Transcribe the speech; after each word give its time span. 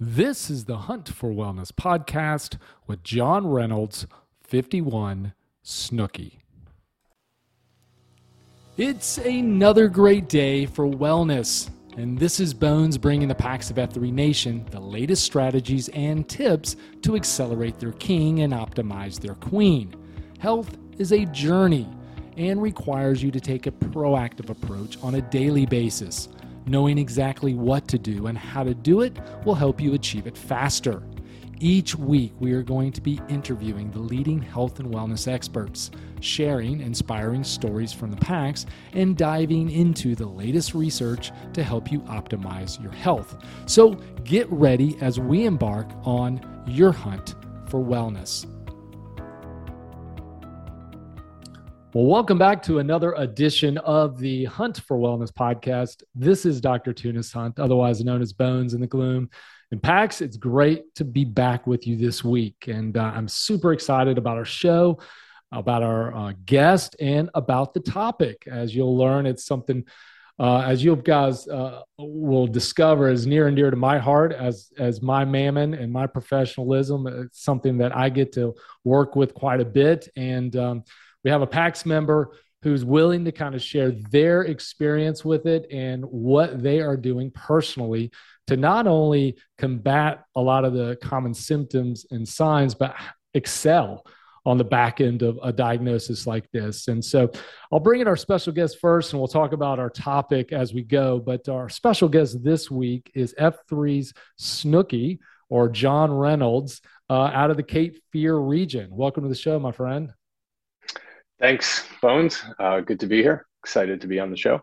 This 0.00 0.48
is 0.48 0.66
the 0.66 0.76
Hunt 0.76 1.08
for 1.08 1.28
Wellness 1.30 1.72
podcast 1.72 2.56
with 2.86 3.02
John 3.02 3.48
Reynolds, 3.48 4.06
51 4.44 5.32
Snooki. 5.64 6.38
It's 8.76 9.18
another 9.18 9.88
great 9.88 10.28
day 10.28 10.66
for 10.66 10.86
wellness. 10.86 11.68
And 11.96 12.16
this 12.16 12.38
is 12.38 12.54
Bones 12.54 12.96
bringing 12.96 13.26
the 13.26 13.34
PAX 13.34 13.70
of 13.70 13.76
F3 13.76 14.12
Nation 14.12 14.64
the 14.70 14.78
latest 14.78 15.24
strategies 15.24 15.88
and 15.88 16.28
tips 16.28 16.76
to 17.02 17.16
accelerate 17.16 17.80
their 17.80 17.90
king 17.90 18.42
and 18.42 18.52
optimize 18.52 19.18
their 19.18 19.34
queen. 19.34 19.92
Health 20.38 20.78
is 20.98 21.10
a 21.10 21.24
journey 21.24 21.88
and 22.36 22.62
requires 22.62 23.20
you 23.20 23.32
to 23.32 23.40
take 23.40 23.66
a 23.66 23.72
proactive 23.72 24.48
approach 24.48 24.96
on 25.02 25.16
a 25.16 25.22
daily 25.22 25.66
basis. 25.66 26.28
Knowing 26.68 26.98
exactly 26.98 27.54
what 27.54 27.88
to 27.88 27.98
do 27.98 28.26
and 28.26 28.36
how 28.36 28.62
to 28.62 28.74
do 28.74 29.00
it 29.00 29.18
will 29.46 29.54
help 29.54 29.80
you 29.80 29.94
achieve 29.94 30.26
it 30.26 30.36
faster. 30.36 31.02
Each 31.60 31.96
week, 31.96 32.32
we 32.38 32.52
are 32.52 32.62
going 32.62 32.92
to 32.92 33.00
be 33.00 33.20
interviewing 33.28 33.90
the 33.90 33.98
leading 33.98 34.40
health 34.40 34.78
and 34.78 34.94
wellness 34.94 35.26
experts, 35.26 35.90
sharing 36.20 36.80
inspiring 36.80 37.42
stories 37.42 37.92
from 37.92 38.10
the 38.10 38.18
packs, 38.18 38.66
and 38.92 39.16
diving 39.16 39.70
into 39.70 40.14
the 40.14 40.26
latest 40.26 40.74
research 40.74 41.32
to 41.54 41.64
help 41.64 41.90
you 41.90 42.00
optimize 42.00 42.80
your 42.80 42.92
health. 42.92 43.42
So 43.66 43.94
get 44.22 44.46
ready 44.52 44.96
as 45.00 45.18
we 45.18 45.46
embark 45.46 45.88
on 46.04 46.40
your 46.66 46.92
hunt 46.92 47.34
for 47.66 47.80
wellness. 47.80 48.46
Well, 51.94 52.04
welcome 52.04 52.36
back 52.36 52.62
to 52.64 52.80
another 52.80 53.14
edition 53.14 53.78
of 53.78 54.18
the 54.18 54.44
Hunt 54.44 54.78
for 54.86 54.98
Wellness 54.98 55.32
podcast. 55.32 56.02
This 56.14 56.44
is 56.44 56.60
Dr. 56.60 56.92
Tunis 56.92 57.32
Hunt, 57.32 57.58
otherwise 57.58 58.04
known 58.04 58.20
as 58.20 58.34
Bones 58.34 58.74
in 58.74 58.82
the 58.82 58.86
Gloom. 58.86 59.30
And 59.70 59.82
Pax, 59.82 60.20
it's 60.20 60.36
great 60.36 60.94
to 60.96 61.04
be 61.06 61.24
back 61.24 61.66
with 61.66 61.86
you 61.86 61.96
this 61.96 62.22
week. 62.22 62.66
And 62.66 62.94
uh, 62.94 63.12
I'm 63.14 63.26
super 63.26 63.72
excited 63.72 64.18
about 64.18 64.36
our 64.36 64.44
show, 64.44 64.98
about 65.50 65.82
our 65.82 66.14
uh, 66.14 66.32
guest, 66.44 66.94
and 67.00 67.30
about 67.32 67.72
the 67.72 67.80
topic. 67.80 68.46
As 68.46 68.76
you'll 68.76 68.98
learn, 68.98 69.24
it's 69.24 69.46
something, 69.46 69.82
uh, 70.38 70.58
as 70.58 70.84
you 70.84 70.94
guys 70.94 71.48
uh, 71.48 71.80
will 71.96 72.46
discover, 72.46 73.08
is 73.08 73.26
near 73.26 73.46
and 73.46 73.56
dear 73.56 73.70
to 73.70 73.78
my 73.78 73.96
heart 73.96 74.34
as, 74.34 74.70
as 74.76 75.00
my 75.00 75.24
mammon 75.24 75.72
and 75.72 75.90
my 75.90 76.06
professionalism. 76.06 77.06
It's 77.06 77.42
something 77.42 77.78
that 77.78 77.96
I 77.96 78.10
get 78.10 78.32
to 78.32 78.54
work 78.84 79.16
with 79.16 79.32
quite 79.32 79.62
a 79.62 79.64
bit. 79.64 80.06
And 80.16 80.54
um, 80.54 80.84
we 81.28 81.32
have 81.32 81.42
a 81.42 81.46
PAX 81.46 81.84
member 81.84 82.32
who's 82.62 82.86
willing 82.86 83.26
to 83.26 83.32
kind 83.32 83.54
of 83.54 83.60
share 83.60 83.90
their 83.90 84.44
experience 84.44 85.26
with 85.26 85.44
it 85.44 85.70
and 85.70 86.02
what 86.06 86.62
they 86.62 86.80
are 86.80 86.96
doing 86.96 87.30
personally 87.32 88.10
to 88.46 88.56
not 88.56 88.86
only 88.86 89.36
combat 89.58 90.24
a 90.36 90.40
lot 90.40 90.64
of 90.64 90.72
the 90.72 90.96
common 91.02 91.34
symptoms 91.34 92.06
and 92.10 92.26
signs, 92.26 92.74
but 92.74 92.94
excel 93.34 94.06
on 94.46 94.56
the 94.56 94.64
back 94.64 95.02
end 95.02 95.20
of 95.20 95.38
a 95.42 95.52
diagnosis 95.52 96.26
like 96.26 96.50
this. 96.50 96.88
And 96.88 97.04
so 97.04 97.30
I'll 97.70 97.78
bring 97.78 98.00
in 98.00 98.08
our 98.08 98.16
special 98.16 98.54
guest 98.54 98.78
first 98.80 99.12
and 99.12 99.20
we'll 99.20 99.28
talk 99.28 99.52
about 99.52 99.78
our 99.78 99.90
topic 99.90 100.54
as 100.54 100.72
we 100.72 100.82
go. 100.82 101.18
But 101.18 101.46
our 101.50 101.68
special 101.68 102.08
guest 102.08 102.42
this 102.42 102.70
week 102.70 103.12
is 103.14 103.34
F3's 103.38 104.14
Snooki 104.40 105.18
or 105.50 105.68
John 105.68 106.10
Reynolds 106.10 106.80
uh, 107.10 107.30
out 107.34 107.50
of 107.50 107.58
the 107.58 107.62
Cape 107.62 108.02
Fear 108.12 108.34
region. 108.38 108.88
Welcome 108.90 109.24
to 109.24 109.28
the 109.28 109.34
show, 109.34 109.58
my 109.58 109.72
friend. 109.72 110.14
Thanks, 111.40 111.86
Bones. 112.02 112.42
Uh, 112.58 112.80
good 112.80 113.00
to 113.00 113.06
be 113.06 113.22
here. 113.22 113.46
Excited 113.62 114.00
to 114.00 114.06
be 114.06 114.18
on 114.18 114.30
the 114.30 114.36
show. 114.36 114.60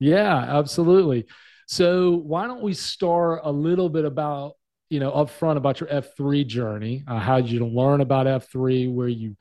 Yeah, 0.00 0.36
absolutely. 0.36 1.26
So 1.66 2.16
why 2.16 2.46
don't 2.46 2.62
we 2.62 2.72
start 2.72 3.40
a 3.44 3.52
little 3.52 3.88
bit 3.88 4.04
about 4.04 4.54
you 4.88 5.00
know 5.00 5.10
upfront 5.12 5.58
about 5.58 5.80
your 5.80 5.88
F3 5.90 6.46
journey? 6.46 7.04
Uh, 7.06 7.18
how 7.18 7.40
did 7.40 7.50
you 7.50 7.66
learn 7.66 8.00
about 8.00 8.26
F3? 8.26 8.92
Where 8.92 9.08
you 9.08 9.36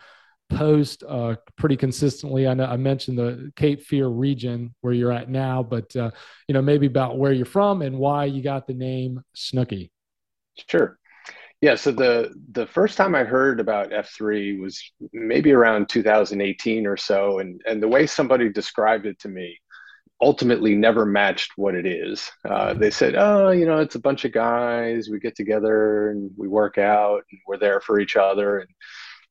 post 0.50 1.04
uh, 1.08 1.36
pretty 1.58 1.76
consistently. 1.76 2.48
I 2.48 2.54
know 2.54 2.66
I 2.66 2.78
mentioned 2.78 3.18
the 3.18 3.52
Cape 3.56 3.84
Fear 3.84 4.08
region 4.08 4.74
where 4.82 4.94
you're 4.94 5.12
at 5.12 5.30
now, 5.30 5.64
but 5.64 5.96
uh, 5.96 6.12
you 6.48 6.54
know 6.54 6.62
maybe 6.62 6.88
about 6.88 7.18
where 7.18 7.32
you're 7.32 7.46
from 7.46 7.82
and 7.82 7.98
why 7.98 8.26
you 8.26 8.42
got 8.42 8.68
the 8.68 8.74
name 8.74 9.22
Snooki. 9.36 9.90
Sure. 10.68 10.97
Yeah, 11.62 11.76
so 11.76 11.92
the 11.92 12.34
the 12.52 12.68
first 12.68 12.98
time 12.98 13.16
I 13.16 13.24
heard 13.24 13.60
about 13.60 13.92
F3 13.92 14.60
was 14.60 14.80
maybe 15.12 15.52
around 15.52 15.90
2018 15.90 16.86
or 16.86 16.98
so, 16.98 17.40
and 17.40 17.62
and 17.68 17.82
the 17.82 17.88
way 17.88 18.06
somebody 18.06 18.50
described 18.50 19.06
it 19.08 19.20
to 19.20 19.30
me 19.30 19.58
ultimately 20.22 20.76
never 20.76 21.06
matched 21.06 21.54
what 21.58 21.76
it 21.76 21.86
is. 21.88 22.32
Uh, 22.50 22.74
they 22.76 22.92
said, 22.92 23.16
"Oh, 23.18 23.52
you 23.52 23.66
know, 23.66 23.80
it's 23.80 23.96
a 23.96 24.00
bunch 24.00 24.26
of 24.26 24.34
guys. 24.34 25.10
We 25.10 25.20
get 25.20 25.36
together 25.36 26.12
and 26.12 26.32
we 26.38 26.48
work 26.48 26.78
out, 26.78 27.24
and 27.32 27.40
we're 27.48 27.58
there 27.58 27.82
for 27.82 28.00
each 28.00 28.16
other." 28.18 28.60
And 28.60 28.70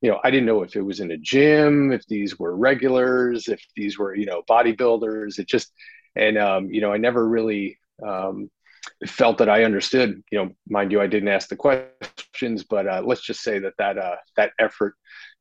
you 0.03 0.11
know, 0.11 0.21
I 0.25 0.31
didn't 0.31 0.47
know 0.47 0.63
if 0.63 0.77
it 0.77 0.83
was 0.83 1.01
in 1.01 1.11
a 1.13 1.19
gym, 1.19 1.93
if 1.93 2.07
these 2.07 2.39
were 2.39 2.57
regulars, 2.57 3.49
if 3.49 3.63
these 3.77 3.99
were 3.99 4.15
you 4.17 4.27
know 4.27 4.43
bodybuilders. 4.49 5.39
It 5.39 5.49
just 5.49 5.73
and 6.17 6.39
um, 6.39 6.71
you 6.73 6.81
know, 6.81 6.93
I 6.93 6.99
never 6.99 7.29
really 7.29 7.79
um, 8.07 8.51
felt 9.07 9.39
that 9.39 9.49
I 9.49 9.65
understood. 9.65 10.23
You 10.31 10.39
know, 10.39 10.51
mind 10.69 10.93
you, 10.93 11.01
I 11.01 11.07
didn't 11.07 11.29
ask 11.29 11.49
the 11.49 11.57
questions, 11.57 12.65
but 12.65 12.87
uh, 12.87 13.03
let's 13.05 13.23
just 13.23 13.41
say 13.43 13.59
that 13.59 13.75
that 13.79 13.99
uh, 13.99 14.17
that 14.37 14.53
effort 14.59 14.95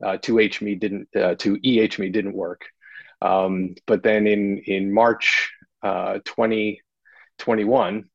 uh, 0.04 0.18
to 0.24 0.40
H 0.40 0.62
me 0.62 0.76
didn't 0.76 1.08
uh, 1.16 1.36
to 1.36 1.58
EH 1.64 2.00
me 2.00 2.10
didn't 2.10 2.36
work. 2.36 2.62
Um, 3.22 3.76
but 3.88 4.04
then 4.04 4.28
in 4.28 4.60
in 4.60 4.94
March 4.94 5.52
uh, 5.84 6.20
2021, 6.26 8.06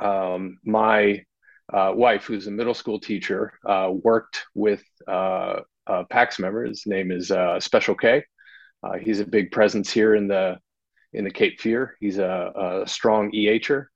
um, 0.00 0.58
my 0.64 1.24
wife, 1.72 2.24
who's 2.24 2.46
a 2.46 2.50
middle 2.50 2.74
school 2.74 3.00
teacher, 3.00 3.52
worked 3.88 4.44
with 4.54 4.84
a 5.08 5.62
PAX 6.10 6.38
member. 6.38 6.64
His 6.64 6.86
name 6.86 7.10
is 7.10 7.32
Special 7.60 7.94
K. 7.94 8.24
he's 9.00 9.20
a 9.20 9.26
big 9.26 9.50
presence 9.50 9.90
here 9.90 10.14
in 10.14 10.28
the 10.28 10.58
in 11.14 11.24
the 11.24 11.30
Cape 11.30 11.60
Fear. 11.60 11.96
He's 12.00 12.18
a, 12.18 12.82
a 12.84 12.88
strong 12.88 13.30
EHer 13.32 13.86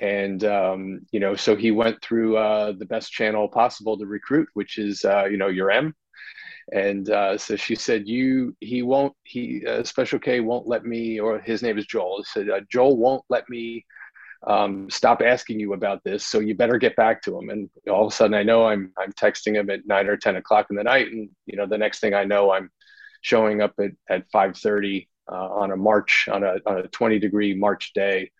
and 0.00 0.44
um, 0.44 1.00
you 1.12 1.20
know 1.20 1.34
so 1.34 1.56
he 1.56 1.70
went 1.70 2.00
through 2.02 2.36
uh, 2.36 2.72
the 2.72 2.86
best 2.86 3.12
channel 3.12 3.48
possible 3.48 3.96
to 3.96 4.06
recruit 4.06 4.48
which 4.54 4.78
is 4.78 5.04
uh, 5.04 5.24
you 5.24 5.36
know 5.36 5.48
your 5.48 5.70
m. 5.70 5.94
And 6.72 7.10
uh, 7.10 7.36
so 7.36 7.56
she 7.56 7.74
said 7.74 8.08
you 8.08 8.56
he 8.60 8.82
won't 8.82 9.14
he 9.24 9.64
uh, 9.66 9.84
special 9.84 10.18
k 10.18 10.40
won't 10.40 10.66
let 10.66 10.84
me 10.84 11.20
or 11.20 11.38
his 11.38 11.62
name 11.62 11.78
is 11.78 11.86
joel. 11.86 12.18
He 12.18 12.24
said 12.24 12.50
uh, 12.50 12.60
joel 12.70 12.96
won't 12.96 13.24
let 13.28 13.48
me 13.48 13.84
um, 14.46 14.90
stop 14.90 15.22
asking 15.22 15.60
you 15.60 15.72
about 15.72 16.02
this 16.04 16.24
so 16.24 16.38
you 16.38 16.54
better 16.54 16.78
get 16.78 16.96
back 16.96 17.22
to 17.22 17.38
him. 17.38 17.50
And 17.50 17.70
all 17.88 18.06
of 18.06 18.12
a 18.12 18.16
sudden 18.16 18.34
i 18.34 18.42
know 18.42 18.66
i'm 18.66 18.92
i'm 18.98 19.12
texting 19.12 19.54
him 19.54 19.70
at 19.70 19.86
9 19.86 20.08
or 20.08 20.16
10 20.16 20.36
o'clock 20.36 20.66
in 20.70 20.76
the 20.76 20.82
night 20.82 21.12
and 21.12 21.28
you 21.46 21.56
know 21.56 21.66
the 21.66 21.78
next 21.78 22.00
thing 22.00 22.14
i 22.14 22.24
know 22.24 22.50
i'm 22.52 22.70
showing 23.22 23.62
up 23.62 23.72
at, 23.78 23.92
at 24.10 24.30
5.30 24.30 25.06
uh, 25.30 25.34
on 25.34 25.72
a 25.72 25.76
march 25.76 26.28
on 26.30 26.44
a, 26.44 26.56
on 26.66 26.78
a 26.78 26.88
20 26.88 27.18
degree 27.18 27.54
march 27.54 27.92
day. 27.94 28.30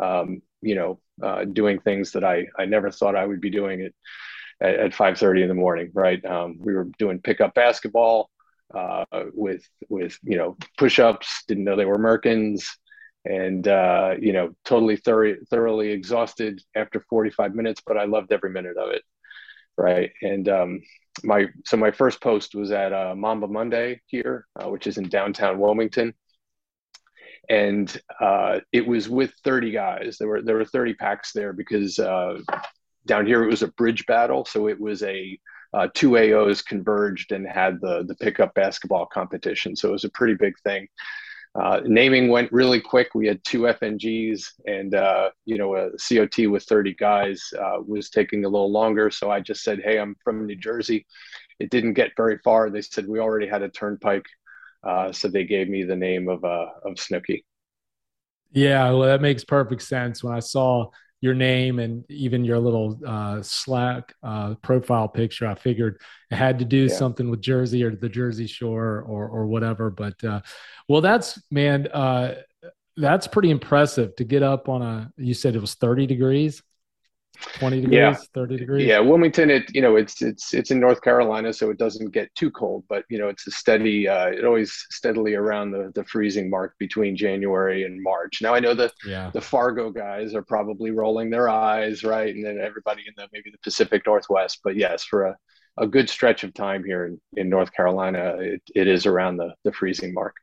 Um, 0.00 0.42
you 0.64 0.74
know, 0.74 1.00
uh, 1.22 1.44
doing 1.44 1.78
things 1.80 2.12
that 2.12 2.24
I, 2.24 2.46
I 2.58 2.64
never 2.64 2.90
thought 2.90 3.16
I 3.16 3.26
would 3.26 3.40
be 3.40 3.50
doing 3.50 3.90
at, 4.60 4.74
at 4.80 4.92
5.30 4.92 5.42
in 5.42 5.48
the 5.48 5.54
morning, 5.54 5.90
right? 5.94 6.24
Um, 6.24 6.58
we 6.58 6.74
were 6.74 6.88
doing 6.98 7.20
pickup 7.20 7.54
basketball 7.54 8.30
uh, 8.74 9.04
with, 9.32 9.62
with, 9.88 10.18
you 10.22 10.36
know, 10.36 10.56
push-ups, 10.78 11.44
didn't 11.46 11.64
know 11.64 11.76
they 11.76 11.84
were 11.84 11.98
Merkins 11.98 12.64
and, 13.24 13.66
uh, 13.68 14.14
you 14.18 14.32
know, 14.32 14.54
totally 14.64 14.96
thorough, 14.96 15.36
thoroughly 15.50 15.90
exhausted 15.90 16.60
after 16.74 17.04
45 17.08 17.54
minutes, 17.54 17.82
but 17.86 17.96
I 17.96 18.04
loved 18.04 18.32
every 18.32 18.50
minute 18.50 18.76
of 18.76 18.90
it. 18.90 19.02
Right. 19.76 20.12
And 20.22 20.48
um, 20.48 20.80
my, 21.24 21.46
so 21.64 21.76
my 21.76 21.90
first 21.90 22.20
post 22.20 22.54
was 22.54 22.70
at 22.70 22.92
uh, 22.92 23.14
Mamba 23.16 23.48
Monday 23.48 24.00
here, 24.06 24.46
uh, 24.60 24.68
which 24.68 24.86
is 24.86 24.98
in 24.98 25.08
downtown 25.08 25.58
Wilmington 25.58 26.14
and 27.48 28.00
uh, 28.20 28.60
it 28.72 28.86
was 28.86 29.08
with 29.08 29.32
30 29.44 29.70
guys. 29.70 30.16
There 30.18 30.28
were 30.28 30.42
there 30.42 30.56
were 30.56 30.64
30 30.64 30.94
packs 30.94 31.32
there 31.32 31.52
because 31.52 31.98
uh, 31.98 32.38
down 33.06 33.26
here 33.26 33.42
it 33.42 33.50
was 33.50 33.62
a 33.62 33.68
bridge 33.68 34.06
battle, 34.06 34.44
so 34.44 34.68
it 34.68 34.80
was 34.80 35.02
a 35.02 35.38
uh, 35.72 35.88
two 35.94 36.10
AOs 36.10 36.64
converged 36.64 37.32
and 37.32 37.46
had 37.46 37.80
the 37.80 38.04
the 38.06 38.14
pickup 38.16 38.54
basketball 38.54 39.06
competition. 39.06 39.76
So 39.76 39.88
it 39.88 39.92
was 39.92 40.04
a 40.04 40.10
pretty 40.10 40.34
big 40.34 40.54
thing. 40.64 40.88
Uh, 41.56 41.80
naming 41.84 42.28
went 42.28 42.50
really 42.52 42.80
quick. 42.80 43.14
We 43.14 43.28
had 43.28 43.42
two 43.44 43.60
FNGs, 43.60 44.44
and 44.66 44.94
uh, 44.94 45.30
you 45.44 45.56
know 45.56 45.76
a 45.76 45.90
COT 45.90 46.50
with 46.50 46.64
30 46.64 46.94
guys 46.94 47.42
uh, 47.58 47.78
was 47.86 48.10
taking 48.10 48.44
a 48.44 48.48
little 48.48 48.72
longer. 48.72 49.10
So 49.10 49.30
I 49.30 49.40
just 49.40 49.62
said, 49.62 49.80
"Hey, 49.84 49.98
I'm 49.98 50.16
from 50.24 50.46
New 50.46 50.56
Jersey." 50.56 51.06
It 51.60 51.70
didn't 51.70 51.94
get 51.94 52.16
very 52.16 52.38
far. 52.38 52.70
They 52.70 52.82
said 52.82 53.06
we 53.06 53.20
already 53.20 53.46
had 53.46 53.62
a 53.62 53.68
turnpike 53.68 54.26
uh, 54.84 55.12
so 55.12 55.28
they 55.28 55.44
gave 55.44 55.68
me 55.68 55.84
the 55.84 55.96
name 55.96 56.28
of 56.28 56.44
uh, 56.44 56.66
of 56.84 56.94
Snooki. 56.94 57.44
Yeah, 58.52 58.90
well, 58.90 59.08
that 59.08 59.20
makes 59.20 59.44
perfect 59.44 59.82
sense. 59.82 60.22
When 60.22 60.32
I 60.32 60.38
saw 60.38 60.90
your 61.20 61.34
name 61.34 61.78
and 61.78 62.04
even 62.10 62.44
your 62.44 62.58
little 62.58 63.00
uh, 63.06 63.42
Slack 63.42 64.14
uh, 64.22 64.54
profile 64.56 65.08
picture, 65.08 65.46
I 65.46 65.54
figured 65.54 66.00
it 66.30 66.36
had 66.36 66.58
to 66.60 66.64
do 66.64 66.84
yeah. 66.84 66.94
something 66.94 67.30
with 67.30 67.40
Jersey 67.40 67.82
or 67.82 67.96
the 67.96 68.08
Jersey 68.08 68.46
Shore 68.46 69.04
or 69.08 69.26
or 69.28 69.46
whatever. 69.46 69.90
But 69.90 70.22
uh, 70.22 70.42
well, 70.88 71.00
that's 71.00 71.40
man, 71.50 71.88
uh, 71.88 72.36
that's 72.96 73.26
pretty 73.26 73.50
impressive 73.50 74.14
to 74.16 74.24
get 74.24 74.42
up 74.42 74.68
on 74.68 74.82
a. 74.82 75.12
You 75.16 75.34
said 75.34 75.56
it 75.56 75.60
was 75.60 75.74
thirty 75.74 76.06
degrees. 76.06 76.62
20 77.40 77.80
degrees, 77.82 77.96
yeah. 77.96 78.16
30 78.34 78.56
degrees. 78.56 78.86
Yeah, 78.86 79.00
Wilmington. 79.00 79.50
It 79.50 79.74
you 79.74 79.80
know 79.80 79.96
it's 79.96 80.22
it's 80.22 80.54
it's 80.54 80.70
in 80.70 80.80
North 80.80 81.02
Carolina, 81.02 81.52
so 81.52 81.70
it 81.70 81.78
doesn't 81.78 82.12
get 82.12 82.34
too 82.34 82.50
cold, 82.50 82.84
but 82.88 83.04
you 83.08 83.18
know 83.18 83.28
it's 83.28 83.46
a 83.46 83.50
steady. 83.50 84.08
Uh, 84.08 84.26
it 84.28 84.44
always 84.44 84.72
steadily 84.90 85.34
around 85.34 85.70
the 85.70 85.90
the 85.94 86.04
freezing 86.04 86.48
mark 86.48 86.74
between 86.78 87.16
January 87.16 87.84
and 87.84 88.02
March. 88.02 88.40
Now 88.42 88.54
I 88.54 88.60
know 88.60 88.74
that 88.74 88.92
yeah. 89.06 89.30
the 89.32 89.40
Fargo 89.40 89.90
guys 89.90 90.34
are 90.34 90.42
probably 90.42 90.90
rolling 90.90 91.30
their 91.30 91.48
eyes, 91.48 92.04
right, 92.04 92.34
and 92.34 92.44
then 92.44 92.58
everybody 92.60 93.02
in 93.06 93.14
the 93.16 93.28
maybe 93.32 93.50
the 93.50 93.58
Pacific 93.58 94.02
Northwest. 94.06 94.60
But 94.62 94.76
yes, 94.76 95.04
for 95.04 95.24
a 95.24 95.36
a 95.78 95.86
good 95.86 96.08
stretch 96.08 96.44
of 96.44 96.54
time 96.54 96.84
here 96.84 97.06
in, 97.06 97.20
in 97.36 97.48
North 97.48 97.72
Carolina, 97.72 98.36
it, 98.38 98.62
it 98.74 98.86
is 98.86 99.06
around 99.06 99.36
the 99.36 99.54
the 99.64 99.72
freezing 99.72 100.14
mark. 100.14 100.36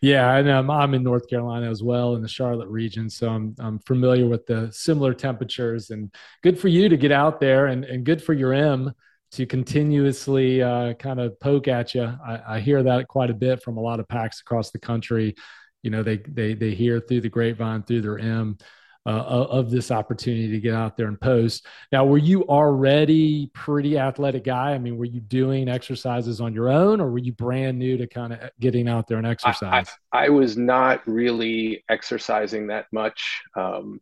Yeah, 0.00 0.36
and 0.36 0.48
um, 0.48 0.70
I'm 0.70 0.94
in 0.94 1.02
North 1.02 1.28
Carolina 1.28 1.70
as 1.70 1.82
well 1.82 2.14
in 2.14 2.22
the 2.22 2.28
Charlotte 2.28 2.68
region, 2.68 3.08
so 3.10 3.28
I'm 3.28 3.54
I'm 3.58 3.78
familiar 3.80 4.26
with 4.26 4.46
the 4.46 4.70
similar 4.72 5.14
temperatures. 5.14 5.90
And 5.90 6.14
good 6.42 6.58
for 6.58 6.68
you 6.68 6.88
to 6.88 6.96
get 6.96 7.12
out 7.12 7.40
there, 7.40 7.66
and 7.66 7.84
and 7.84 8.04
good 8.04 8.22
for 8.22 8.32
your 8.32 8.52
M 8.52 8.92
to 9.32 9.46
continuously 9.46 10.62
uh, 10.62 10.94
kind 10.94 11.20
of 11.20 11.38
poke 11.40 11.68
at 11.68 11.94
you. 11.94 12.04
I, 12.04 12.56
I 12.56 12.60
hear 12.60 12.82
that 12.82 13.08
quite 13.08 13.30
a 13.30 13.34
bit 13.34 13.62
from 13.62 13.76
a 13.76 13.80
lot 13.80 14.00
of 14.00 14.08
packs 14.08 14.40
across 14.40 14.70
the 14.70 14.78
country. 14.78 15.34
You 15.82 15.90
know, 15.90 16.02
they 16.02 16.18
they 16.18 16.54
they 16.54 16.74
hear 16.74 17.00
through 17.00 17.22
the 17.22 17.28
grapevine 17.28 17.82
through 17.82 18.02
their 18.02 18.18
M 18.18 18.58
uh, 19.06 19.46
of 19.50 19.70
this 19.70 19.90
opportunity 19.90 20.50
to 20.50 20.60
get 20.60 20.74
out 20.74 20.96
there 20.96 21.06
and 21.06 21.20
post. 21.20 21.66
Now, 21.92 22.04
were 22.04 22.18
you 22.18 22.42
already 22.48 23.46
pretty 23.54 23.98
athletic 23.98 24.44
guy? 24.44 24.72
I 24.72 24.78
mean, 24.78 24.96
were 24.98 25.04
you 25.04 25.20
doing 25.20 25.68
exercises 25.68 26.40
on 26.40 26.52
your 26.52 26.68
own, 26.68 27.00
or 27.00 27.10
were 27.10 27.18
you 27.18 27.32
brand 27.32 27.78
new 27.78 27.96
to 27.96 28.06
kind 28.06 28.32
of 28.32 28.50
getting 28.58 28.88
out 28.88 29.06
there 29.06 29.18
and 29.18 29.26
exercise? 29.26 29.88
I, 30.12 30.18
I, 30.18 30.26
I 30.26 30.28
was 30.30 30.56
not 30.56 31.06
really 31.06 31.84
exercising 31.88 32.66
that 32.68 32.86
much. 32.92 33.42
Um, 33.54 34.00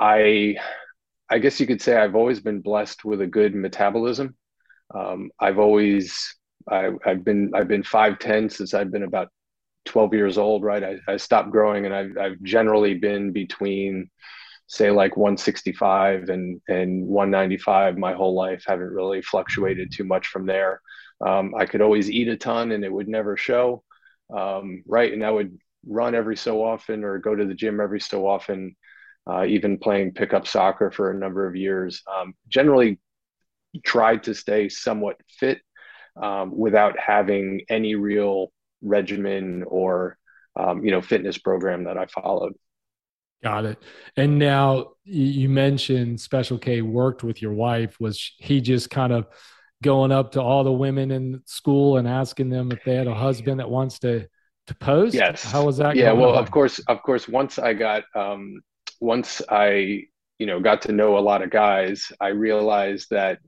I, 0.00 0.56
I 1.28 1.38
guess 1.38 1.60
you 1.60 1.66
could 1.66 1.82
say 1.82 1.96
I've 1.96 2.16
always 2.16 2.40
been 2.40 2.60
blessed 2.60 3.04
with 3.04 3.20
a 3.20 3.26
good 3.26 3.54
metabolism. 3.54 4.34
Um, 4.94 5.30
I've 5.38 5.58
always 5.58 6.36
I, 6.70 6.90
have 7.04 7.24
been 7.24 7.52
I've 7.54 7.68
been 7.68 7.82
five 7.82 8.18
ten 8.18 8.48
since 8.48 8.74
I've 8.74 8.90
been 8.90 9.02
about 9.02 9.28
12 9.92 10.14
years 10.14 10.38
old, 10.38 10.62
right? 10.62 10.82
I, 10.82 10.96
I 11.06 11.16
stopped 11.18 11.50
growing 11.50 11.84
and 11.84 11.94
I've, 11.94 12.16
I've 12.18 12.42
generally 12.42 12.94
been 12.94 13.30
between, 13.30 14.08
say, 14.66 14.90
like 14.90 15.18
165 15.18 16.30
and, 16.30 16.62
and 16.66 17.06
195 17.06 17.98
my 17.98 18.14
whole 18.14 18.34
life. 18.34 18.64
Haven't 18.66 18.90
really 18.90 19.20
fluctuated 19.20 19.92
too 19.92 20.04
much 20.04 20.28
from 20.28 20.46
there. 20.46 20.80
Um, 21.24 21.54
I 21.54 21.66
could 21.66 21.82
always 21.82 22.10
eat 22.10 22.28
a 22.28 22.38
ton 22.38 22.72
and 22.72 22.84
it 22.84 22.92
would 22.92 23.06
never 23.06 23.36
show, 23.36 23.84
um, 24.34 24.82
right? 24.86 25.12
And 25.12 25.22
I 25.22 25.30
would 25.30 25.58
run 25.86 26.14
every 26.14 26.38
so 26.38 26.64
often 26.64 27.04
or 27.04 27.18
go 27.18 27.34
to 27.34 27.44
the 27.44 27.54
gym 27.54 27.78
every 27.78 28.00
so 28.00 28.26
often, 28.26 28.74
uh, 29.30 29.44
even 29.44 29.76
playing 29.76 30.12
pickup 30.14 30.46
soccer 30.46 30.90
for 30.90 31.10
a 31.10 31.18
number 31.18 31.46
of 31.46 31.54
years. 31.54 32.02
Um, 32.10 32.32
generally, 32.48 32.98
tried 33.84 34.22
to 34.22 34.34
stay 34.34 34.70
somewhat 34.70 35.16
fit 35.28 35.60
um, 36.20 36.56
without 36.56 36.98
having 36.98 37.60
any 37.68 37.94
real 37.94 38.52
regimen 38.82 39.64
or 39.66 40.18
um, 40.56 40.84
you 40.84 40.90
know 40.90 41.00
fitness 41.00 41.38
program 41.38 41.84
that 41.84 41.96
I 41.96 42.06
followed. 42.06 42.54
Got 43.42 43.64
it. 43.64 43.82
And 44.16 44.38
now 44.38 44.92
you 45.04 45.48
mentioned 45.48 46.20
Special 46.20 46.58
K 46.58 46.80
worked 46.80 47.24
with 47.24 47.42
your 47.42 47.52
wife. 47.52 47.98
Was 47.98 48.32
he 48.38 48.60
just 48.60 48.88
kind 48.88 49.12
of 49.12 49.26
going 49.82 50.12
up 50.12 50.32
to 50.32 50.40
all 50.40 50.62
the 50.62 50.72
women 50.72 51.10
in 51.10 51.42
school 51.44 51.96
and 51.96 52.06
asking 52.06 52.50
them 52.50 52.70
if 52.70 52.78
they 52.84 52.94
had 52.94 53.08
a 53.08 53.14
husband 53.14 53.58
that 53.58 53.68
wants 53.68 53.98
to 54.00 54.28
to 54.68 54.74
post? 54.76 55.14
Yes. 55.14 55.42
How 55.42 55.64
was 55.64 55.76
that? 55.78 55.96
Yeah. 55.96 56.12
Well, 56.12 56.36
on? 56.36 56.38
of 56.38 56.50
course, 56.50 56.78
of 56.80 57.02
course. 57.02 57.28
Once 57.28 57.58
I 57.58 57.74
got, 57.74 58.04
um, 58.14 58.60
once 59.00 59.42
I, 59.48 60.04
you 60.38 60.46
know, 60.46 60.60
got 60.60 60.82
to 60.82 60.92
know 60.92 61.18
a 61.18 61.20
lot 61.20 61.42
of 61.42 61.50
guys, 61.50 62.12
I 62.20 62.28
realized 62.28 63.08
that 63.10 63.38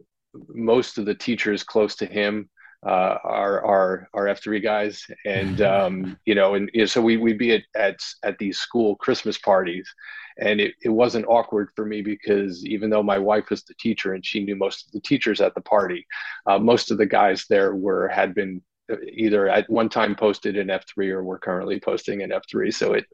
most 0.48 0.98
of 0.98 1.06
the 1.06 1.14
teachers 1.14 1.62
close 1.62 1.94
to 1.96 2.06
him 2.06 2.48
uh, 2.84 3.18
our 3.24 3.64
our 3.64 4.08
our 4.14 4.28
F 4.28 4.42
three 4.42 4.60
guys, 4.60 5.06
and 5.24 5.60
um, 5.74 6.18
you 6.24 6.34
know, 6.34 6.54
and 6.54 6.70
you 6.74 6.80
know, 6.82 6.86
so 6.86 7.00
we 7.00 7.16
we'd 7.16 7.38
be 7.38 7.52
at, 7.52 7.62
at 7.74 8.00
at 8.22 8.38
these 8.38 8.58
school 8.58 8.96
Christmas 8.96 9.38
parties, 9.38 9.92
and 10.38 10.60
it, 10.60 10.74
it 10.82 10.88
wasn't 10.88 11.26
awkward 11.28 11.68
for 11.74 11.84
me 11.84 12.02
because 12.02 12.64
even 12.66 12.90
though 12.90 13.02
my 13.02 13.18
wife 13.18 13.50
was 13.50 13.64
the 13.64 13.74
teacher 13.74 14.14
and 14.14 14.24
she 14.24 14.44
knew 14.44 14.56
most 14.56 14.86
of 14.86 14.92
the 14.92 15.00
teachers 15.00 15.40
at 15.40 15.54
the 15.54 15.60
party, 15.60 16.06
uh, 16.46 16.58
most 16.58 16.90
of 16.90 16.98
the 16.98 17.06
guys 17.06 17.46
there 17.48 17.74
were 17.74 18.08
had 18.08 18.34
been 18.34 18.60
uh, 18.92 18.96
either 19.12 19.48
at 19.48 19.68
one 19.70 19.88
time 19.88 20.14
posted 20.14 20.56
in 20.56 20.66
F3 20.66 21.10
or 21.10 21.24
were 21.24 21.38
currently 21.38 21.80
posting 21.80 22.20
in 22.20 22.30
F3. 22.30 22.74
So 22.74 22.94
it, 22.94 23.06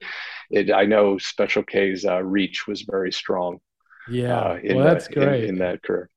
it 0.51 0.73
I 0.73 0.85
know 0.85 1.19
Special 1.19 1.63
K's 1.63 2.05
uh, 2.05 2.23
reach 2.23 2.67
was 2.67 2.83
very 2.83 3.13
strong. 3.13 3.61
Yeah, 4.09 4.41
uh, 4.41 4.59
well, 4.65 4.85
that's 4.85 5.07
great 5.07 5.45
in, 5.45 5.51
in, 5.51 5.59
that 5.59 5.83
career. 5.83 6.09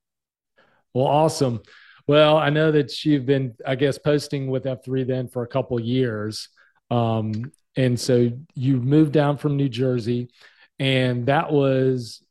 Well, 0.92 1.06
awesome. 1.06 1.62
Well, 2.06 2.36
I 2.36 2.50
know 2.50 2.70
that 2.72 3.04
you've 3.04 3.26
been, 3.26 3.54
I 3.66 3.76
guess, 3.76 3.98
posting 3.98 4.50
with 4.50 4.66
F3 4.66 5.04
then 5.04 5.28
for 5.28 5.42
a 5.42 5.48
couple 5.48 5.80
years. 5.80 6.48
Um, 6.90 7.52
and 7.76 7.98
so 7.98 8.30
you 8.54 8.76
moved 8.76 9.12
down 9.12 9.38
from 9.38 9.56
New 9.56 9.68
Jersey, 9.68 10.30
and 10.78 11.26
that 11.26 11.50
was 11.50 12.22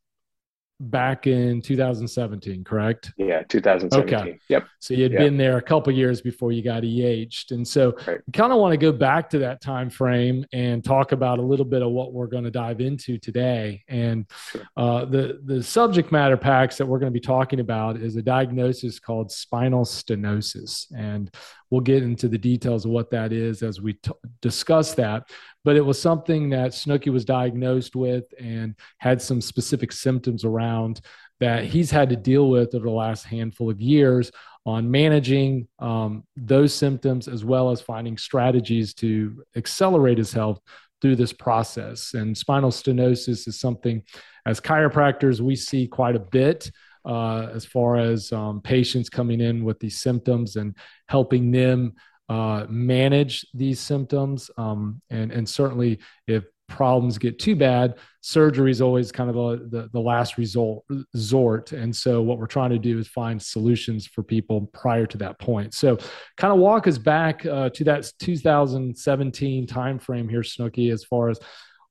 back 0.89 1.27
in 1.27 1.61
2017, 1.61 2.63
correct? 2.63 3.13
Yeah, 3.17 3.43
2017. 3.43 4.15
Okay. 4.15 4.39
Yep. 4.49 4.67
So 4.79 4.93
you 4.93 5.03
had 5.03 5.11
yep. 5.13 5.21
been 5.21 5.37
there 5.37 5.57
a 5.57 5.61
couple 5.61 5.93
years 5.93 6.21
before 6.21 6.51
you 6.51 6.61
got 6.61 6.83
EH'd. 6.83 7.51
And 7.51 7.67
so 7.67 7.95
right. 8.07 8.19
kind 8.33 8.51
of 8.51 8.59
want 8.59 8.73
to 8.73 8.77
go 8.77 8.91
back 8.91 9.29
to 9.31 9.39
that 9.39 9.61
time 9.61 9.89
frame 9.89 10.45
and 10.53 10.83
talk 10.83 11.11
about 11.11 11.39
a 11.39 11.41
little 11.41 11.65
bit 11.65 11.81
of 11.81 11.91
what 11.91 12.13
we're 12.13 12.27
going 12.27 12.43
to 12.43 12.51
dive 12.51 12.81
into 12.81 13.17
today. 13.17 13.83
And 13.87 14.25
sure. 14.51 14.61
uh, 14.77 15.05
the, 15.05 15.39
the 15.45 15.63
subject 15.63 16.11
matter 16.11 16.37
packs 16.37 16.77
that 16.77 16.85
we're 16.85 16.99
going 16.99 17.11
to 17.11 17.19
be 17.19 17.25
talking 17.25 17.59
about 17.59 17.97
is 17.97 18.15
a 18.15 18.21
diagnosis 18.21 18.99
called 18.99 19.31
spinal 19.31 19.85
stenosis. 19.85 20.85
And 20.95 21.33
we'll 21.73 21.81
get 21.81 22.03
into 22.03 22.27
the 22.27 22.37
details 22.37 22.85
of 22.85 22.91
what 22.91 23.09
that 23.09 23.33
is 23.33 23.63
as 23.63 23.81
we 23.81 23.93
t- 23.93 24.11
discuss 24.41 24.93
that 24.93 25.27
but 25.65 25.75
it 25.75 25.81
was 25.81 26.01
something 26.01 26.49
that 26.49 26.71
Snooki 26.71 27.11
was 27.11 27.25
diagnosed 27.25 27.95
with 27.95 28.25
and 28.39 28.75
had 28.97 29.21
some 29.21 29.41
specific 29.41 29.91
symptoms 29.91 30.43
around 30.43 31.01
that 31.39 31.63
he's 31.63 31.89
had 31.89 32.09
to 32.09 32.15
deal 32.15 32.49
with 32.49 32.75
over 32.75 32.85
the 32.85 32.91
last 32.91 33.25
handful 33.25 33.69
of 33.69 33.81
years 33.81 34.31
on 34.65 34.89
managing 34.89 35.67
um, 35.79 36.23
those 36.35 36.73
symptoms 36.73 37.27
as 37.27 37.43
well 37.43 37.69
as 37.69 37.81
finding 37.81 38.17
strategies 38.17 38.93
to 38.93 39.43
accelerate 39.55 40.17
his 40.17 40.31
health 40.31 40.59
through 41.01 41.15
this 41.15 41.33
process. 41.33 42.13
And 42.13 42.37
spinal 42.37 42.71
stenosis 42.71 43.47
is 43.47 43.59
something, 43.59 44.03
as 44.45 44.61
chiropractors, 44.61 45.41
we 45.41 45.55
see 45.55 45.87
quite 45.87 46.15
a 46.15 46.19
bit. 46.19 46.71
Uh, 47.05 47.49
as 47.53 47.65
far 47.65 47.97
as 47.97 48.31
um, 48.31 48.61
patients 48.61 49.09
coming 49.09 49.41
in 49.41 49.63
with 49.63 49.79
these 49.79 49.97
symptoms 49.97 50.55
and 50.55 50.75
helping 51.07 51.51
them 51.51 51.93
uh, 52.29 52.65
manage 52.69 53.45
these 53.53 53.79
symptoms. 53.79 54.49
Um, 54.57 55.01
and, 55.09 55.31
and 55.31 55.47
certainly, 55.47 55.99
if 56.27 56.45
problems 56.69 57.17
get 57.17 57.37
too 57.37 57.55
bad, 57.55 57.95
surgery 58.21 58.71
is 58.71 58.81
always 58.81 59.11
kind 59.11 59.29
of 59.29 59.35
the, 59.35 59.67
the, 59.69 59.89
the, 59.89 59.99
last 59.99 60.37
result, 60.37 60.85
resort. 61.13 61.71
And 61.73 61.95
so, 61.95 62.21
what 62.21 62.39
we're 62.39 62.47
trying 62.47 62.71
to 62.71 62.79
do 62.79 62.97
is 62.97 63.07
find 63.07 63.41
solutions 63.41 64.07
for 64.07 64.23
people 64.23 64.69
prior 64.73 65.05
to 65.05 65.17
that 65.19 65.39
point. 65.39 65.73
So, 65.73 65.97
kind 66.37 66.53
of 66.53 66.59
walk 66.59 66.87
us 66.87 66.97
back 66.97 67.45
uh, 67.45 67.69
to 67.69 67.83
that 67.83 68.11
2017 68.19 69.67
timeframe 69.67 70.29
here, 70.29 70.41
Snooki, 70.41 70.91
as 70.91 71.03
far 71.03 71.29
as 71.29 71.39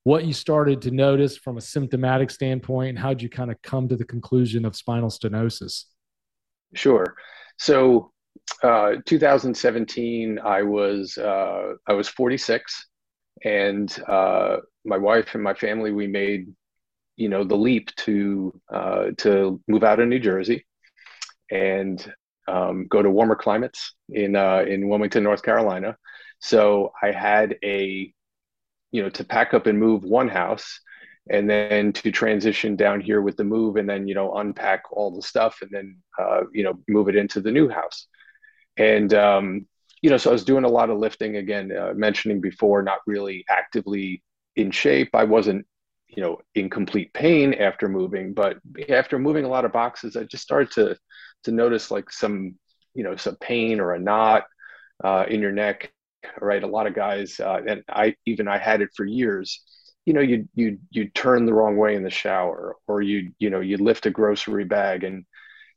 what 0.03 0.25
you 0.25 0.33
started 0.33 0.81
to 0.83 0.91
notice 0.91 1.37
from 1.37 1.57
a 1.57 1.61
symptomatic 1.61 2.29
standpoint, 2.29 2.89
and 2.89 2.99
how'd 2.99 3.21
you 3.21 3.29
kind 3.29 3.51
of 3.51 3.61
come 3.61 3.87
to 3.87 3.95
the 3.95 4.05
conclusion 4.05 4.65
of 4.65 4.75
spinal 4.75 5.09
stenosis? 5.09 5.85
Sure. 6.73 7.15
So, 7.57 8.11
uh, 8.63 8.95
2017, 9.05 10.39
I 10.39 10.63
was 10.63 11.17
uh, 11.17 11.73
I 11.87 11.93
was 11.93 12.09
46, 12.09 12.87
and 13.43 14.03
uh, 14.07 14.57
my 14.83 14.97
wife 14.97 15.35
and 15.35 15.43
my 15.43 15.53
family 15.53 15.91
we 15.91 16.07
made, 16.07 16.47
you 17.15 17.29
know, 17.29 17.43
the 17.43 17.55
leap 17.55 17.95
to 17.97 18.59
uh, 18.73 19.05
to 19.19 19.61
move 19.67 19.83
out 19.83 19.99
of 19.99 20.07
New 20.07 20.19
Jersey, 20.19 20.65
and 21.51 22.13
um, 22.47 22.87
go 22.89 23.01
to 23.01 23.09
warmer 23.09 23.35
climates 23.35 23.93
in 24.09 24.35
uh, 24.35 24.65
in 24.67 24.89
Wilmington, 24.89 25.23
North 25.23 25.43
Carolina. 25.43 25.95
So 26.39 26.91
I 27.01 27.11
had 27.11 27.55
a, 27.63 28.13
you 28.93 29.03
know, 29.03 29.09
to 29.09 29.25
pack 29.25 29.53
up 29.53 29.67
and 29.67 29.77
move 29.77 30.03
one 30.03 30.29
house, 30.29 30.79
and 31.29 31.49
then 31.49 31.91
to 31.93 32.11
transition 32.11 32.77
down 32.77 33.01
here 33.01 33.21
with 33.21 33.35
the 33.35 33.43
move, 33.43 33.75
and 33.75 33.89
then 33.89 34.07
you 34.07 34.15
know 34.15 34.33
unpack 34.35 34.83
all 34.91 35.11
the 35.11 35.21
stuff, 35.21 35.57
and 35.61 35.71
then 35.71 35.97
uh, 36.17 36.41
you 36.53 36.63
know 36.63 36.79
move 36.87 37.09
it 37.09 37.17
into 37.17 37.41
the 37.41 37.51
new 37.51 37.67
house. 37.67 38.07
And 38.77 39.13
um, 39.13 39.67
you 40.01 40.09
know 40.09 40.17
so 40.17 40.29
i 40.29 40.33
was 40.33 40.45
doing 40.45 40.65
a 40.65 40.69
lot 40.69 40.89
of 40.89 40.97
lifting 40.99 41.37
again 41.37 41.71
uh, 41.75 41.93
mentioning 41.95 42.41
before 42.41 42.83
not 42.83 42.99
really 43.07 43.43
actively 43.49 44.23
in 44.55 44.69
shape. 44.69 45.09
I 45.13 45.23
wasn't 45.23 45.65
you 46.15 46.21
know 46.21 46.39
in 46.53 46.69
complete 46.69 47.11
pain 47.13 47.53
after 47.55 47.89
moving 47.89 48.33
but 48.33 48.57
after 48.89 49.17
moving 49.17 49.45
a 49.45 49.49
lot 49.49 49.65
of 49.65 49.73
boxes 49.73 50.15
i 50.15 50.23
just 50.23 50.43
started 50.43 50.71
to 50.71 50.95
to 51.43 51.51
notice 51.51 51.89
like 51.89 52.11
some 52.11 52.55
you 52.93 53.03
know 53.03 53.15
some 53.15 53.35
pain 53.37 53.79
or 53.79 53.93
a 53.93 53.99
knot 53.99 54.43
uh, 55.03 55.25
in 55.27 55.41
your 55.41 55.51
neck 55.51 55.91
right? 56.41 56.63
A 56.63 56.67
lot 56.67 56.87
of 56.87 56.95
guys 56.95 57.39
uh, 57.39 57.61
and 57.67 57.83
i 57.89 58.15
even 58.25 58.47
i 58.47 58.57
had 58.57 58.81
it 58.81 58.89
for 58.95 59.05
years 59.05 59.61
you 60.05 60.13
know 60.13 60.21
you 60.21 60.47
you 60.55 60.77
you 60.91 61.09
turn 61.09 61.45
the 61.45 61.53
wrong 61.53 61.77
way 61.77 61.95
in 61.95 62.03
the 62.03 62.09
shower 62.09 62.75
or 62.87 63.01
you 63.01 63.31
you 63.39 63.49
know 63.49 63.59
you 63.61 63.77
lift 63.77 64.05
a 64.05 64.11
grocery 64.11 64.65
bag 64.65 65.03
and 65.03 65.25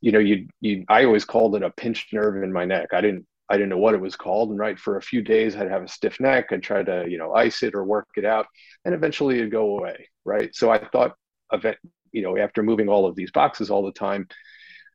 you 0.00 0.12
know 0.12 0.18
you 0.18 0.48
you 0.60 0.84
i 0.88 1.04
always 1.04 1.24
called 1.24 1.54
it 1.56 1.62
a 1.62 1.70
pinched 1.70 2.12
nerve 2.12 2.42
in 2.42 2.52
my 2.52 2.64
neck. 2.64 2.88
I 2.92 3.00
didn't 3.00 3.26
i 3.48 3.54
didn't 3.56 3.68
know 3.70 3.78
what 3.78 3.94
it 3.94 4.00
was 4.00 4.16
called 4.16 4.50
and 4.50 4.58
right 4.58 4.78
for 4.78 4.96
a 4.96 5.02
few 5.02 5.22
days 5.22 5.54
i'd 5.56 5.70
have 5.70 5.84
a 5.84 5.88
stiff 5.88 6.18
neck 6.18 6.46
i'd 6.50 6.62
try 6.62 6.82
to 6.82 7.04
you 7.08 7.18
know 7.18 7.32
ice 7.34 7.62
it 7.62 7.74
or 7.74 7.84
work 7.84 8.08
it 8.16 8.24
out 8.24 8.46
and 8.84 8.94
eventually 8.94 9.38
it'd 9.38 9.52
go 9.52 9.78
away 9.78 10.08
right? 10.24 10.54
So 10.54 10.70
i 10.70 10.78
thought 10.88 11.14
event 11.52 11.76
you 12.12 12.22
know 12.22 12.36
after 12.36 12.62
moving 12.62 12.88
all 12.88 13.06
of 13.06 13.14
these 13.14 13.30
boxes 13.30 13.70
all 13.70 13.84
the 13.84 13.92
time 13.92 14.26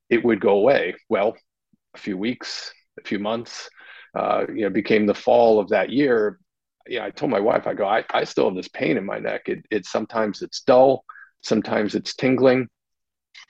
it 0.09 0.25
would 0.25 0.41
go 0.41 0.57
away. 0.57 0.93
Well 1.09 1.37
a 1.95 1.97
few 1.97 2.17
weeks 2.17 2.73
a 2.99 3.07
few 3.07 3.19
months 3.19 3.69
uh, 4.15 4.45
you 4.53 4.63
know 4.63 4.69
became 4.69 5.05
the 5.05 5.13
fall 5.13 5.59
of 5.59 5.69
that 5.69 5.89
year 5.89 6.39
yeah, 6.87 7.05
I 7.05 7.11
told 7.11 7.31
my 7.31 7.39
wife, 7.39 7.67
I 7.67 7.73
go, 7.73 7.85
I, 7.85 8.03
I 8.13 8.23
still 8.23 8.45
have 8.45 8.55
this 8.55 8.67
pain 8.67 8.97
in 8.97 9.05
my 9.05 9.19
neck. 9.19 9.43
It, 9.47 9.65
it 9.69 9.85
sometimes 9.85 10.41
it's 10.41 10.61
dull, 10.61 11.03
sometimes 11.41 11.95
it's 11.95 12.15
tingling, 12.15 12.67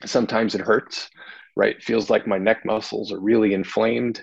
sometimes 0.04 0.54
it 0.54 0.60
hurts, 0.60 1.08
right? 1.56 1.76
It 1.76 1.82
feels 1.82 2.10
like 2.10 2.26
my 2.26 2.38
neck 2.38 2.64
muscles 2.64 3.12
are 3.12 3.20
really 3.20 3.54
inflamed. 3.54 4.22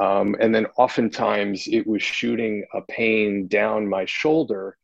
Um, 0.00 0.36
and 0.40 0.54
then 0.54 0.66
oftentimes 0.78 1.66
it 1.66 1.86
was 1.86 2.02
shooting 2.02 2.64
a 2.74 2.82
pain 2.82 3.48
down 3.48 3.88
my 3.88 4.04
shoulder, 4.04 4.76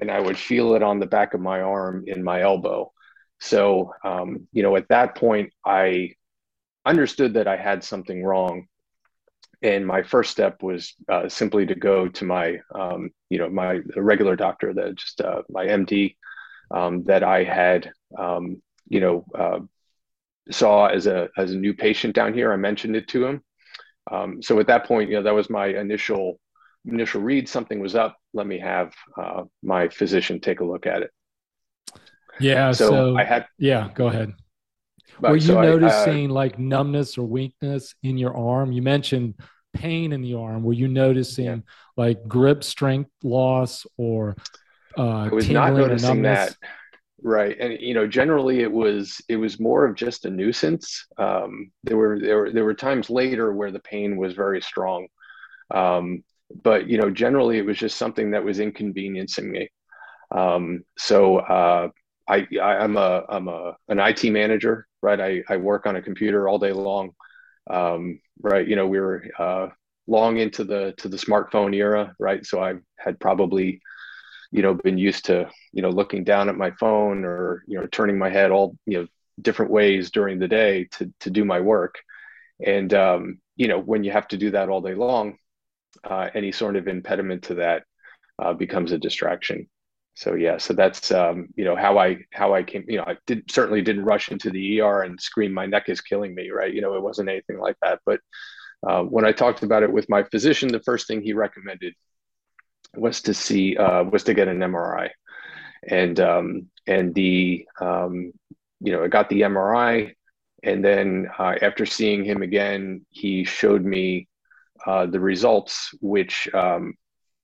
and 0.00 0.10
I 0.10 0.20
would 0.20 0.38
feel 0.38 0.74
it 0.74 0.82
on 0.82 0.98
the 0.98 1.06
back 1.06 1.34
of 1.34 1.40
my 1.40 1.60
arm 1.60 2.04
in 2.06 2.24
my 2.24 2.42
elbow. 2.42 2.92
So, 3.40 3.92
um, 4.04 4.48
you 4.52 4.64
know, 4.64 4.74
at 4.74 4.88
that 4.88 5.14
point, 5.14 5.52
I 5.64 6.14
understood 6.84 7.34
that 7.34 7.46
I 7.46 7.56
had 7.56 7.84
something 7.84 8.24
wrong 8.24 8.66
and 9.62 9.86
my 9.86 10.02
first 10.02 10.30
step 10.30 10.62
was 10.62 10.94
uh, 11.08 11.28
simply 11.28 11.66
to 11.66 11.74
go 11.74 12.08
to 12.08 12.24
my 12.24 12.58
um, 12.74 13.10
you 13.30 13.38
know 13.38 13.48
my 13.48 13.80
regular 13.96 14.36
doctor 14.36 14.72
that 14.72 14.94
just 14.94 15.20
uh, 15.20 15.42
my 15.48 15.66
md 15.66 16.16
um, 16.70 17.04
that 17.04 17.22
i 17.22 17.44
had 17.44 17.90
um, 18.18 18.62
you 18.88 19.00
know 19.00 19.24
uh, 19.34 19.58
saw 20.50 20.86
as 20.86 21.06
a 21.06 21.28
as 21.36 21.52
a 21.52 21.56
new 21.56 21.74
patient 21.74 22.14
down 22.14 22.34
here. 22.34 22.52
I 22.52 22.56
mentioned 22.56 22.96
it 22.96 23.08
to 23.08 23.26
him. 23.26 23.42
Um, 24.10 24.42
so 24.42 24.58
at 24.58 24.66
that 24.68 24.86
point 24.86 25.10
you 25.10 25.16
know 25.16 25.22
that 25.22 25.34
was 25.34 25.50
my 25.50 25.66
initial 25.66 26.40
initial 26.86 27.20
read. 27.20 27.48
Something 27.48 27.80
was 27.80 27.94
up. 27.94 28.16
Let 28.32 28.46
me 28.46 28.58
have 28.58 28.92
uh, 29.16 29.44
my 29.62 29.88
physician 29.88 30.40
take 30.40 30.60
a 30.60 30.64
look 30.64 30.86
at 30.86 31.02
it. 31.02 31.10
Yeah 32.40 32.70
so, 32.70 32.88
so 32.88 33.16
i 33.16 33.24
had 33.24 33.46
yeah 33.58 33.90
go 33.94 34.06
ahead 34.06 34.32
but, 35.20 35.30
Were 35.30 35.36
you 35.36 35.42
so 35.42 35.60
noticing 35.60 36.26
I, 36.26 36.30
uh, 36.30 36.34
like 36.34 36.58
numbness 36.58 37.18
or 37.18 37.26
weakness 37.26 37.94
in 38.02 38.18
your 38.18 38.36
arm? 38.36 38.72
You 38.72 38.82
mentioned 38.82 39.34
pain 39.74 40.12
in 40.12 40.22
the 40.22 40.34
arm. 40.34 40.62
Were 40.62 40.72
you 40.72 40.88
noticing 40.88 41.44
yeah. 41.44 41.56
like 41.96 42.26
grip 42.26 42.64
strength 42.64 43.10
loss 43.22 43.86
or 43.96 44.36
uh, 44.96 45.24
I 45.24 45.28
was 45.28 45.48
not 45.48 45.74
noticing 45.74 46.22
that. 46.22 46.56
Right, 47.20 47.56
and 47.58 47.80
you 47.80 47.94
know, 47.94 48.06
generally 48.06 48.60
it 48.60 48.70
was 48.70 49.20
it 49.28 49.36
was 49.36 49.58
more 49.58 49.84
of 49.84 49.96
just 49.96 50.24
a 50.24 50.30
nuisance. 50.30 51.06
Um, 51.16 51.72
there 51.82 51.96
were 51.96 52.18
there 52.20 52.38
were 52.38 52.52
there 52.52 52.64
were 52.64 52.74
times 52.74 53.10
later 53.10 53.52
where 53.52 53.72
the 53.72 53.80
pain 53.80 54.16
was 54.16 54.34
very 54.34 54.60
strong, 54.60 55.08
um, 55.74 56.22
but 56.62 56.88
you 56.88 56.96
know, 56.96 57.10
generally 57.10 57.58
it 57.58 57.66
was 57.66 57.76
just 57.76 57.98
something 57.98 58.30
that 58.30 58.44
was 58.44 58.60
inconveniencing 58.60 59.50
me. 59.50 59.68
Um, 60.30 60.84
so 60.96 61.38
uh, 61.38 61.88
I, 62.28 62.46
I 62.60 62.84
am 62.84 62.96
a 62.96 63.24
I'm 63.28 63.48
a 63.48 63.76
an 63.88 63.98
IT 63.98 64.24
manager, 64.24 64.86
right? 65.02 65.20
I, 65.20 65.42
I 65.48 65.56
work 65.56 65.86
on 65.86 65.96
a 65.96 66.02
computer 66.02 66.48
all 66.48 66.58
day 66.58 66.72
long, 66.72 67.12
um, 67.70 68.20
right? 68.42 68.66
You 68.66 68.76
know, 68.76 68.86
we 68.86 69.00
were 69.00 69.24
uh, 69.38 69.68
long 70.06 70.38
into 70.38 70.64
the 70.64 70.94
to 70.98 71.08
the 71.08 71.16
smartphone 71.16 71.74
era, 71.74 72.14
right? 72.18 72.44
So 72.44 72.62
I 72.62 72.74
had 72.98 73.18
probably, 73.18 73.80
you 74.50 74.62
know, 74.62 74.74
been 74.74 74.98
used 74.98 75.24
to 75.26 75.50
you 75.72 75.82
know 75.82 75.90
looking 75.90 76.24
down 76.24 76.48
at 76.48 76.56
my 76.56 76.70
phone 76.72 77.24
or 77.24 77.64
you 77.66 77.80
know 77.80 77.86
turning 77.86 78.18
my 78.18 78.30
head 78.30 78.50
all 78.50 78.76
you 78.86 79.00
know 79.00 79.06
different 79.40 79.70
ways 79.72 80.10
during 80.10 80.38
the 80.38 80.48
day 80.48 80.88
to 80.92 81.12
to 81.20 81.30
do 81.30 81.44
my 81.44 81.60
work, 81.60 81.96
and 82.64 82.92
um, 82.92 83.38
you 83.56 83.68
know 83.68 83.80
when 83.80 84.04
you 84.04 84.12
have 84.12 84.28
to 84.28 84.36
do 84.36 84.50
that 84.50 84.68
all 84.68 84.82
day 84.82 84.94
long, 84.94 85.38
uh, 86.04 86.28
any 86.34 86.52
sort 86.52 86.76
of 86.76 86.88
impediment 86.88 87.44
to 87.44 87.54
that 87.54 87.84
uh, 88.38 88.52
becomes 88.52 88.92
a 88.92 88.98
distraction 88.98 89.66
so 90.18 90.34
yeah 90.34 90.58
so 90.58 90.74
that's 90.74 91.12
um, 91.12 91.46
you 91.54 91.64
know 91.64 91.76
how 91.76 91.96
i 91.96 92.18
how 92.32 92.52
i 92.52 92.60
came 92.60 92.84
you 92.88 92.96
know 92.96 93.04
i 93.06 93.16
did 93.24 93.48
certainly 93.48 93.80
didn't 93.80 94.04
rush 94.04 94.32
into 94.32 94.50
the 94.50 94.80
er 94.80 95.02
and 95.02 95.20
scream 95.20 95.54
my 95.54 95.64
neck 95.64 95.88
is 95.88 96.00
killing 96.00 96.34
me 96.34 96.50
right? 96.50 96.74
You 96.74 96.80
know 96.80 96.94
it 96.94 97.02
wasn't 97.02 97.28
anything 97.28 97.60
like 97.60 97.76
that. 97.82 98.00
But 98.04 98.18
uh, 98.88 99.02
when 99.04 99.24
i 99.24 99.30
talked 99.30 99.62
about 99.62 99.84
it 99.84 99.92
with 99.92 100.08
my 100.08 100.24
physician 100.24 100.68
the 100.72 100.80
first 100.80 101.06
thing 101.06 101.22
he 101.22 101.34
recommended 101.34 101.94
was 102.96 103.22
to 103.22 103.32
see 103.32 103.76
uh, 103.76 104.02
was 104.02 104.24
to 104.24 104.34
get 104.34 104.48
an 104.48 104.58
mri 104.58 105.08
and 105.88 106.18
um, 106.18 106.66
and 106.88 107.14
the 107.14 107.64
um, 107.80 108.32
you 108.80 108.90
know 108.92 109.04
i 109.04 109.06
got 109.06 109.28
the 109.28 109.42
mri 109.42 110.12
and 110.64 110.84
then 110.84 111.28
uh, 111.38 111.54
after 111.62 111.86
seeing 111.86 112.24
him 112.24 112.42
again 112.42 113.06
he 113.10 113.44
showed 113.44 113.84
me 113.84 114.26
uh, 114.84 115.06
the 115.06 115.20
results 115.20 115.94
which 116.00 116.52
um, 116.54 116.94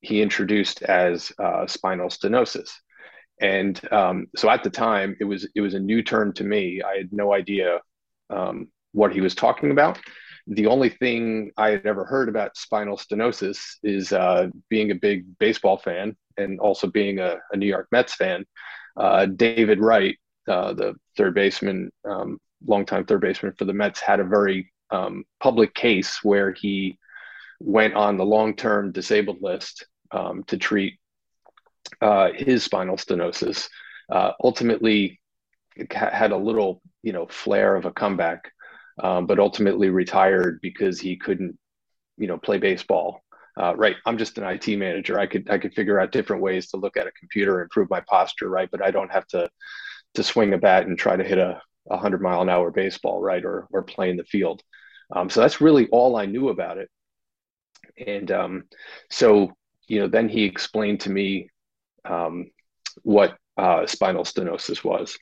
he 0.05 0.23
introduced 0.23 0.83
as 0.83 1.33
uh, 1.39 1.67
spinal 1.67 2.09
stenosis. 2.09 2.71
And 3.41 3.81
um, 3.93 4.27
so 4.37 4.49
at 4.49 4.63
the 4.63 4.71
time, 4.71 5.17
it 5.21 5.25
was 5.25 5.49
it 5.55 5.61
was 5.61 5.75
a 5.75 5.81
new 5.81 6.03
term 6.03 6.33
to 6.35 6.45
me. 6.45 6.83
I 6.83 6.97
had 6.99 7.13
no 7.13 7.33
idea 7.33 7.81
um, 8.31 8.69
what 8.93 9.13
he 9.13 9.21
was 9.21 9.35
talking 9.35 9.71
about. 9.71 9.99
The 10.47 10.67
only 10.67 10.91
thing 10.91 11.51
I 11.57 11.71
had 11.71 11.87
ever 11.87 12.05
heard 12.05 12.29
about 12.29 12.57
spinal 12.57 12.97
stenosis 12.97 13.59
is 13.83 14.13
uh, 14.13 14.49
being 14.69 14.91
a 14.91 14.95
big 14.95 15.25
baseball 15.39 15.79
fan 15.79 16.17
and 16.37 16.61
also 16.61 16.87
being 16.87 17.19
a, 17.19 17.39
a 17.53 17.57
New 17.57 17.67
York 17.67 17.89
Mets 17.91 18.15
fan. 18.15 18.45
Uh, 18.97 19.27
David 19.27 19.81
Wright, 19.81 20.17
uh, 20.47 20.75
the 20.75 20.95
third 21.17 21.35
baseman, 21.35 21.91
um, 22.05 22.39
longtime 22.67 23.07
third 23.07 23.23
baseman 23.23 23.55
for 23.59 23.65
the 23.65 23.73
Mets, 23.73 24.01
had 24.01 24.21
a 24.21 24.25
very 24.25 24.71
um, 24.91 25.25
public 25.41 25.75
case 25.75 26.23
where 26.23 26.53
he 26.53 26.99
went 27.61 27.95
on 27.95 28.17
the 28.17 28.25
long-term 28.25 28.93
disabled 28.93 29.41
list 29.41 29.87
um, 30.15 30.45
to 30.45 30.57
treat 30.57 30.99
uh, 32.01 32.31
his 32.35 32.63
spinal 32.63 32.97
stenosis. 32.97 33.69
Uh, 34.11 34.33
ultimately, 34.43 35.21
had 35.91 36.31
a 36.31 36.37
little, 36.37 36.81
you 37.03 37.13
know, 37.13 37.27
flare 37.27 37.75
of 37.75 37.85
a 37.85 37.91
comeback, 37.91 38.53
um, 39.03 39.27
but 39.27 39.41
ultimately 39.41 39.91
retired 39.91 40.61
because 40.63 41.01
he 41.01 41.17
couldn't, 41.17 41.59
you 42.17 42.29
know, 42.29 42.39
play 42.39 42.59
baseball. 42.59 43.21
Uh, 43.61 43.75
right, 43.77 43.97
I'm 44.07 44.19
just 44.19 44.39
an 44.39 44.45
IT 44.45 44.69
manager. 44.79 45.19
I 45.19 45.27
could 45.27 45.51
I 45.51 45.59
could 45.59 45.75
figure 45.75 46.01
out 46.01 46.13
different 46.13 46.43
ways 46.43 46.69
to 46.71 46.77
look 46.77 46.97
at 46.97 47.07
a 47.07 47.13
computer, 47.13 47.61
improve 47.61 47.91
my 47.91 48.01
posture, 48.01 48.49
right? 48.49 48.69
But 48.71 48.83
I 48.83 48.91
don't 48.91 49.13
have 49.13 49.27
to 49.29 49.49
to 50.15 50.23
swing 50.23 50.55
a 50.55 50.59
bat 50.59 50.87
and 50.87 50.99
try 50.99 51.17
to 51.17 51.25
hit 51.25 51.39
a, 51.39 51.61
a 51.91 51.97
hundred 51.97 52.23
mile 52.23 52.43
an 52.43 52.49
hour 52.49 52.71
baseball, 52.71 53.21
right, 53.21 53.45
or 53.45 53.67
or 53.73 53.83
play 53.83 54.11
in 54.11 54.17
the 54.17 54.25
field. 54.25 54.63
Um, 55.15 55.31
so 55.31 55.41
that's 55.41 55.61
really 55.61 55.89
all 55.89 56.17
I 56.17 56.27
knew 56.27 56.49
about 56.49 56.79
it. 56.79 56.91
And 58.05 58.31
um, 58.33 58.65
so 59.11 59.53
you 59.87 60.01
know, 60.01 60.09
then 60.09 60.29
he 60.29 60.45
explained 60.45 61.01
to 61.01 61.11
me 61.11 61.49
um, 62.05 62.51
what 63.03 63.37
uh, 63.57 63.87
spinal 63.87 64.25
stenosis 64.25 64.85
was. 64.85 65.17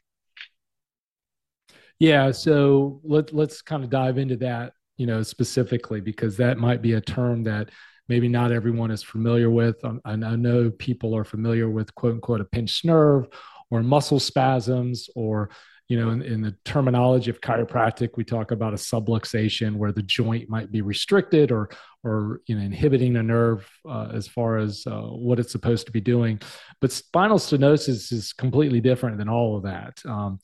Yeah, 1.99 2.33
so 2.33 3.01
let 3.05 3.33
let's 3.33 3.63
kind 3.63 3.85
of 3.85 3.91
dive 3.91 4.19
into 4.19 4.37
that, 4.39 4.73
you 4.97 5.07
know, 5.07 5.23
specifically 5.23 6.01
because 6.01 6.37
that 6.39 6.59
might 6.59 6.83
be 6.83 6.95
a 6.95 7.01
term 7.01 7.45
that 7.45 7.71
maybe 8.09 8.29
not 8.29 8.51
everyone 8.51 8.91
is 8.91 9.03
familiar 9.03 9.51
with. 9.51 9.83
Um, 9.85 10.01
I 10.05 10.17
know 10.17 10.71
people 10.71 11.17
are 11.17 11.25
familiar 11.25 11.71
with 11.71 11.95
quote 11.95 12.15
unquote 12.15 12.41
a 12.41 12.45
pinched 12.45 12.85
nerve 12.85 13.29
or 13.71 13.83
muscle 13.83 14.19
spasms 14.19 15.09
or 15.15 15.51
you 15.89 15.99
know, 15.99 16.11
in, 16.11 16.23
in, 16.23 16.41
the 16.41 16.55
terminology 16.65 17.31
of 17.31 17.41
chiropractic, 17.41 18.11
we 18.17 18.25
talk 18.25 18.51
about 18.51 18.73
a 18.73 18.77
subluxation 18.77 19.77
where 19.77 19.93
the 19.93 20.03
joint 20.03 20.49
might 20.49 20.73
be 20.73 20.81
restricted 20.81 21.51
or, 21.51 21.69
or 22.03 22.41
you 22.47 22.57
know, 22.57 22.63
inhibiting 22.63 23.17
a 23.17 23.23
nerve 23.23 23.69
uh, 23.89 24.09
as 24.15 24.27
far 24.27 24.59
as 24.59 24.85
uh, 24.87 25.01
what 25.01 25.39
it's 25.39 25.53
supposed 25.53 25.87
to 25.87 25.93
be 25.93 26.01
doing. 26.01 26.41
But 26.81 26.93
spinal 26.93 27.39
stenosis 27.39 28.13
is 28.13 28.33
completely 28.33 28.81
different 28.81 29.19
than 29.19 29.29
all 29.29 29.57
of 29.57 29.65
that. 29.65 30.01
Um, 30.07 30.39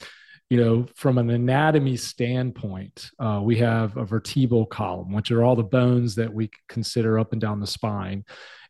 you 0.51 0.57
know, 0.57 0.87
from 0.95 1.19
an 1.19 1.31
anatomy 1.31 1.97
standpoint, 1.97 3.11
uh, 3.19 3.41
we 3.43 3.57
have 3.59 3.97
a 3.97 4.05
vertebral 4.05 4.65
column, 4.65 5.13
which 5.13 5.31
are 5.31 5.45
all 5.45 5.57
the 5.57 5.63
bones 5.63 6.15
that 6.15 6.33
we 6.33 6.51
consider 6.69 7.19
up 7.19 7.33
and 7.33 7.41
down 7.41 7.61
the 7.61 7.67
spine. 7.67 8.25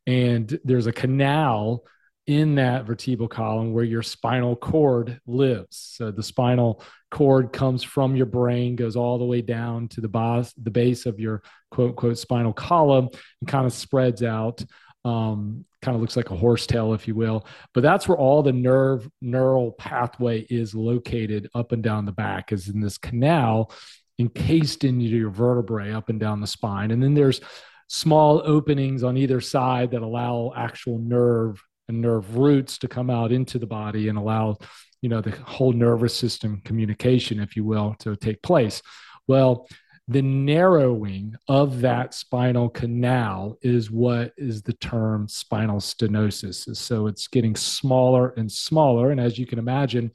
And 0.07 0.59
there's 0.65 0.87
a 0.87 0.93
canal 0.93 1.85
in 2.29 2.57
that 2.57 2.85
vertebral 2.85 3.27
column 3.27 3.73
where 3.73 3.85
your 3.85 4.03
spinal 4.03 4.55
cord 4.55 5.19
lives. 5.27 5.95
So 5.97 6.11
the 6.11 6.23
spinal 6.23 6.85
cord 7.11 7.55
comes 7.55 7.83
from 7.83 8.15
your 8.15 8.27
brain, 8.27 8.77
goes 8.77 8.97
all 8.97 9.19
the 9.19 9.25
way 9.25 9.41
down 9.41 9.89
to 9.89 10.03
the 10.03 10.09
base, 10.09 10.53
the 10.63 10.71
base 10.71 11.07
of 11.07 11.19
your 11.19 11.43
quote 11.71 11.91
unquote 11.91 12.19
spinal 12.19 12.53
column 12.53 13.09
and 13.41 13.49
kind 13.49 13.65
of 13.65 13.73
spreads 13.73 14.23
out. 14.23 14.63
Um, 15.07 15.65
kind 15.81 15.95
of 15.95 16.03
looks 16.03 16.17
like 16.17 16.31
a 16.31 16.37
horsetail, 16.37 16.93
if 16.93 17.09
you 17.09 17.15
will. 17.15 17.47
But 17.73 17.83
that's 17.83 18.07
where 18.07 18.19
all 18.19 18.43
the 18.43 18.53
nerve 18.53 19.09
neural 19.23 19.73
pathway 19.73 20.41
is 20.51 20.75
located 20.75 21.49
up 21.55 21.73
and 21.73 21.83
down 21.83 22.05
the 22.05 22.13
back, 22.13 22.53
is 22.53 22.69
in 22.69 22.81
this 22.81 22.99
canal 22.99 23.73
encased 24.19 24.85
into 24.85 25.07
your 25.07 25.31
vertebrae 25.31 25.93
up 25.93 26.11
and 26.11 26.21
down 26.21 26.41
the 26.41 26.47
spine. 26.47 26.91
And 26.91 27.03
then 27.03 27.15
there's 27.15 27.41
small 27.87 28.43
openings 28.45 29.03
on 29.03 29.17
either 29.17 29.41
side 29.41 29.93
that 29.93 30.03
allow 30.03 30.53
actual 30.55 30.99
nerve 30.99 31.63
and 31.89 32.01
nerve 32.01 32.37
roots 32.37 32.79
to 32.79 32.89
come 32.89 33.11
out 33.11 33.33
into 33.33 33.59
the 33.59 33.67
body 33.67 34.09
and 34.09 34.19
allow 34.19 34.57
you 35.01 35.09
know 35.09 35.21
the 35.21 35.31
whole 35.31 35.73
nervous 35.73 36.15
system 36.15 36.61
communication 36.65 37.41
if 37.41 37.57
you 37.57 37.65
will 37.65 37.95
to 38.01 38.17
take 38.17 38.43
place. 38.43 38.83
Well 39.27 39.69
the 40.11 40.23
narrowing 40.23 41.35
of 41.49 41.83
that 41.83 42.15
spinal 42.15 42.71
canal 42.71 43.59
is 43.61 43.91
what 43.91 44.33
is 44.39 44.63
the 44.63 44.73
term 44.73 45.29
spinal 45.29 45.81
stenosis. 45.81 46.75
So 46.75 47.09
it's 47.09 47.29
getting 47.29 47.55
smaller 47.55 48.31
and 48.39 48.51
smaller. 48.51 49.11
And 49.11 49.21
as 49.21 49.39
you 49.39 49.45
can 49.45 49.59
imagine 49.59 50.11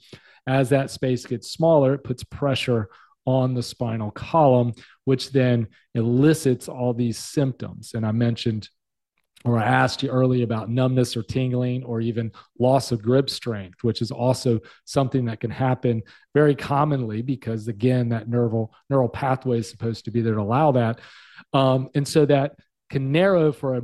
as 0.48 0.68
that 0.70 0.90
space 0.90 1.24
gets 1.24 1.52
smaller 1.52 1.94
it 1.94 2.04
puts 2.04 2.24
pressure 2.24 2.88
on 3.24 3.54
the 3.54 3.62
spinal 3.62 4.10
column 4.10 4.72
which 5.04 5.30
then 5.30 5.68
elicits 5.94 6.68
all 6.68 6.92
these 6.92 7.16
symptoms. 7.16 7.92
And 7.94 8.04
i 8.04 8.12
mentioned 8.12 8.68
or 9.44 9.58
I 9.58 9.64
asked 9.64 10.02
you 10.02 10.08
earlier 10.08 10.42
about 10.42 10.70
numbness 10.70 11.16
or 11.16 11.22
tingling 11.22 11.84
or 11.84 12.00
even 12.00 12.32
loss 12.58 12.92
of 12.92 13.02
grip 13.02 13.28
strength, 13.28 13.84
which 13.84 14.00
is 14.00 14.10
also 14.10 14.58
something 14.86 15.26
that 15.26 15.40
can 15.40 15.50
happen 15.50 16.02
very 16.32 16.54
commonly 16.54 17.20
because, 17.20 17.68
again, 17.68 18.08
that 18.08 18.28
neural, 18.28 18.72
neural 18.88 19.08
pathway 19.08 19.58
is 19.58 19.68
supposed 19.68 20.06
to 20.06 20.10
be 20.10 20.22
there 20.22 20.34
to 20.34 20.40
allow 20.40 20.72
that. 20.72 21.00
Um, 21.52 21.90
and 21.94 22.08
so 22.08 22.24
that 22.26 22.56
can 22.88 23.12
narrow 23.12 23.52
for 23.52 23.76
a, 23.76 23.82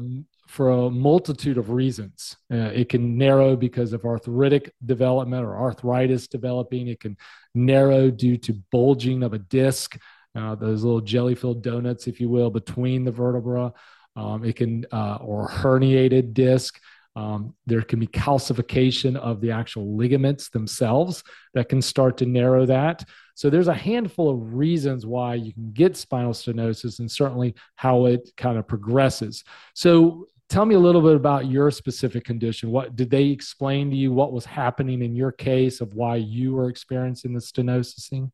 for 0.49 0.71
a 0.71 0.91
multitude 0.91 1.59
of 1.59 1.69
reasons. 1.69 2.37
Uh, 2.51 2.71
it 2.73 2.89
can 2.89 3.19
narrow 3.19 3.55
because 3.55 3.93
of 3.93 4.07
arthritic 4.07 4.73
development 4.87 5.45
or 5.45 5.57
arthritis 5.57 6.27
developing. 6.27 6.89
It 6.89 7.01
can 7.01 7.19
narrow 7.55 8.11
due 8.11 8.39
to 8.39 8.55
bulging 8.73 9.23
of 9.23 9.35
a 9.35 9.39
disc, 9.39 9.99
uh, 10.35 10.55
those 10.55 10.85
little 10.85 11.03
jelly 11.03 11.35
filled 11.35 11.63
donuts, 11.63 12.07
if 12.07 12.19
you 12.19 12.31
will, 12.31 12.51
between 12.51 13.05
the 13.05 13.13
vertebra. 13.13 13.75
Um, 14.17 14.45
it 14.45 14.57
can, 14.57 14.87
uh, 14.93 15.19
or 15.21 15.49
herniated 15.49 16.35
disc. 16.35 16.81
Um, 17.17 17.55
there 17.67 17.83
can 17.83 17.99
be 17.99 18.07
calcification 18.07 19.17
of 19.17 19.41
the 19.41 19.51
actual 19.51 19.97
ligaments 19.97 20.49
themselves 20.49 21.25
that 21.55 21.69
can 21.69 21.83
start 21.83 22.17
to 22.19 22.27
narrow 22.27 22.67
that. 22.67 23.05
So 23.35 23.51
there's 23.51 23.69
a 23.69 23.75
handful 23.75 24.31
of 24.31 24.55
reasons 24.55 25.07
why 25.07 25.35
you 25.35 25.53
can 25.53 25.73
get 25.73 25.97
spinal 25.97 26.33
stenosis 26.33 26.99
and 26.99 27.11
certainly 27.11 27.55
how 27.75 28.07
it 28.07 28.31
kind 28.37 28.59
of 28.59 28.69
progresses. 28.69 29.45
So 29.75 30.27
tell 30.49 30.67
me 30.67 30.75
a 30.75 30.79
little 30.79 31.01
bit 31.01 31.17
about 31.17 31.47
your 31.47 31.71
specific 31.71 32.25
condition. 32.25 32.71
What 32.71 32.97
did 32.97 33.11
they 33.11 33.27
explain 33.27 33.91
to 33.91 33.97
you 33.97 34.13
what 34.13 34.33
was 34.33 34.45
happening 34.45 35.03
in 35.03 35.17
your 35.17 35.33
case 35.33 35.81
of 35.81 35.95
why 35.95 36.17
you 36.17 36.53
were 36.53 36.69
experiencing 36.69 37.33
the 37.33 37.41
stenosis? 37.41 38.31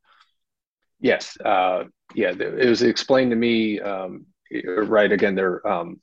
Yes. 0.99 1.37
Uh, 1.43 1.85
yeah, 2.15 2.33
it 2.37 2.67
was 2.67 2.81
explained 2.81 3.31
to 3.31 3.37
me 3.37 3.79
um, 3.79 4.25
right 4.65 5.11
again 5.11 5.35
they're 5.35 5.65
um, 5.67 5.99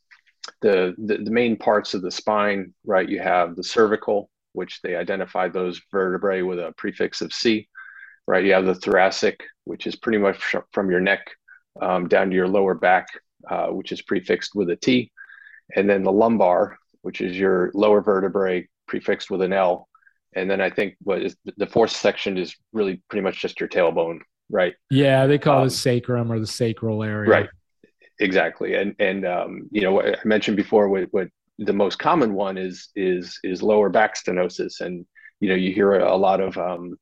the, 0.61 0.95
the, 0.99 1.19
the 1.19 1.31
main 1.31 1.57
parts 1.57 1.95
of 1.95 2.03
the 2.03 2.11
spine 2.11 2.75
right 2.85 3.09
you 3.09 3.21
have 3.21 3.57
the 3.57 3.65
cervical 3.65 4.31
which 4.53 4.81
they 4.83 4.95
identify 4.95 5.49
those 5.49 5.81
vertebrae 5.91 6.43
with 6.43 6.59
a 6.59 6.73
prefix 6.77 7.21
of 7.21 7.33
c 7.33 7.69
right? 8.27 8.45
You 8.45 8.55
have 8.55 8.67
the 8.67 8.75
thoracic 8.75 9.43
which 9.65 9.87
is 9.87 9.97
pretty 9.97 10.19
much 10.19 10.55
from 10.73 10.91
your 10.91 11.01
neck 11.01 11.27
um, 11.81 12.07
down 12.09 12.31
to 12.31 12.37
your 12.37 12.49
lower 12.49 12.75
back 12.75 13.09
uh, 13.49 13.69
which 13.69 13.93
is 13.93 14.03
prefixed 14.03 14.55
with 14.55 14.71
a 14.71 14.77
t. 14.77 15.11
And 15.75 15.89
then 15.89 16.03
the 16.03 16.13
lumbar 16.13 16.79
which 17.03 17.21
is 17.21 17.39
your 17.39 17.71
lower 17.75 18.01
vertebrae 18.01 18.69
prefixed 18.87 19.31
with 19.31 19.43
an 19.43 19.53
l. 19.53 19.89
And 20.35 20.51
then 20.51 20.61
i 20.61 20.71
think 20.71 20.97
what 21.03 21.23
is 21.23 21.37
the 21.57 21.67
fourth 21.67 21.91
section 21.91 22.39
is 22.39 22.57
really 22.73 23.03
pretty 23.09 23.23
much 23.23 23.41
just 23.41 23.61
your 23.61 23.69
tailbone 23.69 24.21
right? 24.51 24.75
Yeah 24.91 25.27
they 25.27 25.39
call 25.39 25.61
um, 25.61 25.67
it 25.67 25.71
sacrum 25.71 26.31
or 26.31 26.39
the 26.39 26.47
sacral 26.47 27.03
area. 27.03 27.31
right 27.31 27.49
exactly. 28.21 28.75
And 28.75 28.94
and 28.99 29.26
um, 29.26 29.68
you 29.71 29.83
know 29.83 30.00
i 30.00 30.14
mentioned 30.25 30.56
before 30.56 30.88
what, 30.88 31.09
what 31.11 31.28
the 31.59 31.73
most 31.73 31.99
common 31.99 32.35
one 32.35 32.59
is 32.59 32.88
is 32.97 33.38
is 33.44 33.62
lower 33.62 33.88
back 33.88 34.16
stenosis. 34.16 34.80
And 34.80 35.06
you 35.40 35.49
know 35.49 35.54
you 35.54 35.73
hear 35.73 35.94
a, 35.94 36.16
lot 36.16 36.40
of 36.40 36.56
um, 36.59 36.97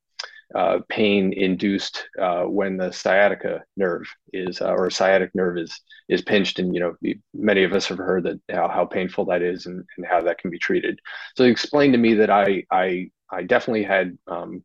uh, 0.54 0.81
pain 0.88 1.33
induced 1.33 2.07
uh, 2.21 2.42
when 2.42 2.76
the 2.76 2.92
sciatica 2.92 3.62
nerve 3.76 4.04
is 4.33 4.61
uh, 4.61 4.73
or 4.73 4.90
sciatic 4.90 5.31
nerve 5.35 5.59
is 5.59 5.78
is 6.09 6.23
pinched. 6.23 6.59
And 6.59 6.75
you 6.75 6.81
know 6.81 7.12
many 7.35 7.64
of 7.64 7.72
us 7.72 7.87
have 7.87 7.98
heard 7.98 8.25
that 8.25 8.40
how, 8.51 8.68
how 8.68 8.85
painful 8.85 9.27
that 9.27 9.42
is 9.42 9.66
and, 9.66 9.85
and 9.96 10.07
how 10.07 10.22
that 10.22 10.38
can 10.38 10.51
be 10.51 10.59
treated. 10.59 10.98
So 11.37 11.44
explained 11.44 11.94
to 11.94 11.98
me 11.98 12.14
that 12.14 12.31
i 12.31 12.64
i 12.70 13.11
i 13.31 13.42
definitely 13.42 13.85
had 13.85 14.18
um, 14.27 14.62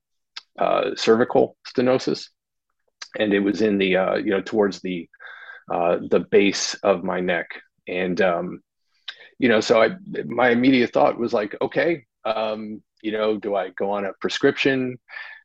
uh, 0.57 0.95
cervical 0.95 1.55
stenosis. 1.67 2.29
And 3.19 3.33
it 3.33 3.39
was 3.39 3.61
in 3.61 3.77
the 3.77 3.95
uh, 3.95 4.15
you 4.15 4.31
know 4.31 4.41
towards 4.41 4.81
the 4.81 5.07
uh, 5.71 5.97
the 6.09 6.19
base 6.19 6.73
of 6.75 7.03
my 7.03 7.19
neck. 7.19 7.49
And, 7.87 8.19
um, 8.21 8.61
you 9.39 9.49
know, 9.49 9.61
so 9.61 9.81
I, 9.81 9.89
my 10.25 10.49
immediate 10.49 10.93
thought 10.93 11.19
was 11.19 11.33
like, 11.33 11.55
okay, 11.61 12.05
um, 12.25 12.81
you 13.01 13.11
know, 13.11 13.37
do 13.37 13.55
I 13.55 13.69
go 13.69 13.91
on 13.91 14.05
a 14.05 14.13
prescription, 14.19 14.97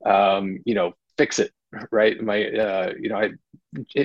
um, 0.06 0.58
you 0.64 0.74
know, 0.74 0.92
fix 1.18 1.38
it, 1.38 1.52
right? 1.90 2.20
My, 2.20 2.44
uh, 2.46 2.92
you 2.98 3.08
know, 3.08 3.16
I 3.16 3.30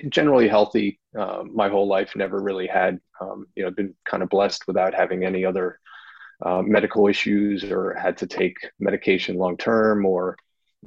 generally 0.10 0.48
healthy 0.48 1.00
uh, 1.18 1.44
my 1.44 1.70
whole 1.70 1.88
life, 1.88 2.16
never 2.16 2.42
really 2.42 2.68
had, 2.68 3.00
um, 3.22 3.48
you 3.56 3.64
know, 3.64 3.72
been 3.72 3.96
kind 4.06 4.22
of 4.24 4.30
blessed 4.30 4.68
without 4.68 4.94
having 4.94 5.24
any 5.24 5.46
other 5.46 5.80
uh, 6.46 6.62
medical 6.62 7.08
issues 7.08 7.64
or 7.64 7.94
had 7.94 8.18
to 8.18 8.28
take 8.28 8.58
medication 8.80 9.38
long 9.38 9.58
term 9.58 10.06
or 10.06 10.38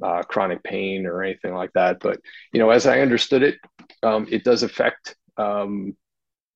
uh, 0.01 0.23
chronic 0.23 0.63
pain 0.63 1.05
or 1.05 1.23
anything 1.23 1.53
like 1.53 1.71
that. 1.73 1.99
But 1.99 2.19
you 2.53 2.59
know, 2.59 2.69
as 2.69 2.85
I 2.85 3.01
understood 3.01 3.43
it, 3.43 3.59
um, 4.03 4.27
it 4.29 4.43
does 4.43 4.63
affect 4.63 5.15
um, 5.37 5.95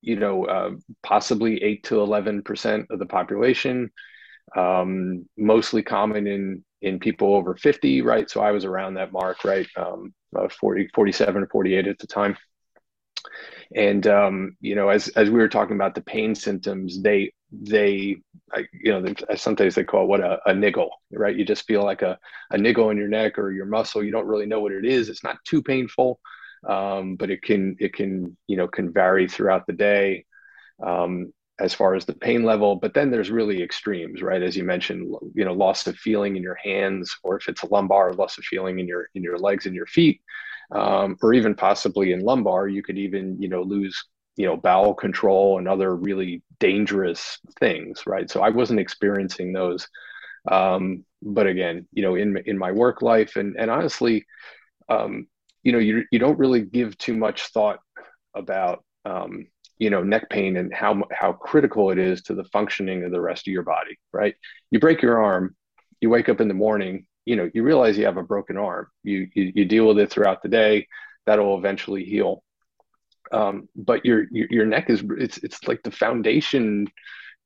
you 0.01 0.17
know, 0.17 0.45
uh, 0.45 0.71
possibly 1.03 1.63
eight 1.63 1.83
to 1.85 2.01
eleven 2.01 2.41
percent 2.43 2.87
of 2.89 2.99
the 2.99 3.05
population. 3.05 3.91
Um, 4.55 5.25
mostly 5.37 5.83
common 5.83 6.27
in 6.27 6.63
in 6.81 6.99
people 6.99 7.33
over 7.35 7.55
50, 7.55 8.01
right? 8.01 8.29
So 8.29 8.41
I 8.41 8.51
was 8.51 8.63
around 8.63 8.93
that 8.95 9.11
mark, 9.11 9.43
right? 9.43 9.67
Um, 9.75 10.13
uh, 10.37 10.47
40, 10.49 10.89
47 10.93 11.43
or 11.43 11.47
48 11.47 11.87
at 11.87 11.97
the 11.97 12.07
time. 12.07 12.37
And 13.75 14.05
um, 14.07 14.55
you 14.61 14.75
know, 14.75 14.89
as 14.89 15.07
as 15.09 15.29
we 15.29 15.39
were 15.39 15.49
talking 15.49 15.75
about 15.75 15.95
the 15.95 16.01
pain 16.01 16.35
symptoms, 16.35 17.01
they 17.01 17.33
they 17.51 18.17
I, 18.53 18.65
you 18.73 18.91
know 18.91 19.13
sometimes 19.35 19.75
they 19.75 19.83
call 19.83 20.03
it 20.03 20.07
what 20.07 20.21
a, 20.21 20.39
a 20.45 20.53
niggle, 20.53 20.91
right? 21.11 21.35
You 21.35 21.45
just 21.45 21.65
feel 21.65 21.83
like 21.83 22.01
a 22.01 22.17
a 22.51 22.57
niggle 22.57 22.91
in 22.91 22.97
your 22.97 23.07
neck 23.07 23.39
or 23.39 23.51
your 23.51 23.65
muscle. 23.65 24.03
You 24.03 24.11
don't 24.11 24.27
really 24.27 24.45
know 24.45 24.59
what 24.59 24.71
it 24.71 24.85
is. 24.85 25.09
It's 25.09 25.23
not 25.23 25.37
too 25.45 25.63
painful, 25.63 26.19
um, 26.67 27.15
but 27.15 27.29
it 27.29 27.41
can 27.41 27.75
it 27.79 27.93
can 27.93 28.35
you 28.47 28.57
know 28.57 28.67
can 28.67 28.91
vary 28.91 29.27
throughout 29.27 29.65
the 29.67 29.73
day 29.73 30.25
um, 30.83 31.31
as 31.59 31.73
far 31.73 31.95
as 31.95 32.05
the 32.05 32.13
pain 32.13 32.43
level. 32.43 32.75
But 32.75 32.93
then 32.93 33.11
there's 33.11 33.31
really 33.31 33.61
extremes, 33.63 34.21
right? 34.21 34.41
As 34.41 34.57
you 34.57 34.63
mentioned, 34.63 35.15
you 35.33 35.45
know, 35.45 35.53
loss 35.53 35.87
of 35.87 35.95
feeling 35.97 36.35
in 36.35 36.43
your 36.43 36.57
hands, 36.63 37.15
or 37.23 37.37
if 37.37 37.47
it's 37.47 37.63
a 37.63 37.67
lumbar, 37.67 38.13
loss 38.13 38.37
of 38.37 38.43
feeling 38.43 38.79
in 38.79 38.87
your 38.87 39.09
in 39.15 39.23
your 39.23 39.37
legs 39.37 39.65
and 39.65 39.75
your 39.75 39.87
feet, 39.87 40.21
um, 40.71 41.17
or 41.21 41.33
even 41.33 41.55
possibly 41.55 42.11
in 42.11 42.21
lumbar, 42.21 42.67
you 42.67 42.83
could 42.83 42.97
even 42.97 43.41
you 43.41 43.49
know 43.49 43.61
lose 43.61 44.05
you 44.37 44.45
know 44.45 44.57
bowel 44.57 44.93
control 44.93 45.57
and 45.57 45.67
other 45.67 45.95
really 45.95 46.41
dangerous 46.59 47.39
things, 47.59 48.03
right? 48.05 48.29
So 48.29 48.41
I 48.41 48.49
wasn't 48.49 48.79
experiencing 48.79 49.53
those. 49.53 49.87
Um, 50.51 51.05
but 51.21 51.47
again, 51.47 51.87
you 51.91 52.03
know, 52.03 52.15
in 52.15 52.37
in 52.45 52.57
my 52.57 52.71
work 52.71 53.01
life 53.01 53.35
and 53.35 53.55
and 53.57 53.71
honestly, 53.71 54.25
um, 54.89 55.27
you 55.65 55.73
know 55.73 55.79
you, 55.79 56.05
you 56.11 56.19
don't 56.19 56.39
really 56.39 56.61
give 56.61 56.97
too 56.97 57.15
much 57.15 57.47
thought 57.49 57.79
about 58.33 58.85
um, 59.03 59.47
you 59.77 59.89
know 59.89 60.01
neck 60.01 60.29
pain 60.29 60.55
and 60.55 60.73
how 60.73 61.03
how 61.11 61.33
critical 61.33 61.91
it 61.91 61.99
is 61.99 62.21
to 62.23 62.33
the 62.33 62.45
functioning 62.45 63.03
of 63.03 63.11
the 63.11 63.21
rest 63.21 63.47
of 63.47 63.51
your 63.51 63.63
body 63.63 63.99
right? 64.13 64.35
You 64.71 64.79
break 64.79 65.01
your 65.01 65.21
arm 65.21 65.55
you 65.99 66.09
wake 66.09 66.29
up 66.29 66.39
in 66.39 66.47
the 66.47 66.53
morning 66.53 67.05
you 67.25 67.35
know 67.35 67.49
you 67.53 67.63
realize 67.63 67.97
you 67.97 68.05
have 68.05 68.17
a 68.17 68.23
broken 68.23 68.57
arm. 68.57 68.87
You 69.03 69.27
you, 69.33 69.51
you 69.55 69.65
deal 69.65 69.87
with 69.87 69.99
it 69.99 70.09
throughout 70.09 70.41
the 70.41 70.49
day. 70.49 70.87
That'll 71.25 71.57
eventually 71.57 72.05
heal. 72.05 72.43
Um, 73.31 73.67
but 73.75 74.05
your, 74.05 74.27
your 74.31 74.47
your 74.49 74.65
neck 74.65 74.89
is 74.89 75.03
it's 75.17 75.37
it's 75.39 75.67
like 75.67 75.81
the 75.83 75.91
foundation 75.91 76.87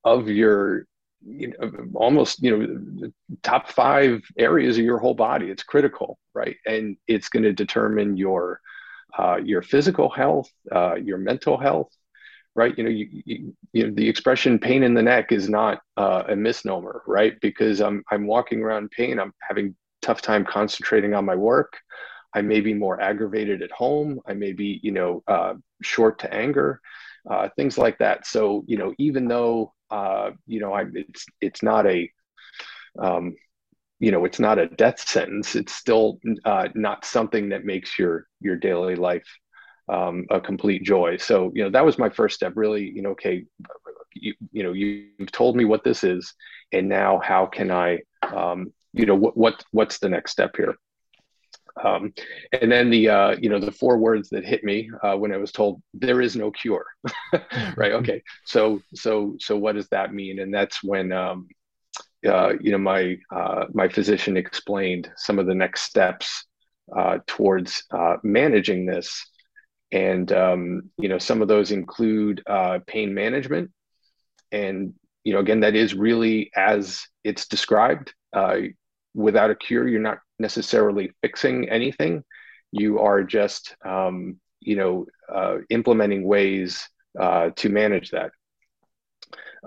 of 0.04 0.28
your 0.28 0.86
you 1.26 1.48
know 1.50 1.72
almost 1.96 2.42
you 2.42 2.58
know 2.58 3.12
top 3.44 3.70
five 3.70 4.22
areas 4.38 4.78
of 4.78 4.84
your 4.84 5.00
whole 5.00 5.14
body. 5.14 5.50
It's 5.50 5.64
critical 5.64 6.18
right? 6.34 6.56
And 6.66 6.96
it's 7.08 7.30
going 7.30 7.44
to 7.44 7.54
determine 7.54 8.18
your 8.18 8.62
uh, 9.18 9.38
your 9.44 9.62
physical 9.62 10.10
health 10.10 10.50
uh, 10.72 10.96
your 10.96 11.18
mental 11.18 11.58
health 11.58 11.92
right? 12.56 12.78
You 12.78 12.84
know 12.84 12.90
you, 12.90 13.08
you, 13.26 13.56
you, 13.74 13.88
know 13.88 13.94
the 13.94 14.10
expression 14.10 14.60
pain 14.60 14.84
in 14.84 14.94
the 14.94 15.02
neck 15.02 15.32
is 15.32 15.50
not 15.50 15.80
uh, 15.98 16.24
a 16.30 16.36
misnomer 16.36 17.04
right? 17.08 17.40
Because 17.42 17.82
i'm 17.82 18.04
i'm 18.12 18.26
walking 18.28 18.62
around 18.62 18.92
pain. 18.92 19.20
I'm 19.20 19.34
having 19.42 19.76
tough 20.02 20.22
time 20.22 20.46
concentrating 20.46 21.14
on 21.14 21.26
my 21.26 21.36
work. 21.36 21.78
I 22.34 22.42
may 22.42 22.62
be 22.62 22.74
more 22.74 23.02
aggravated 23.02 23.62
at 23.62 23.72
home. 23.72 24.20
I 24.28 24.34
may 24.34 24.54
be 24.54 24.80
you 24.84 24.92
know 24.92 25.24
uh, 25.28 25.56
short 25.82 26.20
to 26.20 26.34
anger 26.34 26.82
uh, 27.30 27.48
things 27.56 27.78
like 27.78 27.98
that 28.00 28.26
so 28.26 28.64
you 28.68 28.78
know 28.78 28.94
even 28.98 29.28
though 29.28 29.74
uh, 29.92 30.32
you 30.48 30.60
know, 30.60 30.74
I, 30.74 30.86
it's 30.94 31.26
it's 31.42 31.64
not 31.64 31.88
a, 31.88 32.10
um, 33.00 33.36
you 34.00 34.12
know, 34.12 34.26
it's 34.26 34.40
not 34.40 34.60
a 34.60 34.68
death 34.68 35.00
sentence. 35.00 35.56
It's 35.56 35.74
still 35.74 36.20
uh, 36.46 36.70
not 36.76 37.06
something 37.06 37.50
that 37.50 37.66
makes 37.66 37.98
your 37.98 38.28
your 38.40 38.56
daily 38.56 38.96
life 38.96 39.28
um, 39.88 40.26
a 40.30 40.40
complete 40.40 40.84
joy. 40.84 41.18
So 41.18 41.52
you 41.56 41.64
know, 41.64 41.72
that 41.72 41.86
was 41.86 41.98
my 41.98 42.10
first 42.10 42.36
step. 42.36 42.54
Really, 42.56 42.90
you 42.90 43.02
know, 43.02 43.12
okay, 43.12 43.46
you, 44.14 44.34
you 44.52 44.64
know 44.64 44.74
you've 44.74 45.32
told 45.32 45.56
me 45.56 45.66
what 45.66 45.84
this 45.84 46.04
is 46.04 46.34
and 46.72 46.90
now 46.90 47.20
how 47.24 47.46
can 47.46 47.70
i 47.70 48.00
um, 48.34 48.74
you 48.92 49.06
know 49.06 49.16
what, 49.16 49.38
what 49.38 49.64
what's 49.72 50.00
the 50.00 50.10
next 50.10 50.32
step 50.32 50.52
here 50.58 50.76
um, 51.84 52.14
and 52.52 52.72
then 52.72 52.90
the 52.90 53.10
uh, 53.10 53.36
you 53.40 53.50
know 53.50 53.60
the 53.60 53.72
four 53.72 53.98
words 53.98 54.30
that 54.30 54.46
hit 54.46 54.64
me 54.64 54.90
uh, 55.04 55.16
when 55.16 55.34
I 55.34 55.38
was 55.38 55.52
told 55.52 55.82
there 55.94 56.22
is 56.22 56.36
no 56.36 56.52
cure, 56.52 56.86
right? 57.76 57.94
Okay, 57.94 58.22
so 58.46 58.82
so 58.94 59.36
so 59.40 59.58
what 59.58 59.76
does 59.76 59.88
that 59.90 60.14
mean? 60.14 60.40
And 60.40 60.54
that's 60.54 60.84
when 60.84 61.12
um, 61.12 61.48
uh, 62.28 62.54
you 62.60 62.72
know 62.72 62.78
my 62.78 63.18
uh, 63.34 63.66
my 63.74 63.88
physician 63.88 64.38
explained 64.38 65.10
some 65.16 65.40
of 65.40 65.48
the 65.48 65.56
next 65.56 65.84
steps 65.84 66.46
uh, 66.96 67.20
towards 67.28 67.84
uh, 67.92 68.18
managing 68.24 68.86
this, 68.86 69.26
and 69.92 70.32
um, 70.32 70.90
you 70.98 71.10
know 71.10 71.18
some 71.18 71.42
of 71.42 71.48
those 71.48 71.72
include 71.72 72.44
pain 72.88 73.14
management, 73.14 73.72
and 74.52 74.94
you 75.24 75.34
know 75.34 75.40
again 75.40 75.62
that 75.62 75.76
is 75.76 75.94
really 75.94 76.52
as 76.56 77.06
it's 77.24 77.48
described. 77.48 78.14
Without 79.14 79.52
a 79.52 79.56
cure, 79.56 79.88
you're 79.88 80.00
not 80.00 80.20
necessarily 80.38 81.12
fixing 81.22 81.70
anything. 81.70 82.24
You 82.72 83.00
are 83.00 83.24
just, 83.24 83.76
um, 83.86 84.40
you 84.60 84.76
know, 84.76 85.06
uh, 85.34 85.58
implementing 85.70 86.24
ways 86.24 86.88
uh, 87.20 87.50
to 87.56 87.70
manage 87.70 88.12
that. 88.12 88.32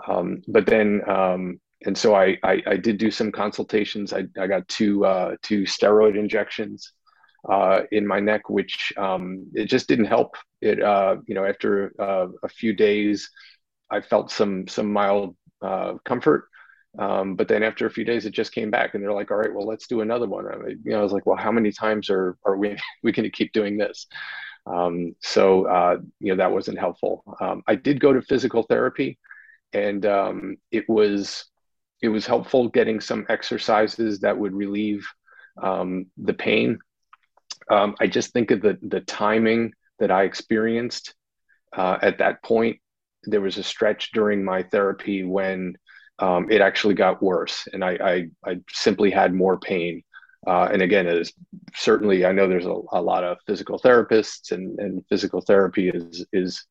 Um, 0.09 0.43
but 0.49 0.67
then, 0.67 1.03
um, 1.09 1.61
and 1.85 1.97
so 1.97 2.15
I, 2.15 2.39
I, 2.43 2.63
I, 2.67 2.77
did 2.77 2.97
do 2.97 3.11
some 3.11 3.33
consultations. 3.33 4.13
I, 4.13 4.25
I 4.39 4.47
got 4.47 4.69
two, 4.69 5.05
uh, 5.05 5.37
two 5.43 5.63
steroid 5.63 6.17
injections 6.17 6.93
uh, 7.49 7.83
in 7.91 8.07
my 8.07 8.21
neck, 8.21 8.49
which 8.49 8.93
um, 8.97 9.49
it 9.53 9.67
just 9.67 9.89
didn't 9.89 10.07
help. 10.07 10.37
It, 10.61 10.81
uh, 10.81 11.17
you 11.27 11.35
know, 11.35 11.45
after 11.45 11.93
uh, 11.99 12.29
a 12.43 12.49
few 12.49 12.73
days, 12.73 13.29
I 13.91 14.01
felt 14.01 14.31
some, 14.31 14.69
some 14.69 14.91
mild 14.91 15.37
comfort 16.05 16.49
um, 16.99 17.37
but 17.37 17.49
then 17.49 17.63
after 17.63 17.87
a 17.87 17.91
few 17.91 18.05
days, 18.05 18.27
it 18.27 18.33
just 18.33 18.53
came 18.53 18.71
back, 18.71 18.95
and 18.95 19.03
they're 19.03 19.13
like, 19.13 19.31
"All 19.31 19.39
right, 19.39 19.53
well, 19.53 19.67
let's 19.67 19.87
do 19.87 20.03
another 20.03 20.27
one." 20.27 20.47
I 20.47 20.57
mean, 20.57 20.81
you 20.85 20.93
know, 20.93 21.01
I 21.01 21.03
was 21.03 21.13
like, 21.13 21.25
"Well, 21.27 21.37
how 21.37 21.51
many 21.53 21.73
times 21.73 22.11
are 22.11 22.37
are 22.45 22.57
we 22.57 22.77
we 23.03 23.13
going 23.13 23.25
to 23.25 23.31
keep 23.31 23.53
doing 23.53 23.79
this?" 23.79 24.07
Um, 24.67 25.17
so 25.21 25.67
uh, 25.67 25.99
you 26.21 26.33
know, 26.33 26.37
that 26.37 26.53
wasn't 26.53 26.79
helpful. 26.79 27.25
Um, 27.41 27.63
I 27.67 27.77
did 27.77 28.01
go 28.01 28.13
to 28.13 28.21
physical 28.23 28.63
therapy, 28.65 29.19
and 29.73 30.05
um, 30.05 30.57
it 30.71 30.89
was 30.89 31.47
it 32.03 32.09
was 32.09 32.27
helpful 32.27 32.69
getting 32.69 33.01
some 33.01 33.25
exercises 33.29 34.21
that 34.21 34.37
would 34.37 34.53
relieve 34.53 35.07
um, 35.63 36.07
the 36.19 36.35
pain. 36.35 36.79
Um, 37.71 37.95
I 38.01 38.07
just 38.07 38.33
think 38.33 38.51
of 38.51 38.61
the 38.61 38.79
the 38.83 39.01
timing 39.01 39.73
that 39.99 40.11
I 40.11 40.25
experienced 40.25 41.15
uh, 41.75 41.97
at 42.03 42.19
that 42.19 42.43
point. 42.43 42.79
There 43.25 43.41
was 43.41 43.57
a 43.57 43.63
stretch 43.63 44.11
during 44.13 44.45
my 44.45 44.65
therapy 44.65 45.23
when 45.25 45.77
um, 46.19 46.51
it 46.51 46.61
actually 46.61 46.95
got 46.95 47.23
worse, 47.23 47.67
and 47.73 47.85
I, 47.85 48.29
I, 48.45 48.51
I 48.51 48.61
simply 48.71 49.11
had 49.11 49.35
more 49.35 49.59
pain. 49.59 50.03
Uh, 50.47 50.69
and 50.73 50.83
again, 50.83 51.07
it 51.07 51.17
is 51.17 51.33
certainly 51.75 52.25
I 52.25 52.33
know 52.33 52.49
there's 52.49 52.67
a, 52.67 52.81
a 52.93 53.01
lot 53.01 53.25
of 53.25 53.39
physical 53.47 53.79
therapists, 53.79 54.53
and, 54.53 54.79
and 54.79 55.05
physical 55.09 55.41
therapy 55.41 55.89
is 55.89 56.27
is 56.33 56.65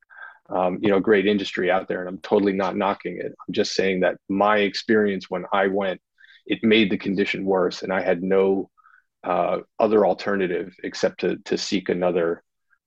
um, 0.49 0.79
you 0.81 0.89
know 0.89 0.99
great 0.99 1.25
industry 1.25 1.71
out 1.71 1.87
there, 1.87 2.01
and 2.01 2.09
I'm 2.09 2.19
totally 2.19 2.53
not 2.53 2.75
knocking 2.75 3.17
it. 3.17 3.27
I'm 3.47 3.53
just 3.53 3.73
saying 3.73 4.01
that 4.01 4.17
my 4.29 4.57
experience 4.59 5.29
when 5.29 5.45
I 5.53 5.67
went, 5.67 6.01
it 6.45 6.59
made 6.63 6.91
the 6.91 6.97
condition 6.97 7.45
worse, 7.45 7.81
and 7.81 7.93
I 7.93 8.01
had 8.01 8.21
no 8.21 8.69
uh, 9.23 9.59
other 9.79 10.05
alternative 10.05 10.73
except 10.83 11.21
to 11.21 11.37
to 11.45 11.57
seek 11.57 11.89
another 11.89 12.43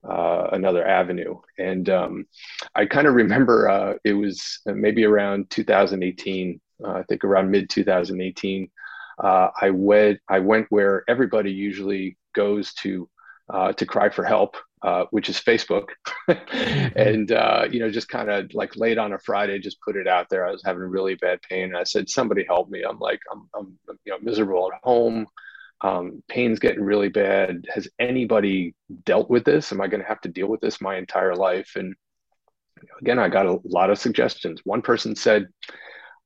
uh, 0.09 0.49
another 0.53 0.87
avenue. 0.87 1.37
And 1.59 1.89
um, 1.89 2.27
I 2.75 2.87
kind 2.87 3.07
of 3.07 3.15
remember 3.15 3.69
uh, 3.69 3.95
it 4.05 4.13
was 4.13 4.61
maybe 4.67 5.05
around 5.05 5.51
2018, 5.51 6.61
uh, 6.85 6.91
I 6.91 7.03
think 7.05 7.25
around 7.25 7.51
mid 7.51 7.71
2018. 7.71 8.71
Uh, 9.23 9.49
I 9.61 9.71
went 9.71 10.21
I 10.29 10.41
went 10.41 10.67
where 10.71 11.05
everybody 11.09 11.53
usually 11.53 12.17
goes 12.35 12.75
to 12.75 13.09
uh, 13.49 13.73
to 13.75 13.87
cry 13.87 14.09
for 14.09 14.25
help, 14.25 14.57
uh, 14.83 15.05
which 15.11 15.29
is 15.29 15.37
Facebook, 15.41 15.91
and 16.97 17.31
you 17.73 17.79
know 17.79 17.91
just 17.91 18.09
kind 18.09 18.29
of 18.29 18.53
like 18.55 18.75
late 18.75 18.99
on 18.99 19.13
a 19.13 19.19
Friday, 19.21 19.61
just 19.61 19.81
put 19.83 19.97
it 19.97 20.09
out 20.09 20.29
there. 20.31 20.45
I 20.45 20.51
was 20.51 20.65
having 20.65 20.83
really 20.83 21.15
bad 21.15 21.41
pain, 21.49 21.65
and 21.65 21.77
I 21.77 21.85
said, 21.85 22.11
"Somebody 22.11 22.45
help 22.45 22.69
me!" 22.71 22.83
I'm 22.83 22.99
like, 22.99 23.21
I'm, 23.31 23.49
I'm 23.57 23.79
you 24.05 24.13
know 24.13 24.19
miserable 24.21 24.73
at 24.73 24.81
home 24.83 25.29
um, 25.85 26.23
pain's 26.29 26.59
getting 26.59 26.83
really 26.83 27.11
bad. 27.11 27.67
Has 27.75 27.87
anybody 27.99 28.75
dealt 29.05 29.29
with 29.29 29.45
this? 29.45 29.71
Am 29.71 29.81
I 29.81 29.87
going 29.87 30.03
to 30.03 30.09
have 30.09 30.23
to 30.23 30.29
deal 30.29 30.49
with 30.49 30.61
this 30.61 30.81
my 30.81 30.97
entire 30.97 31.35
life? 31.37 31.73
And 31.77 31.95
again, 33.01 33.19
I 33.19 33.29
got 33.29 33.47
a 33.47 33.59
lot 33.65 33.91
of 33.91 33.99
suggestions. 33.99 34.63
One 34.65 34.83
person 34.83 35.15
said, 35.15 35.47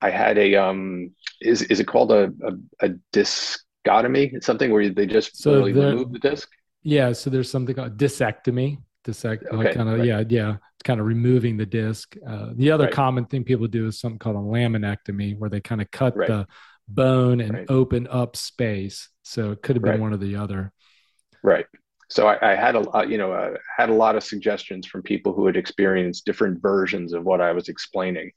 I 0.00 0.10
had 0.10 0.38
a, 0.38 0.54
um, 0.54 1.10
is, 1.40 1.62
is 1.62 1.80
it 1.80 1.88
called 1.88 2.12
a, 2.12 2.32
a, 2.48 2.86
a 2.86 2.88
discotomy? 3.12 4.32
It's 4.32 4.46
something 4.46 4.70
where 4.72 4.88
they 4.90 5.06
just 5.06 5.36
so 5.36 5.54
really 5.54 5.72
remove 5.72 6.12
the 6.12 6.20
disc? 6.20 6.48
Yeah. 6.82 7.12
So 7.12 7.28
there's 7.28 7.50
something 7.50 7.74
called 7.74 7.98
discectomy. 7.98 8.78
Disect, 9.04 9.44
okay, 9.46 9.56
like 9.56 9.74
kind 9.74 9.88
of, 9.88 10.00
right. 10.00 10.06
yeah, 10.06 10.22
yeah, 10.28 10.56
kind 10.84 11.00
of 11.00 11.06
removing 11.06 11.56
the 11.56 11.64
disc. 11.64 12.14
Uh, 12.28 12.50
the 12.54 12.70
other 12.70 12.84
right. 12.84 12.92
common 12.92 13.24
thing 13.24 13.42
people 13.42 13.66
do 13.66 13.86
is 13.86 13.98
something 13.98 14.18
called 14.18 14.36
a 14.36 14.40
laminectomy, 14.40 15.38
where 15.38 15.48
they 15.48 15.60
kind 15.62 15.80
of 15.80 15.90
cut 15.90 16.14
right. 16.14 16.28
the 16.28 16.46
bone 16.88 17.40
and 17.40 17.70
open 17.70 18.06
up 18.08 18.36
space 18.36 19.08
so 19.22 19.50
it 19.52 19.62
could 19.62 19.76
have 19.76 19.82
been 19.82 19.92
right. 19.92 20.00
one 20.00 20.12
or 20.12 20.16
the 20.16 20.36
other. 20.36 20.72
Right. 21.42 21.66
So 22.10 22.26
I, 22.26 22.52
I 22.52 22.54
had 22.54 22.74
a 22.74 22.80
lot, 22.80 23.10
you 23.10 23.18
know 23.18 23.32
uh, 23.32 23.54
had 23.76 23.90
a 23.90 23.94
lot 23.94 24.16
of 24.16 24.24
suggestions 24.24 24.86
from 24.86 25.02
people 25.02 25.32
who 25.32 25.46
had 25.46 25.56
experienced 25.56 26.24
different 26.24 26.60
versions 26.62 27.12
of 27.12 27.24
what 27.24 27.40
I 27.40 27.52
was 27.52 27.68
explaining, 27.68 28.32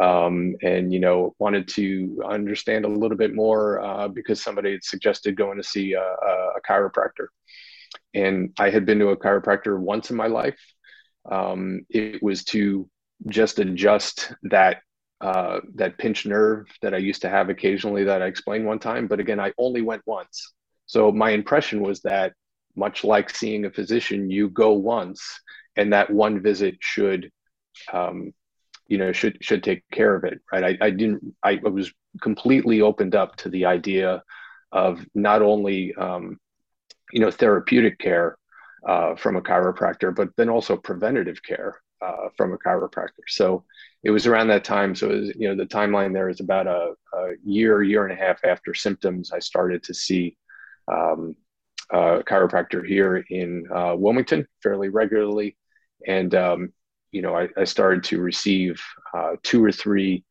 um, 0.00 0.56
and 0.62 0.92
you 0.92 0.98
know 0.98 1.34
wanted 1.38 1.68
to 1.68 2.22
understand 2.26 2.84
a 2.86 2.88
little 2.88 3.18
bit 3.18 3.34
more 3.34 3.80
uh, 3.80 4.08
because 4.08 4.42
somebody 4.42 4.72
had 4.72 4.84
suggested 4.84 5.36
going 5.36 5.58
to 5.58 5.62
see 5.62 5.92
a, 5.92 6.00
a, 6.00 6.60
chiropractor, 6.66 7.26
and 8.14 8.54
I 8.58 8.70
had 8.70 8.86
been 8.86 8.98
to 9.00 9.08
a 9.08 9.16
chiropractor 9.16 9.78
once 9.78 10.10
in 10.10 10.16
my 10.16 10.28
life. 10.28 10.58
Um, 11.30 11.84
it 11.90 12.22
was 12.22 12.44
to 12.44 12.88
just 13.28 13.58
adjust 13.58 14.32
that 14.44 14.78
uh, 15.20 15.60
that 15.74 15.98
pinched 15.98 16.26
nerve 16.26 16.66
that 16.82 16.94
I 16.94 16.98
used 16.98 17.22
to 17.22 17.28
have 17.28 17.48
occasionally 17.48 18.04
that 18.04 18.22
I 18.22 18.26
explained 18.26 18.66
one 18.66 18.78
time. 18.78 19.06
But 19.06 19.20
again, 19.20 19.40
I 19.40 19.52
only 19.58 19.82
went 19.82 20.02
once. 20.06 20.52
So 20.86 21.10
my 21.10 21.30
impression 21.30 21.80
was 21.80 22.00
that 22.02 22.32
much 22.76 23.02
like 23.04 23.30
seeing 23.30 23.64
a 23.64 23.70
physician, 23.70 24.30
you 24.30 24.48
go 24.50 24.72
once 24.72 25.40
and 25.76 25.92
that 25.92 26.10
one 26.10 26.42
visit 26.42 26.76
should, 26.80 27.30
um, 27.92 28.32
you 28.86 28.98
know, 28.98 29.12
should, 29.12 29.42
should 29.42 29.62
take 29.62 29.82
care 29.90 30.14
of 30.14 30.24
it. 30.24 30.40
Right. 30.52 30.78
I, 30.80 30.86
I 30.86 30.90
didn't, 30.90 31.34
I 31.42 31.54
was 31.56 31.90
completely 32.20 32.82
opened 32.82 33.14
up 33.14 33.36
to 33.36 33.48
the 33.48 33.64
idea 33.64 34.22
of 34.70 35.04
not 35.14 35.42
only, 35.42 35.94
um, 35.94 36.38
you 37.12 37.20
know, 37.20 37.30
therapeutic 37.30 37.98
care 37.98 38.36
uh, 38.86 39.16
from 39.16 39.36
a 39.36 39.42
chiropractor, 39.42 40.14
but 40.14 40.28
then 40.36 40.50
also 40.50 40.76
preventative 40.76 41.42
care 41.42 41.80
uh, 42.02 42.28
from 42.36 42.52
a 42.52 42.58
chiropractor. 42.58 43.24
So 43.28 43.64
it 44.04 44.10
was 44.10 44.26
around 44.26 44.48
that 44.48 44.64
time. 44.64 44.94
So 44.94 45.08
was, 45.08 45.32
you 45.36 45.48
know, 45.48 45.56
the 45.56 45.68
timeline 45.68 46.12
there 46.12 46.28
is 46.28 46.40
about 46.40 46.66
a, 46.66 46.92
a, 47.14 47.32
year, 47.44 47.82
year 47.82 48.06
and 48.06 48.12
a 48.12 48.22
half 48.22 48.44
after 48.44 48.74
symptoms. 48.74 49.32
I 49.32 49.38
started 49.38 49.82
to 49.84 49.94
see 49.94 50.36
um, 50.88 51.34
a 51.90 52.22
chiropractor 52.22 52.86
here 52.86 53.24
in 53.30 53.66
uh, 53.74 53.94
Wilmington 53.96 54.46
fairly 54.62 54.88
regularly, 54.88 55.56
and 56.06 56.34
um, 56.34 56.72
you 57.12 57.22
know, 57.22 57.34
I, 57.34 57.48
I, 57.56 57.64
started 57.64 58.04
to 58.04 58.20
receive 58.20 58.80
uh, 59.14 59.36
two 59.42 59.64
or 59.64 59.72
three 59.72 60.24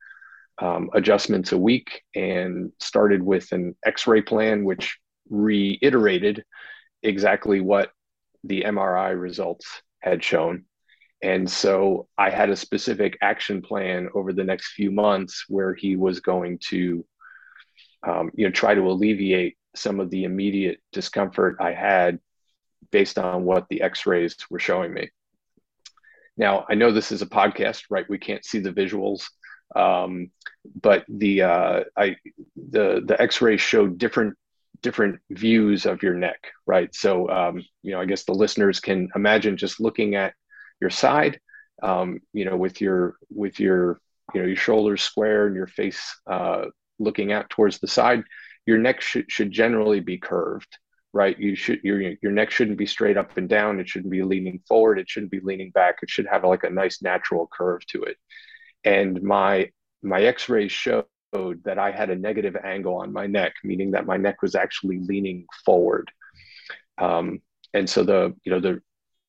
um, 0.62 0.90
adjustments 0.94 1.52
a 1.52 1.58
week, 1.58 2.04
and 2.14 2.72
started 2.80 3.22
with 3.24 3.52
an 3.52 3.76
X-ray 3.86 4.22
plan, 4.22 4.64
which 4.64 4.98
reiterated 5.30 6.44
exactly 7.04 7.62
what 7.62 7.92
the 8.44 8.64
MRI 8.64 9.20
results 9.20 9.66
had 10.00 10.24
shown 10.24 10.66
and 11.26 11.50
so 11.50 12.08
I 12.20 12.30
had 12.30 12.52
a 12.52 12.56
specific 12.56 13.18
action 13.20 13.64
plan 13.64 14.10
over 14.14 14.32
the 14.32 14.44
next 14.44 14.74
few 14.74 14.92
months 14.92 15.46
where 15.50 15.74
he 15.74 15.96
was 15.96 16.20
going 16.20 16.60
to, 16.70 17.04
um, 18.08 18.30
you 18.36 18.46
know, 18.46 18.52
try 18.52 18.76
to 18.76 18.92
alleviate 18.92 19.58
some 19.76 20.00
of 20.00 20.12
the 20.12 20.26
immediate 20.26 20.80
discomfort 20.92 21.58
I 21.60 21.74
had 21.74 22.20
based 22.92 23.18
on 23.18 23.44
what 23.44 23.66
the 23.70 23.82
x-rays 23.82 24.36
were 24.52 24.60
showing 24.60 24.94
me. 24.94 25.10
Now, 26.38 26.64
I 26.70 26.76
know 26.76 26.92
this 26.92 27.12
is 27.12 27.24
a 27.24 27.26
podcast, 27.26 27.86
right? 27.90 28.08
We 28.08 28.20
can't 28.20 28.46
see 28.46 28.60
the 28.60 28.72
visuals. 28.72 29.24
Um, 29.76 30.30
but 30.80 31.06
the 31.10 31.42
uh, 31.42 31.84
I 31.98 32.18
the 32.56 33.02
the 33.04 33.20
X-rays 33.20 33.62
showed 33.62 33.98
different 33.98 34.36
different 34.82 35.20
views 35.32 35.88
of 35.88 36.04
your 36.04 36.14
neck, 36.14 36.40
right? 36.68 36.94
So 36.94 37.28
um, 37.30 37.64
you 37.82 37.94
know, 37.94 38.00
I 38.00 38.06
guess 38.06 38.26
the 38.26 38.34
listeners 38.34 38.80
can 38.80 39.10
imagine 39.16 39.58
just 39.58 39.80
looking 39.80 40.14
at 40.14 40.36
your 40.82 40.90
side, 40.90 41.40
um, 41.84 42.20
you 42.34 42.46
know, 42.46 42.58
with 42.58 42.82
your 42.82 43.18
with 43.30 43.60
your 43.60 44.00
you 44.34 44.42
know 44.42 44.48
your 44.48 44.56
shoulders 44.58 45.02
square 45.02 45.48
and 45.48 45.56
your 45.56 45.68
face 45.68 46.16
uh, 46.28 46.66
looking 47.00 47.32
out 47.32 47.50
towards 47.50 47.80
the 47.80 47.88
side. 47.88 48.24
Your 48.66 48.78
neck 48.78 49.02
should 49.02 49.32
should 49.32 49.52
generally 49.52 50.00
be 50.00 50.18
curved, 50.18 50.78
right? 51.14 51.38
You 51.40 51.56
should 51.56 51.82
your 51.84 52.02
your 52.22 52.32
neck 52.32 52.52
shouldn't 52.52 52.78
be 52.78 52.88
straight 52.88 53.18
up 53.18 53.38
and 53.38 53.50
down. 53.50 53.80
It 53.80 53.90
shouldn't 53.90 54.12
be 54.12 54.24
leaning 54.24 54.60
forward. 54.68 55.00
It 55.00 55.10
shouldn't 55.10 55.32
be 55.32 55.40
leaning 55.42 55.72
back. 55.72 55.98
It 56.02 56.10
should 56.10 56.28
have 56.28 56.44
like 56.44 56.64
a 56.64 56.70
nice 56.70 57.02
natural 57.02 57.48
curve 57.52 57.86
to 57.88 58.04
it. 58.04 58.18
and 58.84 59.22
my 59.24 59.70
my 60.04 60.22
X-rays 60.24 60.72
showed 60.72 61.06
that 61.66 61.80
I 61.80 61.92
had 61.92 62.10
a 62.10 62.16
negative 62.16 62.56
angle 62.64 62.96
on 62.98 63.12
my 63.14 63.28
neck, 63.28 63.54
meaning 63.64 63.92
that 63.92 64.06
my 64.06 64.18
neck 64.18 64.42
was 64.42 64.56
actually 64.56 65.00
leaning 65.00 65.46
forward. 65.66 66.12
Um, 66.98 67.42
and 67.74 67.90
so 67.90 68.04
the 68.04 68.36
you 68.44 68.52
know 68.52 68.60
the 68.60 68.82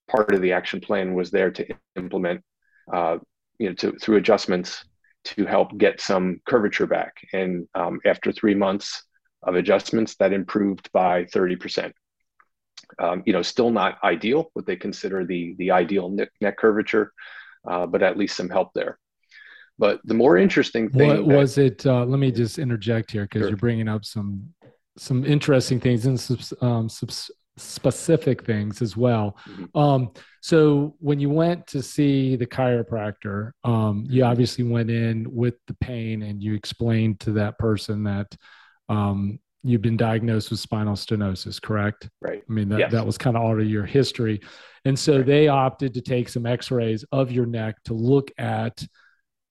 part 0.09 0.33
of 0.33 0.41
the 0.41 0.53
action 0.53 0.81
plan 0.81 1.15
was 1.15 1.31
there 1.31 1.51
to 1.51 1.67
implement 1.97 2.43
uh, 2.93 3.19
you 3.59 3.69
know 3.69 3.75
to, 3.75 3.93
through 3.93 4.17
adjustments 4.17 4.85
to 5.27 5.45
help 5.45 5.77
get 5.77 6.01
some 6.01 6.41
curvature 6.47 6.87
back. 6.87 7.15
And 7.33 7.67
um, 7.75 8.01
after 8.05 8.31
three 8.31 8.55
months 8.55 9.03
of 9.43 9.57
adjustments, 9.57 10.15
that 10.17 10.33
improved 10.33 10.91
by 10.93 11.25
30%. 11.25 11.93
Um, 13.01 13.25
you 13.27 13.33
know, 13.33 13.43
still 13.43 13.71
not 13.71 13.99
ideal, 14.05 14.51
what 14.53 14.67
they 14.67 14.77
consider 14.77 15.27
the, 15.27 15.57
the 15.59 15.73
ideal 15.73 16.09
neck, 16.11 16.29
neck 16.41 16.57
curvature, 16.59 17.13
uh, 17.69 17.87
but 17.87 18.03
at 18.03 18.17
least 18.17 18.37
some 18.37 18.49
help 18.49 18.71
there. 18.75 18.99
But 19.79 20.01
the 20.05 20.15
more 20.15 20.39
interesting 20.39 20.89
thing 20.91 21.09
what 21.09 21.17
that, 21.17 21.25
was 21.25 21.59
it? 21.59 21.85
Uh, 21.85 22.05
let 22.05 22.21
me 22.21 22.31
just 22.31 22.59
interject 22.59 23.11
here 23.11 23.25
because 23.25 23.41
sure. 23.41 23.49
you're 23.49 23.57
bringing 23.59 23.89
up 23.89 24.05
some 24.05 24.55
some 24.99 25.27
interesting 25.27 25.79
things 25.79 26.07
and 26.07 26.19
some, 26.19 26.39
um, 26.63 26.89
specific 27.57 28.45
things 28.45 28.83
as 28.83 28.97
well. 28.97 29.37
Mm-hmm. 29.49 29.79
Um, 29.79 30.11
so 30.41 30.95
when 30.99 31.19
you 31.19 31.31
went 31.31 31.67
to 31.69 31.83
see 31.83 32.37
the 32.37 32.47
chiropractor, 32.47 33.53
um, 33.65 34.05
you 34.09 34.23
mm-hmm. 34.23 34.31
obviously 34.31 34.65
went 34.65 34.91
in 34.91 35.27
with 35.35 35.55
the 35.67 35.75
pain 35.75 36.23
and 36.23 36.43
you 36.43 36.55
explained 36.55 37.21
to 37.21 37.33
that 37.33 37.59
person 37.59 38.05
that 38.05 38.37
um, 38.89 39.39
you've 39.63 39.83
been 39.83 39.97
diagnosed 39.97 40.51
with 40.51 40.61
spinal 40.61 40.95
stenosis, 40.95 41.61
correct? 41.61 42.09
Right. 42.21 42.43
I 42.49 42.53
mean, 42.53 42.69
that, 42.69 42.79
yes. 42.79 42.93
that 42.93 43.07
was 43.07 43.19
kind 43.19 43.37
of 43.37 43.43
already 43.43 43.69
your 43.69 43.87
history. 43.87 44.41
And 44.85 44.99
so 44.99 45.17
right. 45.17 45.27
they 45.27 45.49
opted 45.49 45.95
to 45.95 46.01
take 46.01 46.29
some 46.29 46.47
x-rays 46.47 47.05
of 47.11 47.33
your 47.33 47.47
neck 47.47 47.83
to 47.85 47.95
look 47.95 48.31
at 48.39 48.87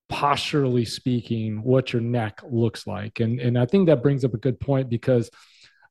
posturally 0.08 0.86
speaking 0.86 1.64
what 1.64 1.92
your 1.92 2.02
neck 2.02 2.40
looks 2.48 2.86
like. 2.86 3.20
And, 3.20 3.40
and 3.40 3.58
I 3.58 3.66
think 3.66 3.88
that 3.88 4.04
brings 4.04 4.24
up 4.24 4.34
a 4.34 4.38
good 4.38 4.60
point 4.60 4.90
because– 4.90 5.30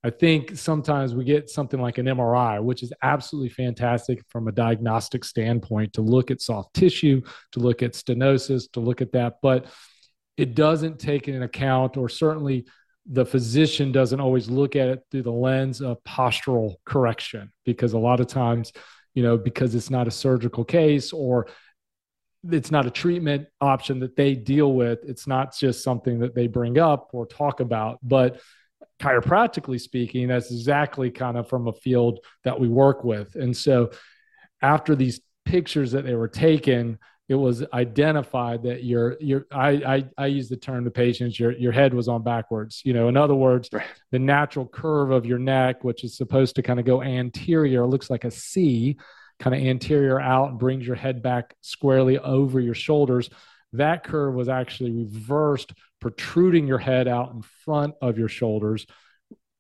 I 0.05 0.11
think 0.11 0.59
sometimes 0.59 1.15
we 1.15 1.25
get 1.25 1.49
something 1.49 1.81
like 1.81 1.97
an 1.97 2.05
MRI, 2.05 2.63
which 2.63 2.83
is 2.83 2.93
absolutely 3.03 3.49
fantastic 3.49 4.23
from 4.29 4.49
a 4.49 4.53
diagnostic 4.53 5.25
standpoint 5.25 5.95
to 5.95 6.03
look 6.03 6.31
at 6.31 6.43
soft 6.43 6.75
tissue, 6.75 7.23
to 7.53 7.61
look 7.61 7.83
at 7.83 7.95
stenosis, 7.95 8.71
to 8.73 8.81
look 8.81 9.01
at 9.01 9.13
that. 9.13 9.39
But 9.41 9.65
it 10.37 10.55
doesn't 10.55 10.99
take 10.99 11.27
into 11.27 11.43
account, 11.43 11.97
or 11.97 12.11
certainly 12.11 12.67
the 13.07 13.25
physician 13.25 13.93
doesn't 13.93 14.21
always 14.21 14.51
look 14.51 14.77
at 14.77 14.89
it 14.89 15.01
through 15.11 15.23
the 15.23 15.33
lens 15.33 15.81
of 15.81 16.05
postural 16.05 16.75
correction, 16.85 17.51
because 17.65 17.95
a 17.95 17.99
lot 17.99 18.21
of 18.21 18.27
times, 18.27 18.73
you 19.15 19.23
know, 19.23 19.39
because 19.39 19.75
it's 19.75 19.89
not 19.89 20.07
a 20.07 20.11
surgical 20.11 20.65
case 20.65 21.15
or 21.15 21.47
it's 22.51 22.71
not 22.71 22.85
a 22.85 22.91
treatment 22.91 23.47
option 23.63 24.01
that 24.01 24.17
they 24.17 24.35
deal 24.35 24.75
with, 24.75 24.99
it's 25.05 25.27
not 25.27 25.57
just 25.57 25.83
something 25.83 26.19
that 26.19 26.35
they 26.35 26.47
bring 26.47 26.79
up 26.79 27.09
or 27.15 27.25
talk 27.27 27.61
about, 27.61 27.99
but 28.03 28.39
chiropractically 29.01 29.81
speaking, 29.81 30.29
that's 30.29 30.51
exactly 30.51 31.11
kind 31.11 31.37
of 31.37 31.49
from 31.49 31.69
a 31.69 31.73
field 31.73 32.21
that 32.45 32.59
we 32.59 32.69
work 32.69 33.05
with. 33.05 33.35
And 33.35 33.57
so 33.57 33.91
after 34.63 34.95
these 34.95 35.21
pictures 35.45 35.93
that 35.93 36.05
they 36.05 36.15
were 36.15 36.29
taken, 36.29 36.99
it 37.29 37.35
was 37.35 37.65
identified 37.73 38.63
that 38.65 38.85
your 38.85 39.17
your 39.19 39.47
I, 39.51 39.71
I 39.71 40.05
I 40.19 40.27
use 40.27 40.49
the 40.49 40.57
term 40.57 40.85
to 40.85 40.91
patients 40.91 41.41
your 41.41 41.53
your 41.53 41.73
head 41.73 41.95
was 41.95 42.07
on 42.07 42.23
backwards. 42.23 42.83
You 42.85 42.93
know, 42.93 43.09
in 43.09 43.17
other 43.17 43.35
words, 43.35 43.71
right. 43.73 43.87
the 44.11 44.19
natural 44.19 44.67
curve 44.67 45.11
of 45.11 45.25
your 45.25 45.39
neck, 45.39 45.85
which 45.85 46.05
is 46.05 46.17
supposed 46.17 46.57
to 46.57 46.63
kind 46.63 46.79
of 46.79 46.85
go 46.85 47.03
anterior, 47.03 47.87
looks 47.87 48.11
like 48.11 48.25
a 48.25 48.31
C, 48.31 48.99
kind 49.39 49.57
of 49.57 49.63
anterior 49.63 50.21
out 50.21 50.51
and 50.51 50.59
brings 50.59 50.87
your 50.87 50.97
head 50.97 51.23
back 51.23 51.55
squarely 51.63 52.19
over 52.19 52.61
your 52.61 52.75
shoulders. 52.75 53.31
That 53.73 54.05
curve 54.05 54.35
was 54.35 54.49
actually 54.49 54.93
reversed 54.93 55.73
protruding 56.05 56.67
your 56.67 56.77
head 56.77 57.09
out 57.09 57.33
in 57.33 57.41
front 57.41 57.95
of 58.03 58.19
your 58.19 58.29
shoulders, 58.29 58.87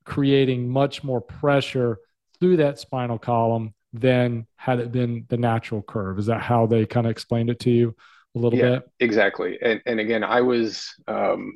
creating 0.04 0.68
much 0.68 1.02
more 1.02 1.22
pressure 1.22 1.96
through 2.38 2.58
that 2.58 2.78
spinal 2.78 3.18
column 3.18 3.72
than 3.94 4.46
had 4.56 4.78
it 4.78 4.92
been 4.92 5.24
the 5.30 5.38
natural 5.38 5.80
curve. 5.80 6.18
Is 6.18 6.26
that 6.26 6.42
how 6.42 6.66
they 6.66 6.84
kind 6.84 7.06
of 7.06 7.10
explained 7.10 7.48
it 7.48 7.60
to 7.60 7.70
you 7.70 7.96
a 8.36 8.38
little 8.38 8.58
yeah, 8.58 8.72
bit? 8.72 8.90
Exactly. 9.00 9.56
And, 9.62 9.80
and 9.86 10.00
again, 10.00 10.22
I 10.22 10.42
was, 10.42 10.92
um, 11.08 11.54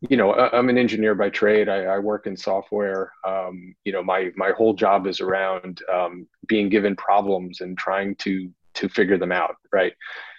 you 0.00 0.16
know, 0.16 0.32
I'm 0.32 0.70
an 0.70 0.78
engineer 0.78 1.14
by 1.14 1.28
trade. 1.28 1.68
I, 1.68 1.82
I 1.82 1.98
work 1.98 2.26
in 2.26 2.38
software. 2.38 3.12
Um, 3.22 3.76
you 3.84 3.92
know, 3.92 4.02
my 4.02 4.30
my 4.34 4.52
whole 4.52 4.72
job 4.72 5.06
is 5.06 5.20
around 5.20 5.82
um, 5.92 6.26
being 6.46 6.70
given 6.70 6.96
problems 6.96 7.60
and 7.60 7.76
trying 7.76 8.16
to 8.20 8.50
to 8.76 8.88
figure 8.88 9.18
them 9.18 9.32
out, 9.32 9.56
right? 9.74 9.92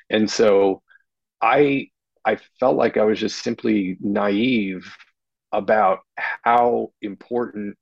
And 0.10 0.28
so, 0.28 0.82
I 1.44 1.90
I 2.28 2.38
felt 2.60 2.76
like 2.76 2.98
I 2.98 3.06
was 3.06 3.20
just 3.20 3.42
simply 3.42 3.98
naive 4.02 4.86
about 5.54 6.00
how 6.18 6.92
important 7.02 7.78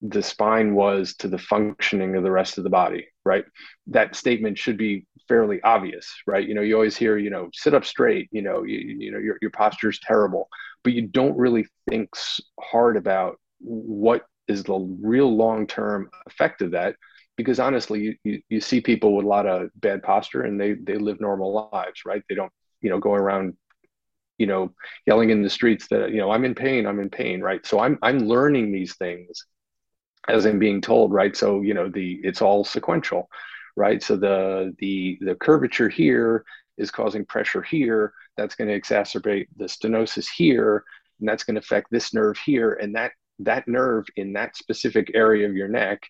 the 0.00 0.22
spine 0.22 0.74
was 0.74 1.14
to 1.16 1.28
the 1.28 1.38
functioning 1.38 2.16
of 2.16 2.22
the 2.22 2.30
rest 2.30 2.56
of 2.56 2.64
the 2.64 2.70
body, 2.70 3.06
right? 3.26 3.44
That 3.88 4.16
statement 4.16 4.56
should 4.56 4.78
be 4.78 5.06
fairly 5.28 5.60
obvious, 5.62 6.10
right? 6.26 6.48
You 6.48 6.54
know, 6.54 6.62
you 6.62 6.74
always 6.74 6.96
hear, 6.96 7.18
you 7.18 7.28
know, 7.28 7.50
sit 7.52 7.74
up 7.74 7.84
straight, 7.84 8.28
you 8.32 8.40
know, 8.40 8.62
you, 8.62 8.78
you 8.78 9.12
know, 9.12 9.18
your, 9.18 9.36
your 9.42 9.50
posture 9.50 9.90
is 9.90 10.00
terrible, 10.00 10.48
but 10.82 10.94
you 10.94 11.06
don't 11.06 11.36
really 11.36 11.66
think 11.90 12.08
hard 12.58 12.96
about 12.96 13.38
what 13.58 14.24
is 14.48 14.64
the 14.64 14.78
real 15.02 15.36
long-term 15.36 16.08
effect 16.26 16.62
of 16.62 16.70
that 16.72 16.96
because 17.36 17.60
honestly 17.60 18.00
you, 18.00 18.16
you, 18.24 18.42
you 18.48 18.60
see 18.60 18.80
people 18.80 19.14
with 19.14 19.24
a 19.24 19.28
lot 19.28 19.46
of 19.46 19.70
bad 19.76 20.02
posture 20.02 20.42
and 20.42 20.60
they 20.60 20.74
they 20.74 20.96
live 20.96 21.20
normal 21.20 21.70
lives 21.72 22.02
right 22.04 22.22
they 22.28 22.34
don't 22.34 22.52
you 22.82 22.90
know 22.90 22.98
going 22.98 23.20
around 23.20 23.56
you 24.38 24.46
know 24.46 24.72
yelling 25.06 25.30
in 25.30 25.42
the 25.42 25.50
streets 25.50 25.88
that 25.88 26.10
you 26.10 26.18
know 26.18 26.30
i'm 26.30 26.44
in 26.44 26.54
pain 26.54 26.86
i'm 26.86 27.00
in 27.00 27.10
pain 27.10 27.40
right? 27.40 27.64
So 27.66 27.80
i'm 27.80 27.98
i'm 28.02 28.20
learning 28.20 28.72
these 28.72 28.94
things 28.96 29.46
as 30.28 30.46
i'm 30.46 30.58
being 30.58 30.80
told 30.80 31.12
right? 31.12 31.36
So 31.36 31.62
you 31.62 31.74
know 31.74 31.88
the 31.88 32.20
it's 32.22 32.42
all 32.42 32.64
sequential 32.64 33.28
right? 33.76 34.02
So 34.02 34.16
the 34.16 34.74
the 34.78 35.18
the 35.20 35.34
curvature 35.34 35.88
here 35.88 36.44
is 36.78 36.90
causing 36.90 37.24
pressure 37.24 37.62
here. 37.62 38.12
That's 38.36 38.54
going 38.54 38.68
to 38.68 38.80
exacerbate 38.80 39.46
the 39.56 39.64
stenosis 39.64 40.28
here 40.28 40.84
and 41.20 41.28
that's 41.28 41.44
going 41.44 41.54
to 41.54 41.60
affect 41.60 41.88
this 41.90 42.12
nerve 42.12 42.36
here. 42.38 42.74
And 42.74 42.96
that 42.96 43.12
that 43.38 43.68
nerve 43.68 44.06
in 44.16 44.32
that 44.34 44.56
specific 44.56 45.12
area 45.14 45.48
of 45.48 45.54
your 45.54 45.68
neck 45.68 46.02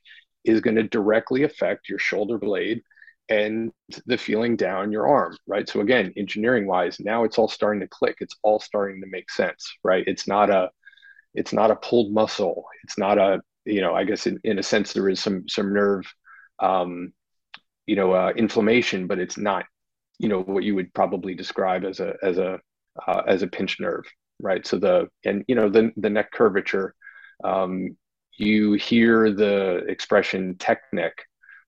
is 0.44 0.60
going 0.60 0.76
to 0.76 0.82
directly 0.82 1.44
affect 1.44 1.88
your 1.88 1.98
shoulder 1.98 2.38
blade 2.38 2.82
and 3.28 3.72
the 4.06 4.18
feeling 4.18 4.56
down 4.56 4.92
your 4.92 5.08
arm, 5.08 5.36
right? 5.46 5.68
So 5.68 5.80
again, 5.80 6.12
engineering 6.16 6.66
wise, 6.66 6.98
now 7.00 7.24
it's 7.24 7.38
all 7.38 7.48
starting 7.48 7.80
to 7.80 7.88
click. 7.88 8.16
It's 8.20 8.36
all 8.42 8.60
starting 8.60 9.00
to 9.00 9.06
make 9.06 9.30
sense, 9.30 9.72
right? 9.84 10.04
It's 10.06 10.28
not 10.28 10.50
a 10.50 10.70
it's 11.34 11.52
not 11.52 11.70
a 11.70 11.76
pulled 11.76 12.12
muscle. 12.12 12.64
It's 12.84 12.98
not 12.98 13.18
a 13.18 13.40
you 13.64 13.80
know, 13.80 13.94
I 13.94 14.04
guess 14.04 14.26
in, 14.26 14.40
in 14.44 14.58
a 14.58 14.62
sense 14.62 14.92
there 14.92 15.08
is 15.08 15.20
some 15.20 15.48
some 15.48 15.72
nerve 15.72 16.12
um, 16.60 17.12
you 17.86 17.96
know, 17.96 18.12
uh, 18.12 18.32
inflammation, 18.36 19.06
but 19.06 19.18
it's 19.18 19.36
not, 19.36 19.64
you 20.18 20.28
know, 20.28 20.40
what 20.40 20.64
you 20.64 20.74
would 20.74 20.94
probably 20.94 21.34
describe 21.34 21.84
as 21.84 22.00
a 22.00 22.14
as 22.22 22.38
a 22.38 22.60
uh, 23.06 23.22
as 23.26 23.42
a 23.42 23.46
pinched 23.46 23.80
nerve, 23.80 24.04
right? 24.40 24.66
So 24.66 24.78
the 24.78 25.08
and 25.24 25.44
you 25.48 25.54
know 25.54 25.68
the 25.68 25.92
the 25.96 26.10
neck 26.10 26.30
curvature, 26.32 26.94
um, 27.44 27.96
you 28.38 28.74
hear 28.74 29.32
the 29.32 29.84
expression 29.88 30.56
tech 30.58 30.82
neck 30.92 31.14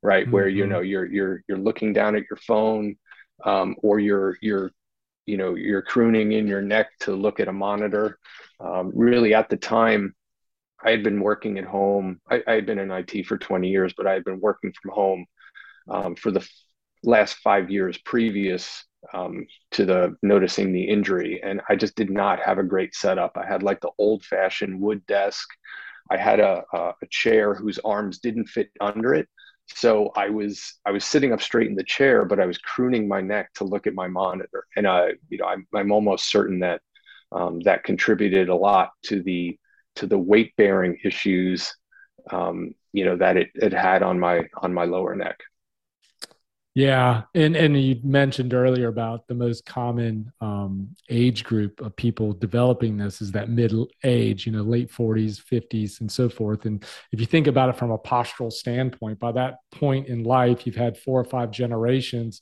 right? 0.05 0.25
Mm-hmm. 0.25 0.33
Where 0.33 0.47
you 0.47 0.63
mm-hmm. 0.63 0.73
know 0.73 0.81
you're 0.81 1.07
you're 1.07 1.43
you're 1.49 1.59
looking 1.59 1.93
down 1.93 2.15
at 2.15 2.25
your 2.31 2.37
phone, 2.37 2.97
um, 3.45 3.75
or 3.83 3.99
you're 3.99 4.37
you're 4.41 4.71
you 5.27 5.37
know 5.37 5.57
you're 5.57 5.83
crooning 5.83 6.33
in 6.33 6.47
your 6.47 6.63
neck 6.63 6.91
to 7.01 7.17
look 7.17 7.41
at 7.41 7.49
a 7.49 7.53
monitor. 7.53 8.19
Um, 8.61 8.93
really, 8.95 9.35
at 9.35 9.49
the 9.49 9.57
time, 9.57 10.15
I 10.85 10.91
had 10.91 11.03
been 11.03 11.21
working 11.21 11.59
at 11.59 11.65
home. 11.65 12.21
I, 12.31 12.43
I, 12.47 12.53
had 12.53 12.67
been 12.67 12.79
in 12.79 12.91
IT 12.93 13.27
for 13.27 13.37
20 13.37 13.69
years, 13.69 13.95
but 13.97 14.07
I 14.07 14.13
had 14.13 14.25
been 14.25 14.41
working 14.41 14.73
from 14.81 14.93
home 14.93 15.27
um, 15.91 16.15
for 16.15 16.31
the 16.31 16.41
f- 16.41 16.49
last 17.03 17.39
five 17.39 17.71
years 17.71 17.99
previous 17.99 18.85
um, 19.13 19.45
to 19.73 19.85
the 19.85 20.17
noticing 20.23 20.73
the 20.73 20.85
injury. 20.85 21.41
And 21.43 21.61
I 21.69 21.75
just 21.75 21.97
did 21.97 22.11
not 22.11 22.41
have 22.41 22.59
a 22.59 22.63
great 22.63 22.95
setup. 22.95 23.37
I 23.37 23.45
had 23.45 23.63
like 23.63 23.81
the 23.81 23.91
old 23.99 24.25
fashioned 24.25 24.81
wood 24.81 25.05
desk. 25.07 25.49
I 26.11 26.17
had 26.17 26.39
a, 26.39 26.63
a, 26.73 26.79
a 27.03 27.07
chair 27.11 27.55
whose 27.55 27.79
arms 27.81 28.19
didn't 28.21 28.47
fit 28.47 28.71
under 28.81 29.15
it 29.15 29.29
so 29.69 30.11
i 30.17 30.29
was 30.29 30.75
i 30.85 30.91
was 30.91 31.05
sitting 31.05 31.33
up 31.33 31.41
straight 31.41 31.69
in 31.69 31.75
the 31.75 31.85
chair 31.85 32.25
but 32.25 32.41
i 32.41 32.47
was 32.47 32.59
crooning 32.59 33.09
my 33.09 33.21
neck 33.21 33.53
to 33.55 33.65
look 33.65 33.87
at 33.87 33.95
my 33.95 34.07
monitor. 34.07 34.67
And 34.77 34.87
i 34.87 35.13
you 35.29 35.39
know 35.39 35.47
i'm, 35.47 35.67
I'm 35.75 35.93
almost 35.93 36.31
certain 36.31 36.61
that 36.61 36.81
um, 37.33 37.61
that 37.61 37.83
contributed 37.85 38.49
a 38.49 38.55
lot 38.55 38.91
to 39.05 39.23
the 39.23 39.59
to 39.97 40.07
the 40.07 40.19
weight 40.19 40.55
bearing 40.57 40.99
issues 41.05 41.75
um, 42.31 42.75
you 42.93 43.05
know 43.05 43.17
that 43.17 43.37
it, 43.37 43.51
it 43.55 43.73
had 43.73 44.03
on 44.03 44.19
my 44.19 44.43
on 44.59 44.73
my 44.73 44.85
lower 44.85 45.15
neck 45.15 45.39
yeah, 46.75 47.23
and 47.37 47.55
and 47.57 47.81
you 47.81 48.01
mentioned 48.03 48.53
earlier 48.53 48.89
about 48.89 49.29
the 49.29 49.35
most 49.35 49.65
common 49.65 50.33
um, 50.41 50.89
age 51.09 51.45
group 51.45 51.81
of 51.81 51.95
people 51.95 52.33
developing 52.33 52.97
this 52.97 53.23
is 53.23 53.31
that 53.33 53.49
middle 53.49 53.87
age, 54.03 54.45
you 54.45 54.51
know, 54.51 54.63
late 54.63 54.91
forties, 54.91 55.39
fifties, 55.39 56.01
and 56.01 56.11
so 56.11 56.29
forth. 56.29 56.65
And 56.65 56.85
if 57.13 57.21
you 57.21 57.27
think 57.27 57.47
about 57.47 57.69
it 57.69 57.77
from 57.77 57.93
a 57.93 57.99
postural 57.99 58.53
standpoint, 58.53 59.21
by 59.21 59.31
that 59.33 59.59
point 59.71 60.09
in 60.09 60.25
life, 60.25 60.67
you've 60.67 60.75
had 60.75 60.99
four 60.99 61.21
or 61.21 61.25
five 61.25 61.53
generations, 61.53 62.41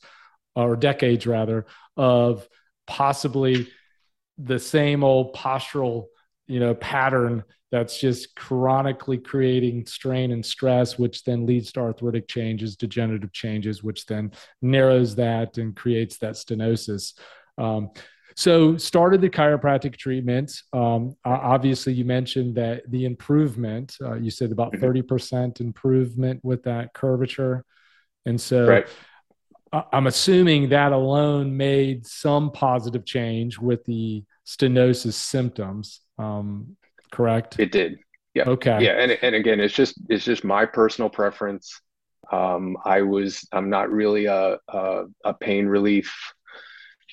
or 0.56 0.76
decades 0.76 1.26
rather, 1.26 1.66
of 1.98 2.48
possibly 2.86 3.68
the 4.38 4.58
same 4.58 5.04
old 5.04 5.34
postural 5.34 6.06
you 6.52 6.60
know 6.60 6.74
pattern 6.74 7.42
that's 7.70 7.98
just 7.98 8.36
chronically 8.36 9.16
creating 9.16 9.86
strain 9.86 10.32
and 10.32 10.44
stress 10.44 10.98
which 10.98 11.24
then 11.24 11.46
leads 11.46 11.72
to 11.72 11.80
arthritic 11.80 12.28
changes 12.28 12.76
degenerative 12.76 13.32
changes 13.32 13.82
which 13.82 14.04
then 14.04 14.30
narrows 14.60 15.14
that 15.14 15.56
and 15.56 15.74
creates 15.74 16.18
that 16.18 16.34
stenosis 16.34 17.14
um, 17.56 17.90
so 18.36 18.76
started 18.76 19.22
the 19.22 19.30
chiropractic 19.30 19.96
treatment 19.96 20.52
um, 20.74 21.16
obviously 21.24 21.94
you 21.94 22.04
mentioned 22.04 22.54
that 22.54 22.82
the 22.90 23.06
improvement 23.06 23.96
uh, 24.02 24.14
you 24.14 24.30
said 24.30 24.52
about 24.52 24.72
30% 24.74 25.02
mm-hmm. 25.02 25.64
improvement 25.64 26.38
with 26.42 26.62
that 26.64 26.92
curvature 26.92 27.64
and 28.26 28.38
so 28.38 28.66
right. 28.66 28.88
i'm 29.92 30.06
assuming 30.06 30.68
that 30.68 30.92
alone 30.92 31.56
made 31.56 32.06
some 32.06 32.50
positive 32.50 33.06
change 33.06 33.58
with 33.58 33.82
the 33.86 34.22
stenosis 34.46 35.14
symptoms 35.14 36.00
um, 36.22 36.76
correct? 37.10 37.56
It 37.58 37.72
did. 37.72 37.98
Yeah. 38.34 38.44
Okay. 38.46 38.84
Yeah 38.84 38.92
and, 38.92 39.12
and 39.20 39.34
again 39.34 39.60
it's 39.60 39.74
just 39.74 39.94
it's 40.08 40.24
just 40.24 40.44
my 40.44 40.64
personal 40.64 41.10
preference. 41.10 41.80
Um, 42.30 42.78
i 42.86 43.02
was 43.02 43.46
i'm 43.52 43.68
not 43.68 43.90
really 43.90 44.24
a, 44.24 44.56
a, 44.68 45.04
a 45.24 45.34
pain 45.34 45.66
relief 45.66 46.14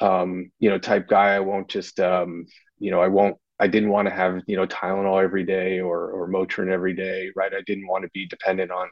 um, 0.02 0.52
you 0.60 0.70
know, 0.70 0.78
type 0.78 1.08
guy. 1.08 1.36
I 1.36 1.40
won't 1.40 1.68
just, 1.68 2.00
um, 2.00 2.46
you 2.80 2.92
know, 2.92 3.02
I 3.02 3.08
won't, 3.08 3.38
I 3.60 3.68
didn't 3.68 3.90
want 3.90 4.08
to 4.08 4.14
have, 4.14 4.42
you 4.48 4.56
know, 4.56 4.66
Tylenol 4.66 5.22
every 5.22 5.44
day 5.44 5.80
or, 5.80 6.10
or 6.12 6.30
Motrin 6.30 6.72
every 6.72 6.94
day, 6.94 7.30
right? 7.36 7.54
I 7.54 7.62
didn't 7.66 7.88
want 7.88 8.04
to 8.04 8.10
be 8.14 8.26
dependent 8.26 8.72
on, 8.72 8.88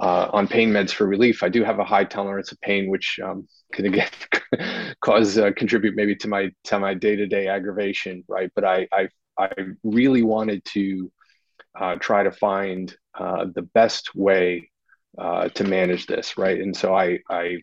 uh, 0.00 0.28
on 0.32 0.46
pain 0.46 0.70
meds 0.70 0.90
for 0.90 1.06
relief. 1.06 1.42
I 1.42 1.48
do 1.48 1.64
have 1.64 1.78
a 1.78 1.84
high 1.84 2.04
tolerance 2.04 2.52
of 2.52 2.60
pain, 2.60 2.88
which 2.88 3.18
um, 3.24 3.46
can 3.72 3.86
again 3.86 4.10
cause, 5.00 5.38
uh, 5.38 5.52
contribute 5.56 5.96
maybe 5.96 6.14
to 6.16 6.28
my, 6.28 6.50
to 6.64 6.78
my 6.78 6.94
day-to-day 6.94 7.48
aggravation, 7.48 8.24
right? 8.28 8.50
But 8.54 8.64
I, 8.64 8.86
I, 8.92 9.08
I 9.38 9.50
really 9.82 10.22
wanted 10.22 10.64
to 10.66 11.10
uh, 11.78 11.96
try 11.96 12.22
to 12.22 12.30
find 12.30 12.94
uh, 13.18 13.46
the 13.54 13.62
best 13.62 14.14
way 14.14 14.70
uh, 15.18 15.48
to 15.50 15.64
manage 15.64 16.06
this, 16.06 16.36
right? 16.36 16.60
And 16.60 16.76
so 16.76 16.94
I, 16.94 17.20
I 17.30 17.58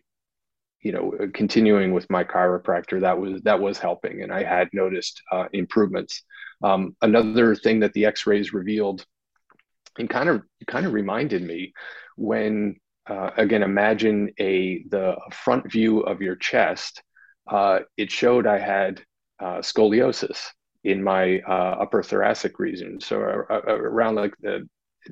you 0.84 0.92
know 0.92 1.12
continuing 1.32 1.92
with 1.92 2.08
my 2.10 2.22
chiropractor 2.22 3.00
that 3.00 3.18
was 3.18 3.40
that 3.42 3.58
was 3.58 3.78
helping 3.78 4.22
and 4.22 4.30
i 4.30 4.44
had 4.44 4.68
noticed 4.74 5.22
uh, 5.32 5.46
improvements 5.52 6.22
um, 6.62 6.94
another 7.02 7.54
thing 7.54 7.80
that 7.80 7.92
the 7.94 8.04
x-rays 8.04 8.52
revealed 8.52 9.04
and 9.98 10.08
kind 10.10 10.28
of 10.28 10.42
kind 10.66 10.86
of 10.86 10.92
reminded 10.92 11.42
me 11.42 11.72
when 12.16 12.76
uh, 13.08 13.30
again 13.36 13.62
imagine 13.62 14.30
a 14.40 14.84
the 14.90 15.16
front 15.32 15.70
view 15.70 16.00
of 16.00 16.22
your 16.22 16.36
chest 16.36 17.02
uh, 17.50 17.80
it 17.96 18.10
showed 18.10 18.46
i 18.46 18.58
had 18.58 19.02
uh, 19.40 19.58
scoliosis 19.58 20.48
in 20.84 21.02
my 21.02 21.40
uh, 21.40 21.76
upper 21.80 22.02
thoracic 22.02 22.58
region 22.58 23.00
so 23.00 23.16
uh, 23.50 23.60
around 23.66 24.14
like 24.14 24.34
the 24.40 24.66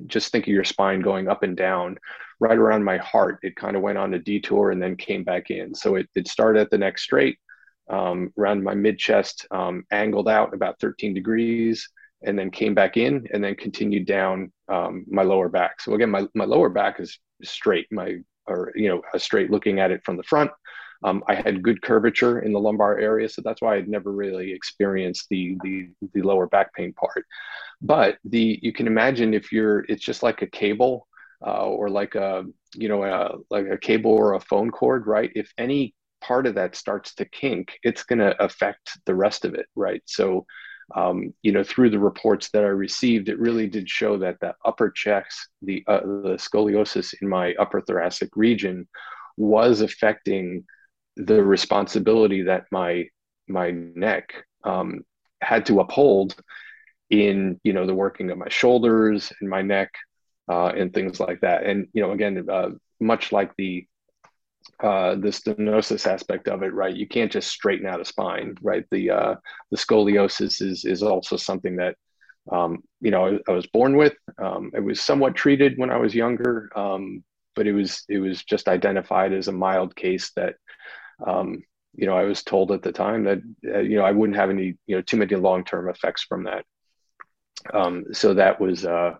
just 0.07 0.31
think 0.31 0.45
of 0.45 0.53
your 0.53 0.63
spine 0.63 1.01
going 1.01 1.27
up 1.27 1.43
and 1.43 1.55
down 1.55 1.97
right 2.39 2.57
around 2.57 2.83
my 2.83 2.97
heart. 2.97 3.39
It 3.41 3.55
kind 3.55 3.75
of 3.75 3.81
went 3.81 3.97
on 3.97 4.13
a 4.13 4.19
detour 4.19 4.71
and 4.71 4.81
then 4.81 4.95
came 4.95 5.23
back 5.23 5.49
in. 5.49 5.73
So 5.73 5.95
it, 5.95 6.09
it 6.15 6.27
started 6.27 6.61
at 6.61 6.69
the 6.69 6.77
neck 6.77 6.97
straight, 6.97 7.37
um, 7.89 8.33
around 8.37 8.63
my 8.63 8.73
mid 8.73 8.97
chest, 8.97 9.47
um, 9.51 9.83
angled 9.91 10.27
out 10.27 10.53
about 10.53 10.79
13 10.79 11.13
degrees, 11.13 11.89
and 12.23 12.37
then 12.37 12.51
came 12.51 12.73
back 12.73 12.97
in 12.97 13.27
and 13.33 13.43
then 13.43 13.55
continued 13.55 14.05
down 14.05 14.51
um, 14.69 15.05
my 15.09 15.23
lower 15.23 15.49
back. 15.49 15.81
So 15.81 15.93
again, 15.93 16.09
my, 16.09 16.27
my 16.33 16.45
lower 16.45 16.69
back 16.69 16.99
is 16.99 17.19
straight, 17.43 17.87
my, 17.91 18.17
or, 18.47 18.71
you 18.75 18.89
know, 18.89 19.01
a 19.13 19.19
straight 19.19 19.51
looking 19.51 19.79
at 19.79 19.91
it 19.91 20.03
from 20.03 20.17
the 20.17 20.23
front. 20.23 20.51
Um, 21.05 21.21
I 21.27 21.35
had 21.35 21.63
good 21.63 21.81
curvature 21.81 22.39
in 22.39 22.53
the 22.53 22.59
lumbar 22.59 22.97
area, 22.97 23.27
so 23.27 23.41
that's 23.43 23.61
why 23.61 23.75
I'd 23.75 23.89
never 23.89 24.11
really 24.13 24.53
experienced 24.53 25.27
the, 25.29 25.57
the 25.61 25.89
the 26.13 26.21
lower 26.21 26.47
back 26.47 26.73
pain 26.73 26.93
part. 26.93 27.25
But 27.81 28.19
the 28.23 28.57
you 28.61 28.71
can 28.71 28.87
imagine 28.87 29.33
if 29.33 29.51
you're, 29.51 29.83
it's 29.89 30.03
just 30.03 30.23
like 30.23 30.41
a 30.41 30.47
cable 30.47 31.07
uh, 31.45 31.65
or 31.65 31.89
like 31.89 32.15
a 32.15 32.45
you 32.75 32.87
know 32.87 33.03
a, 33.03 33.35
like 33.49 33.67
a 33.67 33.77
cable 33.77 34.11
or 34.11 34.35
a 34.35 34.39
phone 34.39 34.71
cord, 34.71 35.05
right? 35.05 35.29
If 35.35 35.51
any 35.57 35.93
part 36.21 36.47
of 36.47 36.55
that 36.55 36.73
starts 36.73 37.15
to 37.15 37.25
kink, 37.25 37.77
it's 37.83 38.03
going 38.03 38.19
to 38.19 38.41
affect 38.41 38.97
the 39.05 39.15
rest 39.15 39.43
of 39.43 39.55
it, 39.55 39.65
right? 39.75 40.01
So. 40.05 40.45
Um, 40.95 41.33
you 41.41 41.51
know, 41.51 41.63
through 41.63 41.89
the 41.89 41.99
reports 41.99 42.49
that 42.49 42.63
I 42.63 42.67
received, 42.67 43.29
it 43.29 43.39
really 43.39 43.67
did 43.67 43.89
show 43.89 44.17
that 44.17 44.39
the 44.39 44.53
upper 44.65 44.91
checks, 44.91 45.47
the 45.61 45.83
uh, 45.87 46.01
the 46.01 46.37
scoliosis 46.37 47.13
in 47.21 47.27
my 47.27 47.53
upper 47.55 47.81
thoracic 47.81 48.35
region, 48.35 48.87
was 49.37 49.81
affecting 49.81 50.65
the 51.15 51.43
responsibility 51.43 52.43
that 52.43 52.65
my 52.71 53.05
my 53.47 53.71
neck 53.71 54.33
um, 54.63 55.03
had 55.41 55.65
to 55.67 55.79
uphold 55.79 56.35
in 57.09 57.59
you 57.63 57.73
know 57.73 57.85
the 57.85 57.95
working 57.95 58.31
of 58.31 58.37
my 58.37 58.49
shoulders 58.49 59.31
and 59.39 59.49
my 59.49 59.61
neck 59.61 59.91
uh, 60.49 60.67
and 60.67 60.93
things 60.93 61.19
like 61.19 61.41
that. 61.41 61.63
And 61.63 61.87
you 61.93 62.01
know, 62.01 62.11
again, 62.11 62.45
uh, 62.49 62.69
much 62.99 63.31
like 63.31 63.55
the 63.57 63.87
uh, 64.81 65.15
the 65.15 65.29
stenosis 65.29 66.07
aspect 66.07 66.47
of 66.47 66.63
it, 66.63 66.73
right? 66.73 66.95
You 66.95 67.07
can't 67.07 67.31
just 67.31 67.49
straighten 67.49 67.87
out 67.87 68.01
a 68.01 68.05
spine, 68.05 68.55
right? 68.61 68.85
The 68.91 69.11
uh, 69.11 69.35
the 69.71 69.77
scoliosis 69.77 70.61
is 70.61 70.85
is 70.85 71.03
also 71.03 71.37
something 71.37 71.77
that 71.77 71.95
um, 72.51 72.83
you 73.01 73.11
know 73.11 73.27
I, 73.27 73.51
I, 73.51 73.53
was 73.53 73.67
born 73.67 73.95
with. 73.97 74.15
Um, 74.37 74.71
it 74.73 74.83
was 74.83 75.01
somewhat 75.01 75.35
treated 75.35 75.77
when 75.77 75.91
I 75.91 75.97
was 75.97 76.15
younger, 76.15 76.69
um, 76.75 77.23
but 77.55 77.67
it 77.67 77.73
was 77.73 78.03
it 78.09 78.19
was 78.19 78.43
just 78.43 78.67
identified 78.67 79.33
as 79.33 79.47
a 79.47 79.53
mild 79.53 79.95
case 79.95 80.31
that 80.35 80.55
um, 81.25 81.63
you 81.95 82.07
know 82.07 82.17
I 82.17 82.23
was 82.23 82.43
told 82.43 82.71
at 82.71 82.81
the 82.81 82.91
time 82.91 83.23
that 83.23 83.41
uh, 83.65 83.79
you 83.79 83.97
know 83.97 84.05
I 84.05 84.11
wouldn't 84.11 84.37
have 84.37 84.49
any 84.49 84.77
you 84.87 84.95
know 84.95 85.01
too 85.01 85.17
many 85.17 85.35
long 85.35 85.63
term 85.63 85.89
effects 85.89 86.23
from 86.23 86.43
that. 86.45 86.65
Um, 87.71 88.05
so 88.13 88.33
that 88.33 88.59
was, 88.59 88.85
uh, 88.85 89.15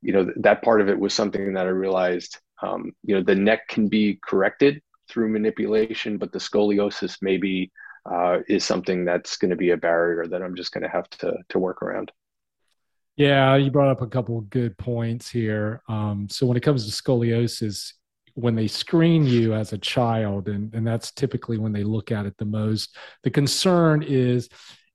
you 0.00 0.12
know, 0.12 0.30
that 0.36 0.62
part 0.62 0.80
of 0.80 0.88
it 0.88 0.98
was 0.98 1.12
something 1.12 1.54
that 1.54 1.66
I 1.66 1.70
realized, 1.70 2.38
um, 2.64 2.92
you 3.02 3.14
know, 3.14 3.22
the 3.22 3.34
neck 3.34 3.68
can 3.68 3.88
be 3.88 4.18
corrected 4.24 4.80
through 5.08 5.28
manipulation, 5.28 6.16
but 6.16 6.32
the 6.32 6.38
scoliosis 6.38 7.18
maybe 7.20 7.70
uh, 8.10 8.38
is 8.48 8.64
something 8.64 9.04
that's 9.04 9.36
going 9.36 9.50
to 9.50 9.56
be 9.56 9.70
a 9.70 9.76
barrier 9.76 10.26
that 10.26 10.42
I'm 10.42 10.54
just 10.54 10.72
going 10.72 10.82
to 10.82 10.88
have 10.88 11.08
to 11.10 11.36
to 11.48 11.58
work 11.58 11.82
around. 11.82 12.12
Yeah, 13.16 13.54
you 13.56 13.70
brought 13.70 13.90
up 13.90 14.02
a 14.02 14.08
couple 14.08 14.40
good 14.42 14.76
points 14.76 15.30
here. 15.30 15.82
Um, 15.88 16.28
so 16.28 16.46
when 16.46 16.56
it 16.56 16.62
comes 16.62 16.84
to 16.84 17.02
scoliosis, 17.02 17.92
when 18.34 18.56
they 18.56 18.66
screen 18.66 19.24
you 19.24 19.54
as 19.54 19.72
a 19.72 19.78
child, 19.78 20.48
and, 20.48 20.74
and 20.74 20.84
that's 20.84 21.12
typically 21.12 21.56
when 21.56 21.72
they 21.72 21.84
look 21.84 22.10
at 22.10 22.26
it 22.26 22.36
the 22.38 22.44
most, 22.44 22.96
the 23.22 23.30
concern 23.30 24.02
is 24.02 24.48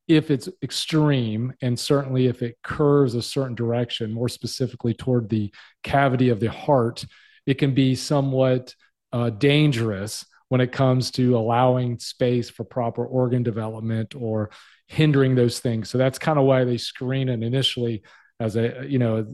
if 0.10 0.32
it's 0.32 0.50
extreme 0.62 1.54
and 1.62 1.80
certainly 1.80 2.28
if 2.28 2.42
it 2.42 2.58
curves 2.62 3.16
a 3.16 3.22
certain 3.22 3.56
direction, 3.56 4.12
more 4.12 4.28
specifically 4.28 4.94
toward 4.94 5.30
the 5.30 5.54
cavity 5.84 6.28
of 6.28 6.42
the 6.42 6.52
heart, 6.52 7.06
it 7.50 7.58
can 7.58 7.74
be 7.74 7.96
somewhat 7.96 8.76
uh, 9.12 9.32
dangerous 9.32 10.24
when 10.50 10.62
it 10.62 10.72
comes 10.72 11.10
to 11.10 11.36
allowing 11.36 11.98
space 11.98 12.48
for 12.48 12.64
proper 12.64 13.04
organ 13.04 13.42
development 13.42 14.14
or 14.16 14.52
hindering 14.86 15.34
those 15.34 15.60
things. 15.60 15.90
So 15.90 15.98
that's 15.98 16.20
kind 16.20 16.38
of 16.38 16.46
why 16.46 16.64
they 16.64 16.78
screen 16.78 17.28
it 17.28 17.42
initially 17.42 18.04
as 18.40 18.56
a, 18.56 18.86
you 18.88 19.00
know, 19.00 19.26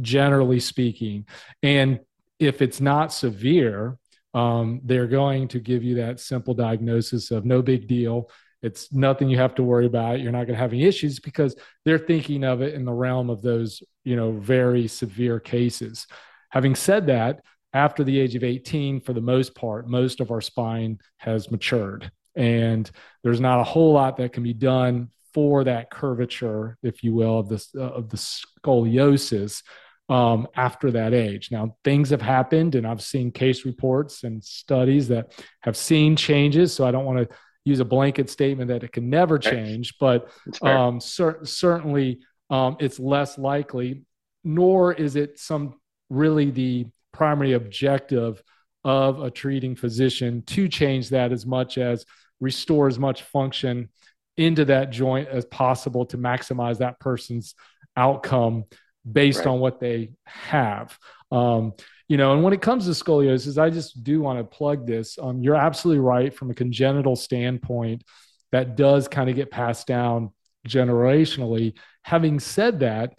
generally 0.00 0.60
speaking. 0.60 1.26
And 1.62 2.00
if 2.38 2.62
it's 2.62 2.80
not 2.80 3.12
severe, 3.12 3.98
um, 4.32 4.80
they're 4.84 5.06
going 5.06 5.48
to 5.48 5.60
give 5.60 5.84
you 5.84 5.96
that 5.96 6.20
simple 6.20 6.54
diagnosis 6.54 7.30
of 7.30 7.44
no 7.44 7.60
big 7.60 7.86
deal 7.86 8.30
it's 8.62 8.92
nothing 8.92 9.30
you 9.30 9.38
have 9.38 9.54
to 9.54 9.62
worry 9.62 9.86
about. 9.86 10.20
You're 10.20 10.32
not 10.32 10.46
going 10.46 10.54
to 10.54 10.62
have 10.62 10.72
any 10.72 10.84
issues 10.84 11.18
because 11.18 11.56
they're 11.84 11.98
thinking 11.98 12.44
of 12.44 12.60
it 12.60 12.74
in 12.74 12.84
the 12.84 12.92
realm 12.92 13.30
of 13.30 13.40
those, 13.40 13.82
you 14.04 14.16
know, 14.16 14.32
very 14.32 14.86
severe 14.86 15.40
cases. 15.40 16.06
Having 16.50 16.74
said 16.74 17.06
that, 17.06 17.40
after 17.72 18.02
the 18.02 18.18
age 18.18 18.34
of 18.34 18.44
18, 18.44 19.00
for 19.00 19.12
the 19.12 19.20
most 19.20 19.54
part, 19.54 19.88
most 19.88 20.20
of 20.20 20.30
our 20.30 20.40
spine 20.40 20.98
has 21.18 21.50
matured. 21.50 22.10
And 22.34 22.90
there's 23.22 23.40
not 23.40 23.60
a 23.60 23.64
whole 23.64 23.92
lot 23.92 24.16
that 24.16 24.32
can 24.32 24.42
be 24.42 24.54
done 24.54 25.08
for 25.32 25.62
that 25.64 25.90
curvature, 25.90 26.76
if 26.82 27.04
you 27.04 27.14
will, 27.14 27.38
of 27.38 27.48
the, 27.48 27.64
uh, 27.76 27.82
of 27.82 28.08
the 28.08 28.16
scoliosis 28.16 29.62
um, 30.08 30.48
after 30.56 30.90
that 30.90 31.14
age. 31.14 31.50
Now, 31.52 31.76
things 31.84 32.10
have 32.10 32.22
happened, 32.22 32.74
and 32.74 32.86
I've 32.86 33.02
seen 33.02 33.30
case 33.30 33.64
reports 33.64 34.24
and 34.24 34.42
studies 34.42 35.06
that 35.08 35.32
have 35.60 35.76
seen 35.76 36.16
changes. 36.16 36.74
So 36.74 36.84
I 36.84 36.90
don't 36.90 37.04
want 37.04 37.18
to 37.18 37.36
use 37.64 37.78
a 37.78 37.84
blanket 37.84 38.28
statement 38.28 38.68
that 38.68 38.82
it 38.82 38.90
can 38.90 39.08
never 39.08 39.38
change, 39.38 39.94
but 40.00 40.28
um, 40.62 41.00
cer- 41.00 41.44
certainly 41.44 42.20
um, 42.48 42.76
it's 42.80 42.98
less 42.98 43.38
likely, 43.38 44.02
nor 44.42 44.92
is 44.92 45.14
it 45.14 45.38
some 45.38 45.79
really 46.10 46.50
the 46.50 46.86
primary 47.12 47.54
objective 47.54 48.42
of 48.84 49.22
a 49.22 49.30
treating 49.30 49.76
physician 49.76 50.42
to 50.42 50.68
change 50.68 51.10
that 51.10 51.32
as 51.32 51.46
much 51.46 51.78
as 51.78 52.04
restore 52.40 52.88
as 52.88 52.98
much 52.98 53.22
function 53.22 53.88
into 54.36 54.64
that 54.64 54.90
joint 54.90 55.28
as 55.28 55.44
possible 55.46 56.06
to 56.06 56.16
maximize 56.16 56.78
that 56.78 56.98
person's 56.98 57.54
outcome 57.96 58.64
based 59.10 59.40
right. 59.40 59.48
on 59.48 59.60
what 59.60 59.80
they 59.80 60.12
have. 60.24 60.98
Um, 61.30 61.74
you 62.08 62.16
know, 62.16 62.32
and 62.32 62.42
when 62.42 62.52
it 62.52 62.62
comes 62.62 62.86
to 62.86 62.90
scoliosis, 62.90 63.60
I 63.60 63.70
just 63.70 64.02
do 64.02 64.20
want 64.20 64.38
to 64.38 64.44
plug 64.44 64.86
this. 64.86 65.18
Um, 65.20 65.42
you're 65.42 65.54
absolutely 65.54 66.00
right 66.00 66.34
from 66.34 66.50
a 66.50 66.54
congenital 66.54 67.16
standpoint. 67.16 68.02
That 68.50 68.76
does 68.76 69.06
kind 69.06 69.30
of 69.30 69.36
get 69.36 69.50
passed 69.50 69.86
down 69.86 70.32
generationally. 70.66 71.74
Having 72.02 72.40
said 72.40 72.80
that, 72.80 73.16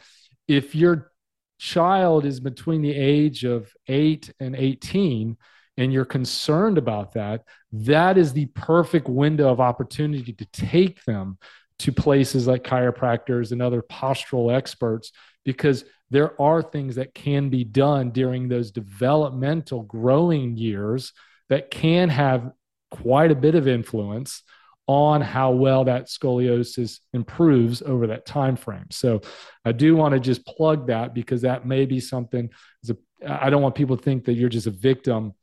if 0.47 0.75
your 0.75 1.10
child 1.61 2.25
is 2.25 2.39
between 2.39 2.81
the 2.81 2.91
age 2.91 3.43
of 3.43 3.71
eight 3.87 4.33
and 4.39 4.55
18, 4.55 5.37
and 5.77 5.93
you're 5.93 6.05
concerned 6.05 6.79
about 6.79 7.13
that, 7.13 7.43
that 7.71 8.17
is 8.17 8.33
the 8.33 8.47
perfect 8.47 9.07
window 9.07 9.47
of 9.47 9.59
opportunity 9.59 10.33
to 10.33 10.45
take 10.45 11.05
them 11.05 11.37
to 11.77 11.91
places 11.91 12.47
like 12.47 12.63
chiropractors 12.63 13.51
and 13.51 13.61
other 13.61 13.83
postural 13.83 14.51
experts 14.51 15.11
because 15.45 15.85
there 16.09 16.39
are 16.41 16.63
things 16.63 16.95
that 16.95 17.13
can 17.13 17.49
be 17.49 17.63
done 17.63 18.09
during 18.09 18.47
those 18.47 18.71
developmental 18.71 19.83
growing 19.83 20.57
years 20.57 21.13
that 21.49 21.69
can 21.69 22.09
have 22.09 22.51
quite 22.89 23.31
a 23.31 23.35
bit 23.35 23.53
of 23.53 23.67
influence 23.67 24.41
on 24.91 25.21
how 25.21 25.51
well 25.51 25.85
that 25.85 26.07
scoliosis 26.07 26.99
improves 27.13 27.81
over 27.81 28.07
that 28.07 28.25
time 28.25 28.55
frame. 28.55 28.87
So 28.91 29.21
I 29.63 29.71
do 29.71 29.95
want 29.95 30.13
to 30.13 30.19
just 30.19 30.45
plug 30.45 30.87
that 30.87 31.13
because 31.13 31.41
that 31.43 31.65
may 31.65 31.85
be 31.85 31.99
something 31.99 32.49
I 33.27 33.49
don't 33.49 33.61
want 33.61 33.75
people 33.75 33.97
to 33.97 34.03
think 34.03 34.25
that 34.25 34.33
you're 34.33 34.49
just 34.49 34.67
a 34.67 34.71
victim 34.71 35.33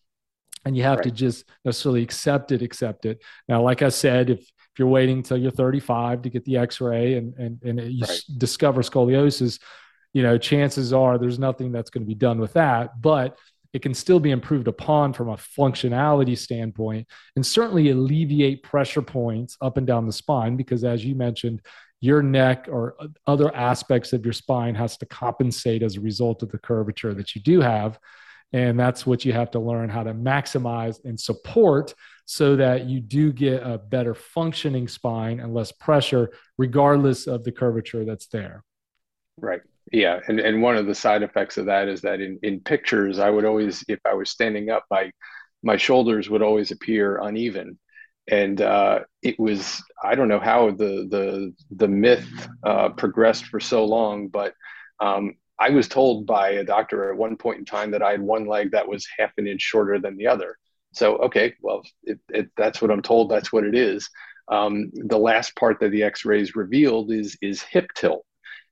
and 0.64 0.76
you 0.76 0.82
have 0.82 0.99
right. 0.99 1.05
to 1.05 1.11
just 1.11 1.44
necessarily 1.64 2.03
accept 2.03 2.53
it 2.53 2.61
accept 2.62 3.07
it 3.07 3.22
now 3.49 3.62
like 3.62 3.80
i 3.80 3.88
said 3.88 4.28
if 4.28 4.40
if 4.40 4.78
you're 4.78 4.88
waiting 4.88 5.18
until 5.18 5.36
you're 5.36 5.51
35 5.51 6.22
to 6.22 6.30
get 6.30 6.44
the 6.44 6.57
x-ray 6.57 7.14
and 7.14 7.34
and, 7.34 7.62
and 7.62 7.80
you 7.80 8.05
right. 8.05 8.22
discover 8.36 8.82
scoliosis 8.82 9.61
you 10.12 10.22
know 10.22 10.36
chances 10.36 10.92
are 10.92 11.16
there's 11.16 11.38
nothing 11.38 11.70
that's 11.70 11.90
going 11.90 12.03
to 12.03 12.09
be 12.09 12.14
done 12.14 12.40
with 12.40 12.55
that 12.55 13.01
but 13.01 13.38
it 13.78 13.82
can 13.82 13.94
still 13.94 14.18
be 14.18 14.32
improved 14.32 14.66
upon 14.66 15.12
from 15.12 15.28
a 15.28 15.36
functionality 15.36 16.36
standpoint 16.36 17.06
and 17.36 17.46
certainly 17.46 17.90
alleviate 17.90 18.64
pressure 18.64 19.00
points 19.00 19.56
up 19.60 19.76
and 19.76 19.86
down 19.86 20.04
the 20.04 20.12
spine 20.12 20.56
because 20.56 20.82
as 20.82 21.04
you 21.04 21.14
mentioned 21.14 21.62
your 22.00 22.20
neck 22.20 22.66
or 22.68 22.96
other 23.28 23.54
aspects 23.54 24.12
of 24.12 24.24
your 24.26 24.32
spine 24.32 24.74
has 24.74 24.96
to 24.96 25.06
compensate 25.06 25.84
as 25.84 25.94
a 25.94 26.00
result 26.00 26.42
of 26.42 26.50
the 26.50 26.58
curvature 26.58 27.14
that 27.14 27.36
you 27.36 27.40
do 27.40 27.60
have 27.60 28.00
and 28.52 28.80
that's 28.80 29.06
what 29.06 29.24
you 29.24 29.32
have 29.32 29.52
to 29.52 29.60
learn 29.60 29.88
how 29.88 30.02
to 30.02 30.12
maximize 30.12 30.98
and 31.04 31.20
support 31.20 31.94
so 32.24 32.56
that 32.56 32.86
you 32.86 32.98
do 32.98 33.32
get 33.32 33.62
a 33.62 33.78
better 33.78 34.12
functioning 34.12 34.88
spine 34.88 35.38
and 35.38 35.54
less 35.54 35.70
pressure, 35.70 36.30
regardless 36.56 37.28
of 37.28 37.44
the 37.44 37.52
curvature 37.52 38.04
that's 38.04 38.26
there. 38.26 38.64
Right. 39.36 39.60
Yeah. 39.93 40.20
And, 40.28 40.41
and 40.41 40.62
one 40.62 40.76
of 40.76 40.86
the 40.86 40.95
side 40.95 41.22
effects 41.22 41.57
of 41.57 41.66
that 41.66 41.89
is 41.89 42.03
that 42.03 42.20
in, 42.20 42.39
in 42.43 42.61
pictures, 42.61 43.18
I 43.18 43.30
would 43.30 43.45
always, 43.45 43.84
if 43.89 44.01
I 44.05 44.14
was 44.14 44.30
standing 44.30 44.70
up, 44.70 44.84
my, 44.91 45.11
my 45.62 45.76
shoulders 45.76 46.28
would 46.28 46.43
always 46.43 46.70
appear 46.70 47.18
uneven. 47.18 47.78
And 48.30 48.61
uh, 48.61 49.01
it 49.22 49.41
was, 49.41 49.82
I 50.05 50.14
don't 50.14 50.28
know 50.28 50.41
how 50.41 50.70
the, 50.70 51.09
the, 51.11 51.55
the 51.70 51.89
myth 51.89 52.28
uh, 52.62 52.91
progressed 52.91 53.47
for 53.47 53.61
so 53.61 53.86
long, 53.86 54.28
but 54.28 54.53
um, 55.01 55.34
I 55.59 55.70
was 55.70 55.89
told 55.89 56.26
by 56.26 56.51
a 56.51 56.64
doctor 56.64 57.11
at 57.11 57.18
one 57.18 57.36
point 57.36 57.59
in 57.59 57.64
time 57.64 57.93
that 57.93 58.03
I 58.03 58.11
had 58.11 58.20
one 58.20 58.47
leg 58.47 58.72
that 58.72 58.86
was 58.86 59.09
half 59.18 59.30
an 59.39 59.47
inch 59.47 59.62
shorter 59.62 59.99
than 59.99 60.16
the 60.16 60.26
other. 60.26 60.57
So, 60.93 61.16
okay, 61.16 61.55
well, 61.62 61.82
it, 62.03 62.18
it, 62.28 62.51
that's 62.57 62.82
what 62.82 62.91
I'm 62.91 63.03
told. 63.03 63.30
That's 63.30 63.53
what 63.53 63.64
it 63.64 63.74
is. 63.74 64.09
Um, 64.49 64.91
the 64.93 65.18
last 65.18 65.57
part 65.57 65.80
that 65.80 65.91
the 65.91 66.03
X-rays 66.03 66.57
revealed 66.57 67.12
is 67.12 67.36
is 67.43 67.62
hip 67.62 67.91
tilt, 67.95 68.24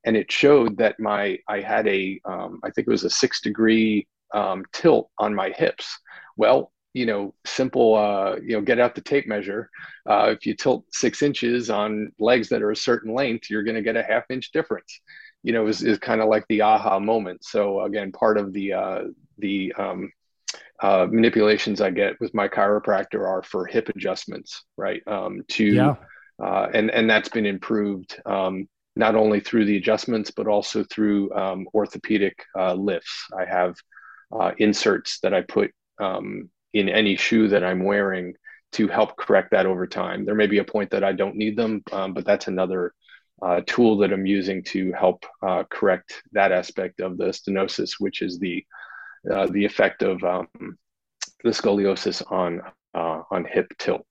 and 0.07 0.17
it 0.17 0.31
showed 0.33 0.79
that 0.79 0.99
my 0.99 1.39
I 1.49 1.61
had 1.61 1.87
a 1.87 2.21
um, 2.25 2.61
I 2.65 2.71
think 2.71 2.89
it 2.89 2.91
was 2.91 3.05
a 3.05 3.11
six 3.11 3.41
degree 3.41 4.07
um, 4.35 4.65
tilt 4.73 5.11
on 5.19 5.35
my 5.35 5.51
hips. 5.51 5.99
Well, 6.37 6.73
you 6.95 7.05
know, 7.05 7.35
simple, 7.45 7.95
uh, 7.95 8.37
you 8.37 8.57
know, 8.57 8.63
get 8.63 8.81
out 8.81 8.95
the 8.95 9.03
tape 9.03 9.27
measure. 9.27 9.69
Uh, 10.09 10.35
if 10.35 10.47
you 10.47 10.55
tilt 10.55 10.87
six 10.93 11.21
inches 11.21 11.69
on 11.69 12.11
legs 12.19 12.49
that 12.49 12.63
are 12.63 12.71
a 12.71 12.77
certain 12.77 13.13
length, 13.15 13.51
you're 13.51 13.63
going 13.63 13.75
to 13.75 13.83
get 13.83 13.97
a 13.97 14.03
half 14.03 14.25
inch 14.31 14.51
difference 14.51 15.01
you 15.47 15.53
know, 15.53 15.69
is, 15.69 15.81
is 15.85 15.97
kind 15.99 16.21
of 16.21 16.29
like 16.29 16.45
the 16.49 16.61
aha 16.61 16.99
moment. 16.99 17.45
So 17.45 17.83
again, 17.83 18.11
part 18.11 18.37
of 18.37 18.53
the 18.53 18.73
uh, 18.73 19.03
the 19.39 19.73
um, 19.79 20.11
uh, 20.83 21.07
manipulations 21.09 21.81
I 21.81 21.91
get 21.91 22.21
with 22.21 22.35
my 22.35 22.49
chiropractor 22.49 23.25
are 23.25 23.45
for 23.45 23.65
hip 23.65 23.89
adjustments, 23.89 24.65
right? 24.77 25.03
Um, 25.07 25.43
to 25.51 25.65
yeah. 25.65 25.95
uh, 26.43 26.67
and 26.75 26.91
and 26.91 27.09
that's 27.09 27.29
been 27.29 27.47
improved 27.47 28.21
um, 28.27 28.69
not 28.97 29.15
only 29.15 29.41
through 29.41 29.67
the 29.67 29.77
adjustments 29.77 30.31
but 30.31 30.49
also 30.49 30.83
through 30.85 31.33
um, 31.35 31.69
orthopedic 31.75 32.43
uh, 32.59 32.75
lifts. 32.75 33.27
I 33.39 33.45
have 33.45 33.77
uh, 34.33 34.53
inserts 34.59 35.21
that 35.21 35.35
I 35.35 35.43
put 35.43 35.71
um, 36.01 36.51
in 36.73 36.89
any 36.89 37.17
shoe 37.17 37.49
that 37.49 37.63
I'm 37.63 37.85
wearing 37.85 38.35
to 38.73 38.89
help 38.89 39.17
correct 39.17 39.53
that 39.53 39.67
over 39.67 39.87
time. 39.87 40.25
There 40.25 40.35
may 40.35 40.47
be 40.47 40.59
a 40.59 40.65
point 40.65 40.91
that 40.91 41.05
I 41.05 41.13
don't 41.13 41.37
need 41.37 41.57
them, 41.57 41.83
um, 41.93 42.15
but 42.15 42.25
that's 42.25 42.49
another 42.49 42.93
uh, 43.43 43.61
tool 43.67 43.99
that 43.99 44.13
I'm 44.13 44.27
using 44.27 44.63
to 44.65 44.93
help 44.93 45.25
uh, 45.47 45.65
correct 45.71 46.23
that 46.33 46.53
aspect 46.53 47.01
of 47.01 47.17
the 47.19 47.27
stenosis, 47.27 47.93
which 47.99 48.23
is 48.23 48.39
the 48.39 48.65
uh, 49.31 49.47
the 49.47 49.65
effect 49.65 50.03
of 50.03 50.23
um, 50.25 50.49
the 51.43 51.51
scoliosis 51.51 52.23
on 52.31 52.63
uh, 52.95 53.23
on 53.31 53.45
hip 53.45 53.73
tilt. 53.79 54.07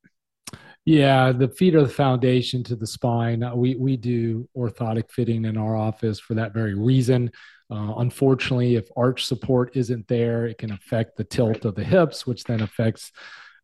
Yeah, 0.85 1.31
the 1.31 1.47
feet 1.47 1.73
are 1.75 1.81
the 1.83 1.89
foundation 1.89 2.63
to 2.65 2.75
the 2.75 2.85
spine. 2.85 3.41
Uh, 3.43 3.55
we 3.55 3.75
we 3.75 3.97
do 3.97 4.47
orthotic 4.55 5.09
fitting 5.11 5.45
in 5.45 5.57
our 5.57 5.75
office 5.75 6.19
for 6.19 6.35
that 6.35 6.53
very 6.53 6.75
reason. 6.75 7.31
Uh, 7.71 7.95
unfortunately, 7.97 8.75
if 8.75 8.87
arch 8.95 9.25
support 9.25 9.75
isn't 9.75 10.07
there, 10.07 10.45
it 10.45 10.59
can 10.59 10.71
affect 10.71 11.17
the 11.17 11.23
tilt 11.23 11.65
of 11.65 11.73
the 11.73 11.83
hips, 11.83 12.27
which 12.27 12.43
then 12.43 12.61
affects 12.61 13.11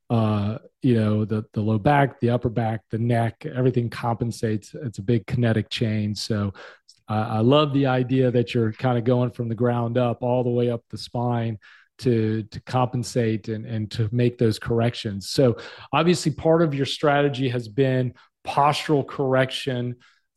uh, 0.09 0.57
you 0.81 0.95
know, 0.95 1.23
the 1.23 1.45
the 1.53 1.61
low 1.61 1.77
back, 1.79 2.19
the 2.19 2.31
upper 2.31 2.49
back, 2.49 2.81
the 2.89 2.97
neck, 2.97 3.45
everything 3.45 3.89
compensates. 3.89 4.73
It's 4.73 4.97
a 4.97 5.03
big 5.03 5.25
kinetic 5.27 5.69
chain. 5.69 6.15
So 6.15 6.53
uh, 7.07 7.27
I 7.29 7.39
love 7.39 7.73
the 7.73 7.85
idea 7.85 8.31
that 8.31 8.53
you're 8.53 8.73
kind 8.73 8.97
of 8.97 9.03
going 9.03 9.31
from 9.31 9.47
the 9.47 9.55
ground 9.55 9.97
up 9.97 10.23
all 10.23 10.43
the 10.43 10.49
way 10.49 10.69
up 10.71 10.83
the 10.89 10.97
spine 10.97 11.59
to 12.01 12.43
to 12.43 12.59
compensate 12.61 13.47
and 13.47 13.65
and 13.65 13.89
to 13.91 14.09
make 14.11 14.37
those 14.37 14.59
corrections. 14.59 15.29
So 15.29 15.57
obviously, 15.93 16.31
part 16.31 16.61
of 16.61 16.73
your 16.73 16.85
strategy 16.85 17.49
has 17.49 17.67
been 17.67 18.13
postural 18.45 19.07
correction 19.07 19.95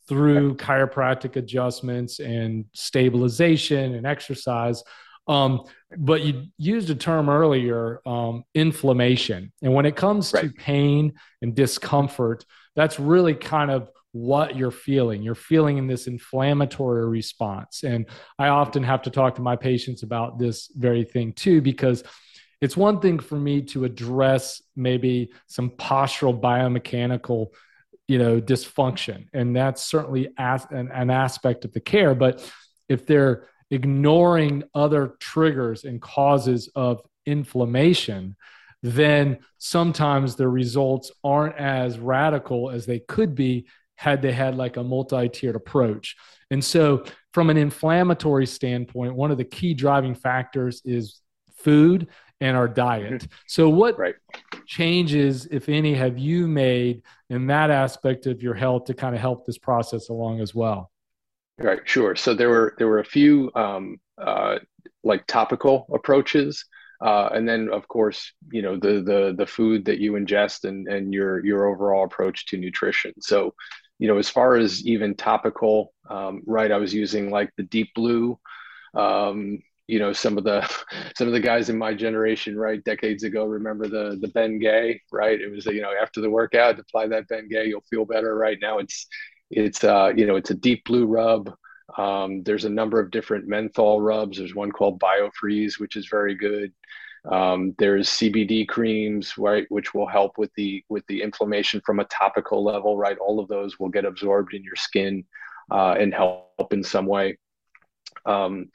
through 0.09 0.57
chiropractic 0.57 1.37
adjustments 1.37 2.21
and 2.21 2.67
stabilization 2.75 3.95
and 3.95 4.07
exercise. 4.07 4.83
Um, 5.27 5.62
but 5.97 6.23
you 6.23 6.47
used 6.59 6.91
a 6.91 6.95
term 6.95 7.31
earlier, 7.31 8.01
um, 8.05 8.45
inflammation. 8.55 9.53
And 9.62 9.73
when 9.73 9.87
it 9.87 9.97
comes 9.97 10.35
right. 10.35 10.43
to 10.45 10.53
pain 10.53 11.15
and 11.41 11.55
discomfort, 11.55 12.45
that's 12.77 13.01
really 13.01 13.35
kind 13.35 13.71
of 13.71 13.91
what 14.15 14.57
you're 14.57 14.71
feeling. 14.71 15.23
You're 15.23 15.35
feeling 15.35 15.77
in 15.77 15.87
this 15.87 16.07
inflammatory 16.07 17.07
response. 17.07 17.83
And 17.83 18.07
I 18.39 18.49
often 18.49 18.83
have 18.83 19.03
to 19.03 19.11
talk 19.11 19.35
to 19.35 19.43
my 19.43 19.57
patients 19.57 20.03
about 20.03 20.39
this 20.39 20.71
very 20.75 21.05
thing 21.05 21.33
too, 21.33 21.61
because 21.61 22.05
it's 22.61 22.77
one 22.77 23.01
thing 23.01 23.19
for 23.19 23.37
me 23.37 23.61
to 23.62 23.85
address 23.85 24.62
maybe 24.75 25.33
some 25.47 25.71
postural 25.71 26.41
biomechanical 26.41 27.49
you 28.07 28.19
know 28.19 28.39
dysfunction 28.39 29.29
and 29.33 29.57
that's 29.57 29.83
certainly 29.83 30.29
as, 30.37 30.67
an, 30.71 30.91
an 30.93 31.09
aspect 31.09 31.65
of 31.65 31.73
the 31.73 31.81
care 31.81 32.15
but 32.15 32.47
if 32.87 33.07
they're 33.07 33.47
ignoring 33.71 34.62
other 34.75 35.15
triggers 35.21 35.85
and 35.85 36.01
causes 36.01 36.71
of 36.75 37.03
inflammation, 37.27 38.37
then 38.83 39.39
sometimes 39.59 40.37
the 40.37 40.49
results 40.49 41.11
aren't 41.23 41.57
as 41.57 41.99
radical 41.99 42.71
as 42.71 42.87
they 42.87 43.01
could 43.01 43.35
be 43.35 43.67
had 43.97 44.22
they 44.22 44.32
had 44.32 44.57
like 44.57 44.76
a 44.76 44.82
multi-tiered 44.82 45.57
approach. 45.57 46.16
And 46.51 46.64
so 46.64 47.05
from 47.32 47.51
an 47.51 47.57
inflammatory 47.57 48.47
standpoint, 48.47 49.14
one 49.14 49.30
of 49.30 49.38
the 49.38 49.45
key 49.45 49.74
driving 49.74 50.14
factors 50.14 50.82
is 50.84 51.20
food 51.57 52.09
and 52.40 52.57
our 52.57 52.68
diet. 52.68 53.22
Mm-hmm. 53.22 53.26
So 53.47 53.68
what 53.68 53.99
right. 53.99 54.14
changes, 54.66 55.47
if 55.47 55.68
any, 55.68 55.95
have 55.95 56.18
you 56.18 56.47
made 56.47 57.03
in 57.30 57.47
that 57.47 57.70
aspect 57.70 58.26
of 58.26 58.42
your 58.42 58.55
health 58.55 58.84
to 58.86 58.95
kind 58.95 59.14
of 59.14 59.20
help 59.20 59.47
this 59.47 59.59
process 59.59 60.09
along 60.09 60.40
as 60.40 60.55
well? 60.55 60.90
Right, 61.59 61.80
sure. 61.84 62.16
So 62.16 62.34
there 62.34 62.49
were 62.49 62.74
there 62.78 62.88
were 62.88 62.99
a 62.99 63.05
few 63.05 63.51
um, 63.55 63.99
uh, 64.18 64.59
like 65.05 65.26
topical 65.26 65.86
approaches, 65.95 66.64
uh, 67.01 67.28
and 67.32 67.49
then 67.49 67.68
of 67.72 67.86
course 67.86 68.32
you 68.51 68.61
know 68.61 68.76
the 68.76 69.01
the 69.01 69.34
the 69.38 69.47
food 69.47 69.84
that 69.84 70.01
you 70.01 70.12
ingest 70.12 70.64
and 70.64 70.88
and 70.88 71.14
your 71.14 71.45
your 71.47 71.66
overall 71.66 72.05
approach 72.05 72.47
to 72.47 72.59
nutrition. 72.59 73.12
So 73.20 73.55
you 73.99 74.09
know 74.09 74.18
as 74.18 74.28
far 74.28 74.57
as 74.57 74.84
even 74.86 75.14
topical, 75.14 75.92
um, 76.11 76.42
right? 76.47 76.72
I 76.72 76.78
was 76.78 76.95
using 76.95 77.30
like 77.30 77.51
the 77.57 77.64
Deep 77.64 77.90
Blue. 77.95 78.38
Um, 78.95 79.59
you 79.86 79.99
know 79.99 80.12
some 80.14 80.38
of 80.38 80.45
the 80.45 80.62
some 81.16 81.26
of 81.26 81.34
the 81.34 81.40
guys 81.40 81.68
in 81.68 81.76
my 81.76 81.95
generation 81.95 82.57
right 82.57 82.82
decades 82.84 83.22
ago 83.22 83.45
remember 83.45 83.86
the 83.86 84.18
the 84.20 84.28
Ben 84.28 84.59
Gay, 84.59 85.01
right 85.12 85.40
it 85.40 85.51
was 85.51 85.66
you 85.66 85.82
know 85.82 85.92
after 86.01 86.20
the 86.20 86.30
workout 86.30 86.78
apply 86.78 87.09
that 87.09 87.28
Ben 87.28 87.49
Gay, 87.49 87.66
you'll 87.66 87.84
feel 87.90 88.05
better 88.05 88.34
right 88.34 88.59
now 88.61 88.78
it's 88.78 89.07
it's 89.51 89.84
uh, 89.84 90.12
you 90.16 90.26
know 90.26 90.36
it's 90.36 90.51
a 90.51 90.55
deep 90.55 90.84
blue 90.84 91.07
rub. 91.07 91.53
Um, 91.99 92.42
there's 92.42 92.64
a 92.64 92.70
number 92.70 92.99
of 92.99 93.11
different 93.11 93.47
menthol 93.47 94.01
rubs. 94.01 94.38
There's 94.38 94.55
one 94.55 94.72
called 94.72 95.01
BioFreeze, 95.01 95.78
which 95.78 95.97
is 95.97 96.09
very 96.11 96.34
good. 96.34 96.72
Um, 97.31 97.75
there's 97.79 98.09
CBD 98.09 98.68
creams, 98.68 99.39
right, 99.39 99.66
which 99.70 99.95
will 99.95 100.07
help 100.07 100.37
with 100.37 100.53
the 100.57 100.85
with 100.89 101.07
the 101.07 101.22
inflammation 101.22 101.81
from 101.85 102.01
a 102.01 102.05
topical 102.05 102.62
level, 102.62 102.99
right? 102.99 103.18
All 103.18 103.41
of 103.41 103.49
those 103.49 103.79
will 103.79 103.89
get 103.89 104.05
absorbed 104.05 104.55
in 104.55 104.62
your 104.62 104.77
skin 104.77 105.25
uh, 105.70 105.97
and 105.99 106.12
help 106.12 106.72
in 106.72 106.83
some 106.83 107.07
way 107.07 107.39
um, 108.27 108.70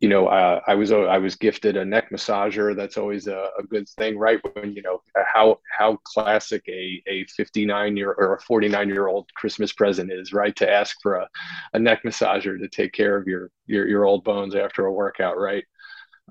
you 0.00 0.08
know, 0.08 0.26
I 0.26 0.74
was 0.74 0.90
I 0.90 1.18
was 1.18 1.36
gifted 1.36 1.76
a 1.76 1.84
neck 1.84 2.10
massager. 2.10 2.74
That's 2.74 2.96
always 2.96 3.26
a, 3.26 3.50
a, 3.58 3.62
good 3.62 3.88
thing, 3.90 4.18
right? 4.18 4.40
When 4.54 4.72
you 4.72 4.82
know 4.82 5.00
how 5.32 5.60
how 5.70 5.98
classic 6.04 6.64
a 6.68 7.02
a 7.06 7.24
59 7.26 7.96
year 7.96 8.12
or 8.12 8.34
a 8.34 8.40
49 8.40 8.88
year 8.88 9.06
old 9.06 9.32
Christmas 9.34 9.72
present 9.72 10.10
is, 10.10 10.32
right? 10.32 10.54
To 10.56 10.68
ask 10.68 10.96
for 11.02 11.16
a, 11.16 11.28
a 11.74 11.78
neck 11.78 12.02
massager 12.04 12.58
to 12.58 12.68
take 12.68 12.92
care 12.92 13.16
of 13.16 13.28
your 13.28 13.50
your 13.66 13.86
your 13.86 14.06
old 14.06 14.24
bones 14.24 14.56
after 14.56 14.86
a 14.86 14.92
workout, 14.92 15.38
right? 15.38 15.64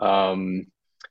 Um, 0.02 0.66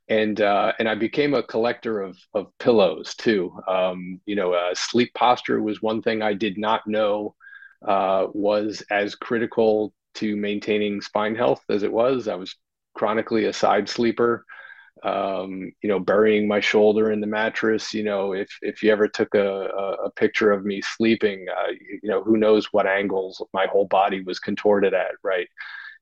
and 0.09 0.41
uh, 0.41 0.73
and 0.79 0.89
I 0.89 0.95
became 0.95 1.35
a 1.35 1.43
collector 1.43 2.01
of 2.01 2.19
of 2.35 2.47
pillows 2.59 3.15
too. 3.15 3.53
Um, 3.69 4.21
you 4.27 4.37
know, 4.37 4.55
uh, 4.55 4.75
sleep 4.75 5.13
posture 5.15 5.61
was 5.63 5.83
one 5.83 6.03
thing 6.03 6.23
I 6.23 6.35
did 6.35 6.57
not 6.57 6.87
know 6.87 7.35
uh, 7.87 8.27
was 8.33 8.83
as 8.91 9.15
critical 9.15 9.93
to 10.15 10.37
maintaining 10.37 11.01
spine 11.01 11.35
health 11.35 11.63
as 11.69 11.83
it 11.83 11.93
was. 11.93 12.27
I 12.27 12.35
was 12.35 12.57
chronically 12.95 13.45
a 13.45 13.53
side 13.53 13.89
sleeper. 13.89 14.45
Um, 15.05 15.71
you 15.81 15.89
know, 15.89 16.01
burying 16.01 16.49
my 16.49 16.59
shoulder 16.59 17.13
in 17.13 17.21
the 17.21 17.27
mattress. 17.29 17.95
You 17.95 18.03
know, 18.03 18.33
if 18.33 18.49
if 18.63 18.83
you 18.83 18.91
ever 18.91 19.07
took 19.07 19.33
a, 19.37 19.67
a, 20.07 20.11
picture 20.11 20.51
of 20.51 20.65
me 20.65 20.81
sleeping, 20.83 21.47
uh, 21.57 21.71
you 22.03 22.09
know, 22.09 22.25
who 22.25 22.37
knows 22.37 22.73
what 22.73 22.89
angles 22.89 23.41
my 23.53 23.67
whole 23.67 23.87
body 23.87 24.23
was 24.23 24.41
contorted 24.41 24.95
at, 24.95 25.13
right? 25.23 25.47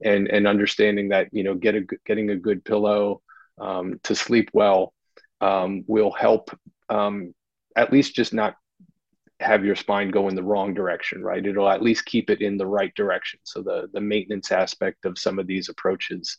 And 0.02 0.28
and 0.28 0.46
understanding 0.46 1.10
that 1.10 1.28
you 1.32 1.42
know, 1.42 1.54
get 1.54 1.74
a 1.74 1.82
getting 2.06 2.30
a 2.30 2.36
good 2.36 2.64
pillow 2.64 3.20
um, 3.60 4.00
to 4.04 4.14
sleep 4.14 4.50
well 4.52 4.92
um, 5.40 5.84
will 5.86 6.12
help 6.12 6.50
um, 6.88 7.34
at 7.76 7.92
least 7.92 8.14
just 8.14 8.32
not 8.32 8.54
have 9.40 9.64
your 9.64 9.76
spine 9.76 10.10
go 10.10 10.28
in 10.28 10.34
the 10.34 10.42
wrong 10.42 10.72
direction, 10.72 11.22
right? 11.22 11.44
It'll 11.44 11.68
at 11.68 11.82
least 11.82 12.06
keep 12.06 12.30
it 12.30 12.40
in 12.40 12.56
the 12.56 12.66
right 12.66 12.94
direction. 12.94 13.40
So 13.44 13.62
the 13.62 13.88
the 13.92 14.00
maintenance 14.00 14.50
aspect 14.50 15.04
of 15.04 15.18
some 15.18 15.38
of 15.38 15.46
these 15.46 15.68
approaches 15.68 16.38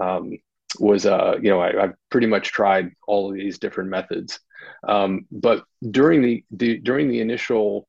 um, 0.00 0.32
was, 0.80 1.06
uh, 1.06 1.36
you 1.40 1.50
know, 1.50 1.60
I, 1.60 1.72
have 1.72 1.94
pretty 2.10 2.26
much 2.26 2.50
tried 2.50 2.90
all 3.06 3.30
of 3.30 3.36
these 3.36 3.58
different 3.58 3.90
methods. 3.90 4.40
Um, 4.88 5.26
but 5.30 5.64
during 5.90 6.22
the, 6.22 6.44
the 6.50 6.78
during 6.78 7.08
the 7.08 7.20
initial 7.20 7.86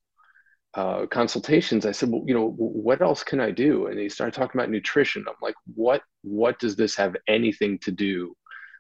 uh, 0.76 1.06
consultations, 1.08 1.86
I 1.86 1.92
said, 1.92 2.10
well, 2.12 2.24
you 2.28 2.34
know, 2.34 2.52
what 2.52 3.02
else 3.02 3.24
can 3.24 3.40
I 3.40 3.50
do? 3.50 3.88
And 3.88 4.00
he 4.00 4.10
started 4.10 4.34
talking 4.34 4.60
about 4.60 4.70
nutrition. 4.70 5.26
I'm 5.28 5.36
like, 5.42 5.56
what 5.74 6.02
what 6.22 6.60
does 6.60 6.76
this 6.76 6.96
have 6.98 7.16
anything 7.28 7.80
to 7.80 7.92
do 7.92 8.36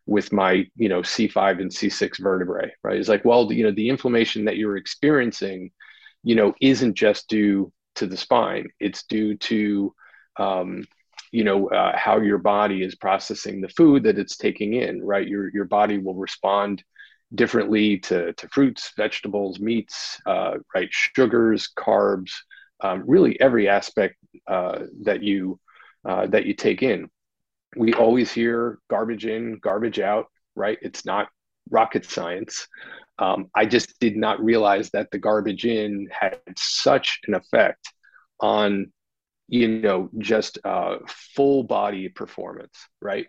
with 0.06 0.32
my 0.32 0.66
you 0.76 0.90
know 0.90 1.02
c5 1.02 1.60
and 1.62 1.72
c6 1.72 2.20
vertebrae 2.22 2.72
right? 2.84 2.98
It's 2.98 3.10
like 3.10 3.26
well 3.26 3.52
you 3.52 3.64
know 3.64 3.72
the 3.72 3.90
inflammation 3.90 4.46
that 4.46 4.58
you're 4.58 4.78
experiencing 4.78 5.72
you 6.24 6.36
know 6.36 6.54
isn't 6.62 6.96
just 6.96 7.28
due 7.28 7.72
to 7.96 8.08
the 8.08 8.18
spine. 8.18 8.68
It's 8.80 9.04
due 9.04 9.38
to 9.38 9.94
um, 10.38 10.86
you 11.32 11.44
know 11.44 11.70
uh, 11.70 11.98
how 11.98 12.20
your 12.20 12.38
body 12.38 12.84
is 12.84 12.96
processing 12.96 13.62
the 13.62 13.70
food 13.70 14.04
that 14.04 14.20
it's 14.20 14.38
taking 14.38 14.74
in 14.74 15.04
right? 15.04 15.28
Your 15.28 15.50
your 15.54 15.66
body 15.66 15.98
will 15.98 16.16
respond 16.16 16.84
differently 17.34 17.98
to, 17.98 18.32
to 18.34 18.48
fruits 18.50 18.92
vegetables 18.96 19.60
meats 19.60 20.20
uh, 20.26 20.56
right? 20.74 20.90
Sugars 20.92 21.70
carbs 21.78 22.32
um, 22.82 23.04
really 23.08 23.40
every 23.40 23.68
aspect 23.68 24.16
uh, 24.48 24.84
that 25.04 25.24
you 25.24 25.60
uh, 26.08 26.28
that 26.28 26.46
you 26.46 26.54
take 26.54 26.84
in 26.84 27.10
we 27.76 27.94
always 27.94 28.32
hear 28.32 28.80
garbage 28.90 29.26
in, 29.26 29.60
garbage 29.60 30.00
out, 30.00 30.28
right? 30.56 30.78
It's 30.82 31.06
not 31.06 31.28
rocket 31.70 32.06
science. 32.10 32.68
Um, 33.20 33.50
I 33.56 33.66
just 33.66 34.00
did 34.00 34.16
not 34.16 34.44
realize 34.44 34.90
that 34.92 35.10
the 35.12 35.18
garbage 35.18 35.66
in 35.66 36.08
had 36.12 36.40
such 36.58 37.20
an 37.28 37.36
effect 37.36 37.88
on, 38.40 38.92
you 39.48 39.68
know, 39.68 40.10
just 40.18 40.60
uh, 40.64 40.98
full 41.08 41.64
body 41.64 42.10
performance, 42.10 42.78
right? 43.02 43.28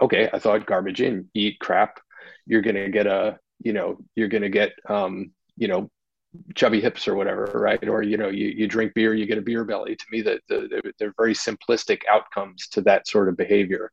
Okay, 0.00 0.28
I 0.32 0.38
thought 0.38 0.66
garbage 0.66 1.00
in, 1.00 1.28
eat 1.34 1.58
crap, 1.60 2.00
you're 2.46 2.62
gonna 2.62 2.88
get 2.88 3.06
a, 3.06 3.38
you 3.62 3.72
know, 3.72 3.98
you're 4.14 4.28
gonna 4.28 4.48
get, 4.48 4.72
um, 4.88 5.32
you 5.56 5.68
know, 5.68 5.90
chubby 6.54 6.80
hips 6.80 7.08
or 7.08 7.14
whatever, 7.14 7.44
right? 7.54 7.88
Or 7.88 8.02
you 8.02 8.16
know, 8.16 8.28
you, 8.28 8.48
you 8.48 8.68
drink 8.68 8.94
beer, 8.94 9.14
you 9.14 9.26
get 9.26 9.38
a 9.38 9.42
beer 9.42 9.64
belly. 9.64 9.96
To 9.96 10.04
me, 10.10 10.22
that 10.22 10.40
the, 10.48 10.92
they're 10.98 11.14
very 11.16 11.34
simplistic 11.34 12.02
outcomes 12.08 12.68
to 12.68 12.80
that 12.82 13.08
sort 13.08 13.28
of 13.28 13.36
behavior. 13.36 13.90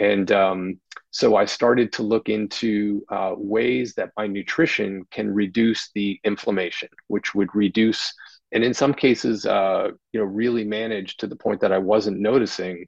And 0.00 0.30
um, 0.30 0.80
so 1.10 1.36
I 1.36 1.44
started 1.44 1.92
to 1.94 2.02
look 2.02 2.28
into 2.28 3.04
uh, 3.10 3.34
ways 3.36 3.94
that 3.94 4.12
my 4.16 4.26
nutrition 4.26 5.04
can 5.10 5.32
reduce 5.32 5.90
the 5.94 6.20
inflammation, 6.24 6.88
which 7.08 7.34
would 7.34 7.54
reduce, 7.54 8.14
and 8.52 8.64
in 8.64 8.72
some 8.72 8.94
cases, 8.94 9.44
uh, 9.44 9.88
you 10.12 10.20
know, 10.20 10.26
really 10.26 10.64
manage 10.64 11.16
to 11.18 11.26
the 11.26 11.36
point 11.36 11.60
that 11.60 11.72
I 11.72 11.78
wasn't 11.78 12.20
noticing 12.20 12.86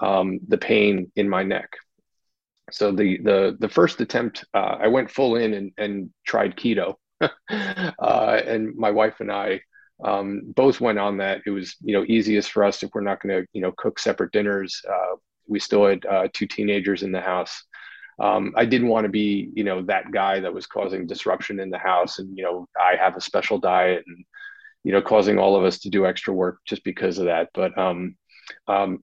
um, 0.00 0.40
the 0.48 0.58
pain 0.58 1.10
in 1.16 1.28
my 1.28 1.42
neck. 1.42 1.76
So 2.70 2.92
the 2.92 3.18
the 3.18 3.56
the 3.58 3.68
first 3.68 4.00
attempt, 4.00 4.44
uh, 4.54 4.76
I 4.80 4.88
went 4.88 5.10
full 5.10 5.36
in 5.36 5.54
and, 5.54 5.72
and 5.78 6.10
tried 6.24 6.56
keto, 6.56 6.94
uh, 7.50 8.40
and 8.46 8.74
my 8.76 8.90
wife 8.90 9.20
and 9.20 9.32
I 9.32 9.60
um, 10.04 10.42
both 10.54 10.80
went 10.80 10.98
on 10.98 11.18
that. 11.18 11.42
It 11.46 11.50
was 11.50 11.76
you 11.82 11.92
know 11.92 12.04
easiest 12.06 12.50
for 12.52 12.64
us 12.64 12.82
if 12.82 12.90
we're 12.94 13.00
not 13.00 13.20
going 13.20 13.42
to 13.42 13.48
you 13.52 13.60
know 13.62 13.72
cook 13.76 13.98
separate 13.98 14.32
dinners. 14.32 14.80
Uh, 14.88 15.16
we 15.46 15.58
still 15.58 15.86
had 15.86 16.04
uh, 16.06 16.28
two 16.32 16.46
teenagers 16.46 17.02
in 17.02 17.12
the 17.12 17.20
house. 17.20 17.64
Um, 18.20 18.52
I 18.56 18.64
didn't 18.64 18.88
want 18.88 19.04
to 19.04 19.10
be 19.10 19.50
you 19.54 19.64
know 19.64 19.82
that 19.82 20.10
guy 20.10 20.40
that 20.40 20.52
was 20.54 20.66
causing 20.66 21.06
disruption 21.06 21.60
in 21.60 21.70
the 21.70 21.78
house, 21.78 22.18
and 22.18 22.36
you 22.36 22.44
know 22.44 22.66
I 22.80 22.96
have 22.96 23.16
a 23.16 23.20
special 23.20 23.58
diet 23.58 24.04
and 24.06 24.24
you 24.84 24.92
know 24.92 25.02
causing 25.02 25.38
all 25.38 25.56
of 25.56 25.64
us 25.64 25.80
to 25.80 25.90
do 25.90 26.06
extra 26.06 26.32
work 26.32 26.58
just 26.64 26.84
because 26.84 27.18
of 27.18 27.26
that. 27.26 27.48
But 27.54 27.76
um, 27.76 28.16
um, 28.68 29.02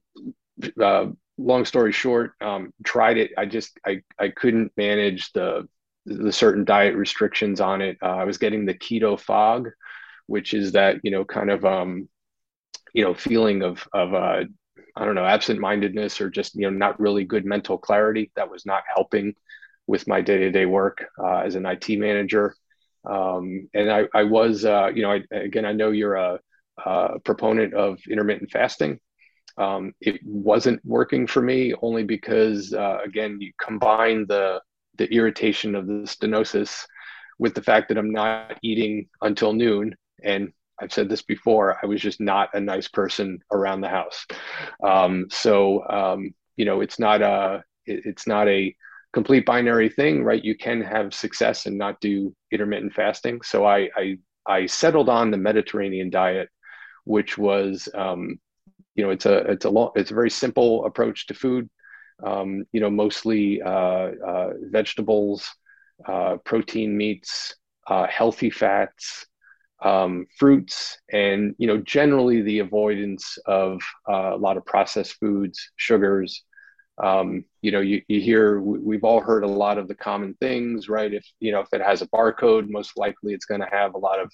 uh, 0.82 1.07
long 1.38 1.66
story 1.66 1.91
short, 1.91 2.32
um, 2.41 2.74
tried 2.84 3.18
it. 3.18 3.32
I 3.38 3.45
just 3.45 3.78
I 3.86 4.01
I 4.20 4.30
couldn't 4.30 4.72
manage 4.78 5.32
the 5.34 5.68
the 6.06 6.32
certain 6.32 6.66
diet 6.66 6.95
restrictions 6.95 7.60
on 7.60 7.82
it. 7.82 7.97
Uh, 8.01 8.16
I 8.18 8.24
was 8.26 8.38
getting 8.38 8.66
the 8.66 8.74
keto 8.74 9.20
fog, 9.20 9.70
which 10.28 10.53
is 10.53 10.74
that 10.74 10.97
you 11.03 11.12
know 11.12 11.26
kind 11.26 11.49
of 11.49 11.66
um, 11.66 12.08
you 12.93 13.03
know 13.03 13.14
feeling 13.14 13.64
of 13.64 13.88
of 13.93 14.14
uh, 14.14 14.43
I 14.95 15.06
don't 15.06 15.16
know 15.16 15.26
absent-mindedness 15.26 16.22
or 16.22 16.30
just 16.30 16.56
you 16.56 16.70
know 16.70 16.78
not 16.78 16.99
really 16.99 17.26
good 17.26 17.45
mental 17.45 17.78
clarity. 17.78 18.32
That 18.36 18.49
was 18.51 18.66
not 18.66 18.84
helping 18.93 19.36
with 19.88 20.08
my 20.08 20.22
day-to-day 20.22 20.66
work 20.66 21.06
uh, 21.20 21.38
as 21.39 21.56
an 21.56 21.66
IT 21.66 21.89
manager. 21.89 22.56
Um, 23.06 23.70
and 23.74 23.91
I, 23.91 24.06
I 24.14 24.24
was 24.24 24.66
uh, 24.66 24.91
you 24.93 25.01
know 25.01 25.12
I, 25.12 25.22
again 25.32 25.66
I 25.66 25.74
know 25.74 25.91
you're 25.91 26.16
a, 26.16 26.39
a 26.86 27.20
proponent 27.20 27.74
of 27.74 27.99
intermittent 28.10 28.51
fasting. 28.51 28.99
Um, 29.58 29.93
it 30.01 30.20
wasn't 30.24 30.84
working 30.84 31.28
for 31.28 31.41
me 31.41 31.74
only 31.82 32.03
because 32.03 32.74
uh, 32.74 32.99
again 33.03 33.38
you 33.39 33.53
combine 33.60 34.26
the 34.28 34.62
the 34.97 35.11
irritation 35.13 35.75
of 35.75 35.87
the 35.87 36.03
stenosis 36.05 36.85
with 37.37 37.53
the 37.53 37.61
fact 37.61 37.89
that 37.89 37.97
I'm 37.97 38.11
not 38.11 38.57
eating 38.61 39.07
until 39.21 39.53
noon. 39.53 39.95
And 40.23 40.51
I've 40.79 40.93
said 40.93 41.09
this 41.09 41.21
before, 41.21 41.77
I 41.81 41.85
was 41.85 42.01
just 42.01 42.19
not 42.19 42.49
a 42.53 42.59
nice 42.59 42.87
person 42.87 43.39
around 43.51 43.81
the 43.81 43.89
house. 43.89 44.25
Um, 44.83 45.27
so, 45.29 45.87
um, 45.89 46.33
you 46.57 46.65
know, 46.65 46.81
it's 46.81 46.99
not 46.99 47.21
a, 47.21 47.63
it's 47.85 48.27
not 48.27 48.47
a 48.47 48.75
complete 49.13 49.45
binary 49.45 49.89
thing, 49.89 50.23
right? 50.23 50.43
You 50.43 50.55
can 50.55 50.81
have 50.81 51.13
success 51.13 51.65
and 51.65 51.77
not 51.77 52.01
do 52.01 52.35
intermittent 52.51 52.93
fasting. 52.93 53.41
So 53.41 53.65
I, 53.65 53.89
I, 53.95 54.17
I 54.45 54.65
settled 54.65 55.09
on 55.09 55.31
the 55.31 55.37
Mediterranean 55.37 56.09
diet, 56.09 56.49
which 57.05 57.37
was, 57.37 57.87
um, 57.93 58.39
you 58.95 59.03
know, 59.03 59.11
it's 59.11 59.25
a, 59.25 59.37
it's 59.51 59.65
a 59.65 59.69
long, 59.69 59.91
it's 59.95 60.11
a 60.11 60.15
very 60.15 60.29
simple 60.29 60.85
approach 60.85 61.27
to 61.27 61.33
food 61.33 61.69
um, 62.24 62.66
you 62.72 62.80
know, 62.80 62.89
mostly 62.89 63.61
uh, 63.61 63.70
uh, 63.70 64.53
vegetables, 64.72 65.47
uh, 66.05 66.38
protein 66.38 66.95
meats, 66.97 67.55
healthy 67.88 68.49
fats, 68.49 69.26
um, 69.82 70.26
fruits, 70.38 70.97
and 71.11 71.55
you 71.57 71.68
know, 71.68 71.78
generally 71.78 72.41
the 72.41 72.59
avoidance 72.59 73.38
of 73.45 73.82
a 74.07 74.38
lot 74.38 74.57
of 74.57 74.66
processed 74.66 75.16
foods, 75.20 75.72
sugars. 75.78 76.43
Um, 76.97 77.43
you 77.61 77.72
know, 77.72 77.82
you, 77.82 78.01
you 78.07 78.22
hear 78.22 78.61
we've 78.61 79.03
all 79.03 79.20
heard 79.20 79.43
a 79.43 79.47
lot 79.47 79.78
of 79.78 79.89
the 79.89 79.95
common 79.95 80.34
things, 80.39 80.88
right? 80.88 81.13
If 81.13 81.26
you 81.39 81.51
know 81.51 81.59
if 81.59 81.74
it 81.74 81.82
has 81.82 82.01
a 82.01 82.07
barcode, 82.07 82.70
most 82.70 82.97
likely 82.97 83.34
it's 83.34 83.45
going 83.45 83.61
to 83.61 83.70
have 83.70 83.95
a 83.95 83.99
lot 83.99 84.20
of 84.20 84.32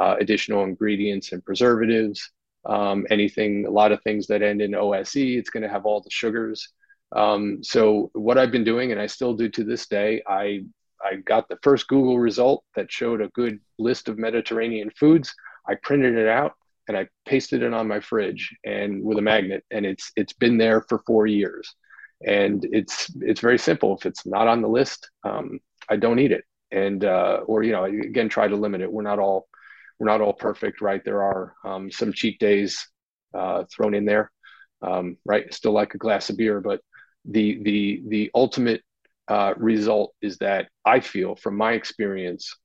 uh, 0.00 0.16
additional 0.18 0.64
ingredients 0.64 1.32
and 1.32 1.44
preservatives. 1.44 2.30
Um, 2.66 3.06
anything, 3.10 3.64
a 3.66 3.70
lot 3.70 3.92
of 3.92 4.02
things 4.02 4.26
that 4.26 4.42
end 4.42 4.60
in 4.60 4.74
OSE, 4.74 5.16
it's 5.16 5.50
going 5.50 5.62
to 5.62 5.68
have 5.68 5.86
all 5.86 6.02
the 6.02 6.10
sugars. 6.10 6.68
Um, 7.14 7.62
so 7.62 8.10
what 8.14 8.38
I've 8.38 8.52
been 8.52 8.64
doing, 8.64 8.92
and 8.92 9.00
I 9.00 9.06
still 9.06 9.34
do 9.34 9.48
to 9.50 9.64
this 9.64 9.86
day, 9.86 10.22
I 10.28 10.62
I 11.02 11.16
got 11.16 11.48
the 11.48 11.58
first 11.62 11.88
Google 11.88 12.18
result 12.18 12.64
that 12.76 12.92
showed 12.92 13.20
a 13.20 13.28
good 13.28 13.58
list 13.78 14.08
of 14.08 14.18
Mediterranean 14.18 14.90
foods. 14.90 15.34
I 15.66 15.76
printed 15.82 16.16
it 16.16 16.28
out 16.28 16.52
and 16.88 16.96
I 16.96 17.08
pasted 17.24 17.62
it 17.62 17.72
on 17.72 17.88
my 17.88 18.00
fridge 18.00 18.54
and 18.64 19.02
with 19.02 19.18
a 19.18 19.22
magnet, 19.22 19.64
and 19.70 19.86
it's 19.86 20.12
it's 20.16 20.32
been 20.32 20.58
there 20.58 20.82
for 20.88 21.02
four 21.06 21.26
years. 21.26 21.74
And 22.26 22.66
it's 22.72 23.10
it's 23.20 23.40
very 23.40 23.58
simple. 23.58 23.96
If 23.96 24.06
it's 24.06 24.26
not 24.26 24.48
on 24.48 24.60
the 24.60 24.68
list, 24.68 25.08
um, 25.24 25.58
I 25.88 25.96
don't 25.96 26.18
eat 26.18 26.32
it, 26.32 26.44
and 26.70 27.04
uh, 27.04 27.40
or 27.46 27.62
you 27.62 27.72
know 27.72 27.84
again 27.84 28.28
try 28.28 28.46
to 28.48 28.56
limit 28.56 28.82
it. 28.82 28.92
We're 28.92 29.02
not 29.02 29.18
all 29.18 29.48
we're 29.98 30.08
not 30.10 30.20
all 30.20 30.32
perfect, 30.32 30.80
right? 30.80 31.02
There 31.04 31.22
are 31.22 31.54
um, 31.64 31.90
some 31.90 32.12
cheat 32.12 32.38
days 32.40 32.86
uh, 33.34 33.64
thrown 33.74 33.94
in 33.94 34.04
there, 34.04 34.30
um, 34.82 35.16
right? 35.24 35.52
Still 35.54 35.72
like 35.72 35.94
a 35.94 35.98
glass 35.98 36.30
of 36.30 36.36
beer, 36.36 36.60
but 36.60 36.80
the 37.24 37.62
the 37.62 38.02
the 38.08 38.30
ultimate 38.34 38.82
uh, 39.28 39.54
result 39.56 40.14
is 40.20 40.38
that 40.38 40.68
I 40.84 41.00
feel, 41.00 41.36
from 41.36 41.56
my 41.56 41.72
experience, 41.72 42.56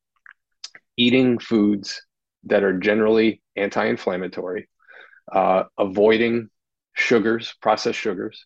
eating 0.97 1.37
foods 1.39 2.01
that 2.45 2.63
are 2.63 2.77
generally 2.77 3.41
anti-inflammatory, 3.55 4.67
uh, 5.31 5.63
avoiding 5.77 6.49
sugars, 6.95 7.53
processed 7.61 7.99
sugars. 7.99 8.45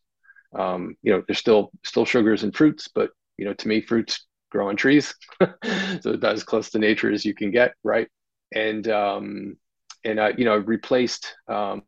Um, 0.58 0.96
you 1.02 1.14
know, 1.14 1.24
there's 1.28 1.38
still 1.38 1.72
still 1.86 2.06
sugars 2.06 2.44
in 2.44 2.52
fruits, 2.52 2.90
but 2.94 3.12
you 3.38 3.46
know, 3.46 3.54
to 3.54 3.68
me, 3.68 3.82
fruits 3.82 4.26
grow 4.52 4.70
on 4.70 4.76
trees, 4.76 5.14
so 5.42 6.12
about 6.12 6.34
as 6.34 6.44
close 6.44 6.72
to 6.72 6.80
nature 6.80 7.12
as 7.12 7.24
you 7.24 7.34
can 7.34 7.52
get, 7.52 7.74
right? 7.84 8.08
And 8.54 8.88
um, 8.88 9.58
and 10.04 10.20
I, 10.20 10.34
you 10.38 10.46
know, 10.46 10.58
replaced 10.58 11.36
um, 11.48 11.84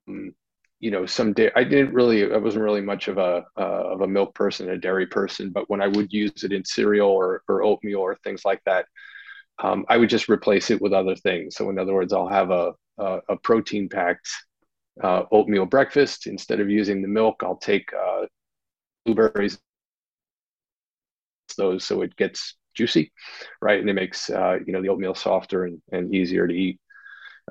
you 0.81 0.91
know 0.91 1.05
some 1.07 1.33
day 1.33 1.51
i 1.55 1.63
didn't 1.63 1.93
really 1.93 2.33
i 2.33 2.37
wasn't 2.37 2.63
really 2.63 2.81
much 2.81 3.09
of 3.09 3.19
a 3.19 3.45
uh, 3.57 3.83
of 3.93 4.01
a 4.01 4.07
milk 4.07 4.35
person 4.35 4.69
a 4.71 4.77
dairy 4.77 5.07
person 5.07 5.51
but 5.51 5.69
when 5.69 5.81
i 5.81 5.87
would 5.87 6.13
use 6.13 6.43
it 6.43 6.53
in 6.53 6.65
cereal 6.65 7.09
or, 7.09 7.43
or 7.49 7.63
oatmeal 7.63 7.99
or 8.01 8.15
things 8.23 8.45
like 8.45 8.61
that 8.65 8.87
um, 9.63 9.85
I 9.89 9.97
would 9.97 10.09
just 10.09 10.29
replace 10.29 10.71
it 10.71 10.81
with 10.81 10.93
other 10.93 11.15
things. 11.15 11.55
So 11.55 11.69
in 11.69 11.79
other 11.79 11.93
words, 11.93 12.13
I'll 12.13 12.27
have 12.27 12.51
a, 12.51 12.73
a, 12.97 13.19
a 13.29 13.37
protein 13.37 13.89
packed 13.89 14.27
uh, 15.03 15.23
oatmeal 15.31 15.65
breakfast. 15.65 16.27
Instead 16.27 16.59
of 16.61 16.69
using 16.69 17.01
the 17.01 17.07
milk, 17.07 17.41
I'll 17.43 17.57
take 17.57 17.89
uh, 17.93 18.27
blueberries, 19.05 19.59
those 21.57 21.83
so 21.85 22.01
it 22.01 22.15
gets 22.15 22.55
juicy, 22.75 23.11
right? 23.61 23.79
And 23.79 23.89
it 23.89 23.93
makes 23.93 24.29
uh, 24.29 24.59
you 24.65 24.73
know 24.73 24.81
the 24.81 24.89
oatmeal 24.89 25.15
softer 25.15 25.65
and, 25.65 25.81
and 25.91 26.13
easier 26.13 26.47
to 26.47 26.53
eat. 26.53 26.79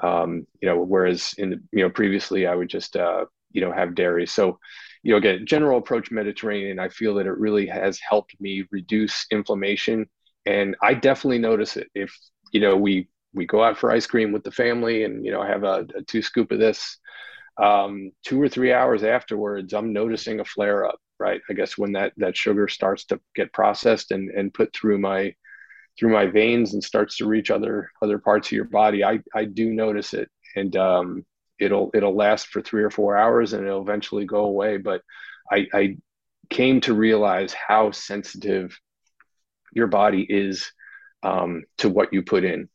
Um, 0.02 0.46
you 0.60 0.68
know, 0.68 0.82
whereas 0.82 1.34
in 1.38 1.62
you 1.72 1.82
know 1.82 1.90
previously 1.90 2.46
I 2.46 2.54
would 2.54 2.68
just 2.68 2.96
uh, 2.96 3.26
you 3.52 3.60
know 3.60 3.72
have 3.72 3.94
dairy. 3.94 4.26
So 4.26 4.58
you 5.02 5.12
know 5.12 5.18
again, 5.18 5.46
general 5.46 5.78
approach 5.78 6.10
Mediterranean. 6.10 6.78
I 6.78 6.88
feel 6.88 7.14
that 7.16 7.26
it 7.26 7.38
really 7.38 7.66
has 7.66 7.98
helped 8.00 8.34
me 8.40 8.64
reduce 8.70 9.26
inflammation 9.30 10.06
and 10.46 10.76
I 10.82 10.94
definitely 10.94 11.38
notice 11.38 11.76
it 11.76 11.88
if 11.94 12.16
you 12.52 12.60
know 12.60 12.76
we 12.76 13.08
we 13.32 13.46
go 13.46 13.62
out 13.62 13.78
for 13.78 13.90
ice 13.90 14.06
cream 14.06 14.32
with 14.32 14.42
the 14.44 14.50
family 14.50 15.04
and 15.04 15.24
you 15.24 15.32
know 15.32 15.42
have 15.42 15.64
a, 15.64 15.86
a 15.96 16.02
two 16.02 16.22
scoop 16.22 16.50
of 16.52 16.58
this 16.58 16.98
um, 17.62 18.10
two 18.24 18.40
or 18.40 18.48
three 18.48 18.72
hours 18.72 19.02
afterwards 19.04 19.72
i'm 19.74 19.92
noticing 19.92 20.40
a 20.40 20.44
flare 20.44 20.86
up 20.86 20.98
right 21.18 21.40
i 21.50 21.52
guess 21.52 21.76
when 21.76 21.92
that 21.92 22.12
that 22.16 22.36
sugar 22.36 22.68
starts 22.68 23.04
to 23.04 23.20
get 23.34 23.52
processed 23.52 24.10
and 24.12 24.30
and 24.30 24.54
put 24.54 24.74
through 24.74 24.98
my 24.98 25.32
through 26.00 26.12
my 26.12 26.26
veins 26.26 26.74
and 26.74 26.82
starts 26.82 27.18
to 27.18 27.26
reach 27.26 27.50
other 27.50 27.92
other 28.02 28.18
parts 28.18 28.48
of 28.48 28.52
your 28.52 28.64
body 28.64 29.04
i 29.04 29.20
i 29.34 29.44
do 29.44 29.70
notice 29.72 30.14
it 30.14 30.28
and 30.56 30.76
um, 30.76 31.24
it'll 31.60 31.90
it'll 31.94 32.16
last 32.16 32.48
for 32.48 32.60
three 32.62 32.82
or 32.82 32.90
four 32.90 33.16
hours 33.16 33.52
and 33.52 33.64
it'll 33.64 33.82
eventually 33.82 34.24
go 34.24 34.44
away 34.44 34.78
but 34.78 35.02
i 35.52 35.66
i 35.74 35.96
came 36.48 36.80
to 36.80 36.94
realize 36.94 37.52
how 37.52 37.90
sensitive 37.92 38.76
your 39.72 39.86
body 39.86 40.26
is 40.28 40.72
um, 41.22 41.64
to 41.78 41.88
what 41.88 42.12
you 42.12 42.22
put 42.22 42.44
in. 42.44 42.68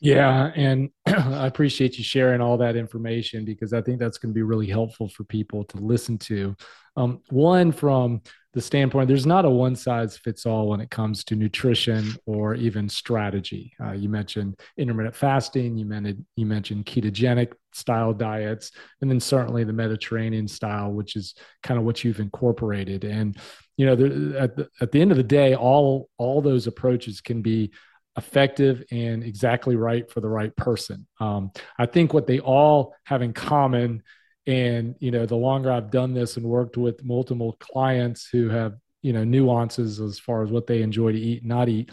Yeah, 0.00 0.50
and 0.54 0.90
I 1.06 1.46
appreciate 1.46 1.98
you 1.98 2.04
sharing 2.04 2.40
all 2.40 2.56
that 2.58 2.74
information 2.76 3.44
because 3.44 3.72
I 3.72 3.82
think 3.82 3.98
that's 4.00 4.16
going 4.18 4.32
to 4.32 4.34
be 4.38 4.42
really 4.42 4.66
helpful 4.66 5.08
for 5.08 5.24
people 5.24 5.64
to 5.64 5.76
listen 5.78 6.16
to. 6.18 6.56
Um, 6.96 7.20
one, 7.28 7.70
from 7.70 8.22
the 8.54 8.62
standpoint, 8.62 9.08
there's 9.08 9.26
not 9.26 9.44
a 9.44 9.50
one 9.50 9.76
size 9.76 10.16
fits 10.16 10.46
all 10.46 10.68
when 10.68 10.80
it 10.80 10.90
comes 10.90 11.22
to 11.24 11.36
nutrition 11.36 12.16
or 12.24 12.54
even 12.54 12.88
strategy. 12.88 13.72
Uh, 13.82 13.92
you 13.92 14.08
mentioned 14.08 14.58
intermittent 14.78 15.14
fasting, 15.14 15.76
you 15.76 15.84
mentioned 15.84 16.24
you 16.34 16.46
mentioned 16.46 16.86
ketogenic 16.86 17.52
style 17.74 18.14
diets, 18.14 18.72
and 19.02 19.10
then 19.10 19.20
certainly 19.20 19.64
the 19.64 19.72
Mediterranean 19.72 20.48
style, 20.48 20.90
which 20.90 21.14
is 21.14 21.34
kind 21.62 21.78
of 21.78 21.84
what 21.84 22.02
you've 22.02 22.20
incorporated. 22.20 23.04
And 23.04 23.36
you 23.76 23.86
know, 23.86 23.94
the, 23.94 24.38
at 24.38 24.56
the, 24.56 24.68
at 24.80 24.92
the 24.92 25.00
end 25.00 25.10
of 25.10 25.16
the 25.16 25.22
day, 25.22 25.54
all 25.54 26.08
all 26.16 26.40
those 26.40 26.66
approaches 26.66 27.20
can 27.20 27.42
be 27.42 27.70
effective 28.16 28.84
and 28.90 29.22
exactly 29.22 29.76
right 29.76 30.10
for 30.10 30.20
the 30.20 30.28
right 30.28 30.54
person. 30.56 31.06
Um, 31.20 31.52
I 31.78 31.86
think 31.86 32.12
what 32.12 32.26
they 32.26 32.40
all 32.40 32.94
have 33.04 33.22
in 33.22 33.32
common, 33.32 34.02
and 34.46 34.96
you 34.98 35.10
know, 35.10 35.26
the 35.26 35.36
longer 35.36 35.70
I've 35.70 35.90
done 35.90 36.14
this 36.14 36.36
and 36.36 36.46
worked 36.46 36.76
with 36.76 37.04
multiple 37.04 37.56
clients 37.60 38.28
who 38.30 38.48
have 38.48 38.74
you 39.02 39.12
know 39.12 39.24
nuances 39.24 40.00
as 40.00 40.18
far 40.18 40.42
as 40.42 40.50
what 40.50 40.66
they 40.66 40.82
enjoy 40.82 41.12
to 41.12 41.18
eat, 41.18 41.44
not 41.44 41.68
eat, 41.68 41.90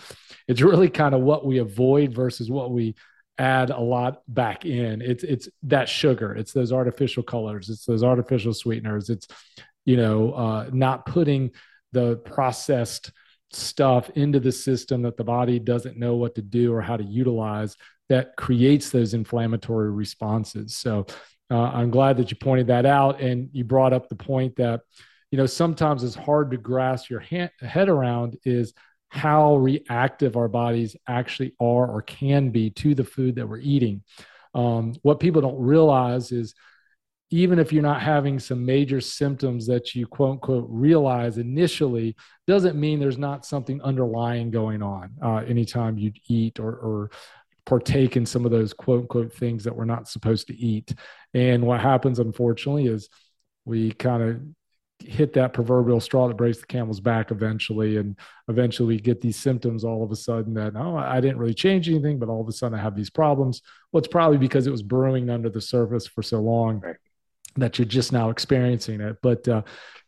it's 0.47 0.61
really 0.61 0.89
kind 0.89 1.13
of 1.13 1.22
what 1.22 1.45
we 1.45 1.59
avoid 1.59 2.13
versus 2.13 2.49
what 2.49 2.72
we 2.72 2.95
add 3.38 3.70
a 3.70 3.80
lot 3.80 4.22
back 4.28 4.65
in. 4.65 5.01
It's 5.01 5.24
it's 5.24 5.47
that 5.63 5.88
sugar, 5.88 6.34
it's 6.34 6.53
those 6.53 6.74
artificial 6.74 7.24
colors, 7.24 7.70
it's 7.70 7.86
those 7.86 8.03
artificial 8.03 8.53
sweeteners, 8.53 9.09
it's 9.09 9.28
you 9.86 9.97
know 9.97 10.34
uh, 10.34 10.70
not 10.74 11.05
putting 11.05 11.51
the 11.91 12.18
processed 12.18 13.11
stuff 13.51 14.09
into 14.15 14.39
the 14.39 14.51
system 14.51 15.01
that 15.03 15.17
the 15.17 15.23
body 15.23 15.59
doesn't 15.59 15.97
know 15.97 16.15
what 16.15 16.35
to 16.35 16.41
do 16.41 16.73
or 16.73 16.81
how 16.81 16.97
to 16.97 17.03
utilize 17.03 17.75
that 18.09 18.35
creates 18.37 18.89
those 18.89 19.13
inflammatory 19.13 19.91
responses. 19.91 20.77
So 20.77 21.05
uh, 21.49 21.57
I'm 21.57 21.91
glad 21.91 22.17
that 22.17 22.31
you 22.31 22.37
pointed 22.37 22.67
that 22.67 22.85
out 22.85 23.21
and 23.21 23.49
you 23.53 23.63
brought 23.63 23.93
up 23.93 24.09
the 24.09 24.15
point 24.15 24.55
that 24.57 24.81
you 25.31 25.37
know 25.37 25.45
sometimes 25.45 26.03
it's 26.03 26.15
hard 26.15 26.51
to 26.51 26.57
grasp 26.57 27.09
your 27.09 27.19
head 27.19 27.89
around 27.89 28.37
is 28.45 28.73
how 29.09 29.55
reactive 29.55 30.35
our 30.35 30.49
bodies 30.49 30.95
actually 31.07 31.53
are 31.59 31.87
or 31.87 32.01
can 32.01 32.49
be 32.49 32.69
to 32.71 32.93
the 32.93 33.03
food 33.03 33.35
that 33.35 33.47
we're 33.47 33.59
eating. 33.59 34.03
Um, 34.53 34.95
what 35.01 35.19
people 35.19 35.41
don't 35.41 35.59
realize 35.59 36.31
is 36.31 36.53
even 37.30 37.59
if 37.59 37.73
you're 37.73 37.84
not 37.84 38.01
having 38.01 38.39
some 38.39 38.65
major 38.65 39.01
symptoms 39.01 39.67
that 39.67 39.93
you 39.93 40.07
quote 40.07 40.32
unquote 40.32 40.67
realize 40.69 41.38
initially, 41.38 42.15
doesn't 42.45 42.80
mean 42.80 42.99
there's 42.99 43.17
not 43.17 43.45
something 43.45 43.82
underlying 43.82 44.49
going 44.49 44.82
on 44.82 45.11
uh, 45.21 45.38
anytime 45.47 45.97
you 45.97 46.11
eat 46.28 46.59
or, 46.59 46.71
or 46.71 47.11
partake 47.65 48.15
in 48.15 48.25
some 48.25 48.45
of 48.45 48.51
those 48.51 48.71
quote 48.71 49.01
unquote 49.01 49.34
things 49.34 49.65
that 49.65 49.75
we're 49.75 49.84
not 49.86 50.07
supposed 50.07 50.47
to 50.47 50.55
eat. 50.55 50.95
And 51.34 51.63
what 51.63 51.82
happens, 51.82 52.19
unfortunately, 52.19 52.88
is 52.88 53.09
we 53.65 53.91
kind 53.91 54.23
of 54.23 54.39
hit 55.05 55.34
that 55.34 55.53
proverbial 55.53 55.99
straw 55.99 56.28
that 56.30 56.38
breaks 56.38 56.59
the 56.59 56.65
camel's 56.65 57.01
back 57.01 57.30
eventually. 57.30 57.97
And 57.97 58.17
eventually 58.47 58.88
we 58.88 59.01
get 59.01 59.19
these 59.19 59.36
symptoms 59.36 59.84
all 59.84 60.01
of 60.01 60.11
a 60.11 60.15
sudden 60.15 60.53
that, 60.53 60.78
oh, 60.78 60.95
I 60.95 61.19
didn't 61.19 61.38
really 61.38 61.53
change 61.53 61.89
anything, 61.89 62.19
but 62.19 62.30
all 62.30 62.41
of 62.41 62.47
a 62.47 62.53
sudden 62.53 62.80
I 62.80 62.82
have 62.82 62.95
these 62.95 63.09
problems. 63.09 63.61
Well, 63.91 63.99
it's 63.99 64.07
probably 64.07 64.38
because 64.38 64.65
it 64.65 64.71
was 64.71 64.82
brewing 64.82 65.30
under 65.30 65.49
the 65.49 65.61
surface 65.61 66.07
for 66.07 66.23
so 66.23 66.39
long. 66.39 66.80
Right 66.80 66.95
that 67.61 67.77
you're 67.77 67.85
just 67.85 68.11
now 68.11 68.29
experiencing 68.29 69.01
it. 69.01 69.17
But 69.21 69.47
uh, 69.47 69.63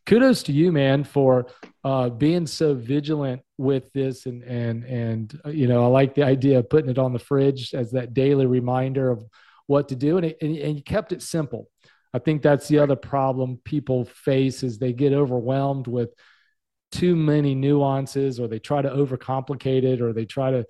kudos 0.05 0.43
to 0.43 0.51
you, 0.51 0.71
man, 0.71 1.03
for 1.03 1.47
uh, 1.83 2.09
being 2.09 2.47
so 2.47 2.73
vigilant 2.73 3.41
with 3.57 3.91
this, 3.93 4.25
and 4.25 4.43
and 4.43 4.83
and 4.83 5.41
uh, 5.45 5.49
you 5.49 5.67
know, 5.67 5.83
I 5.83 5.87
like 5.87 6.15
the 6.15 6.23
idea 6.23 6.59
of 6.59 6.69
putting 6.69 6.89
it 6.89 6.97
on 6.97 7.13
the 7.13 7.19
fridge 7.19 7.73
as 7.73 7.91
that 7.91 8.13
daily 8.13 8.45
reminder 8.45 9.09
of 9.09 9.23
what 9.67 9.89
to 9.89 9.95
do, 9.95 10.17
and 10.17 10.25
it, 10.25 10.37
and, 10.41 10.57
and 10.57 10.75
you 10.77 10.83
kept 10.83 11.11
it 11.11 11.21
simple. 11.21 11.69
I 12.13 12.19
think 12.19 12.41
that's 12.41 12.67
the 12.67 12.79
other 12.79 12.95
problem 12.95 13.59
people 13.63 14.05
face 14.05 14.63
is 14.63 14.79
they 14.79 14.93
get 14.93 15.13
overwhelmed 15.13 15.87
with 15.87 16.09
too 16.91 17.15
many 17.15 17.53
nuances, 17.53 18.39
or 18.39 18.47
they 18.47 18.57
try 18.57 18.81
to 18.81 18.89
overcomplicate 18.89 19.83
it, 19.83 20.01
or 20.01 20.11
they 20.11 20.25
try 20.25 20.51
to 20.51 20.65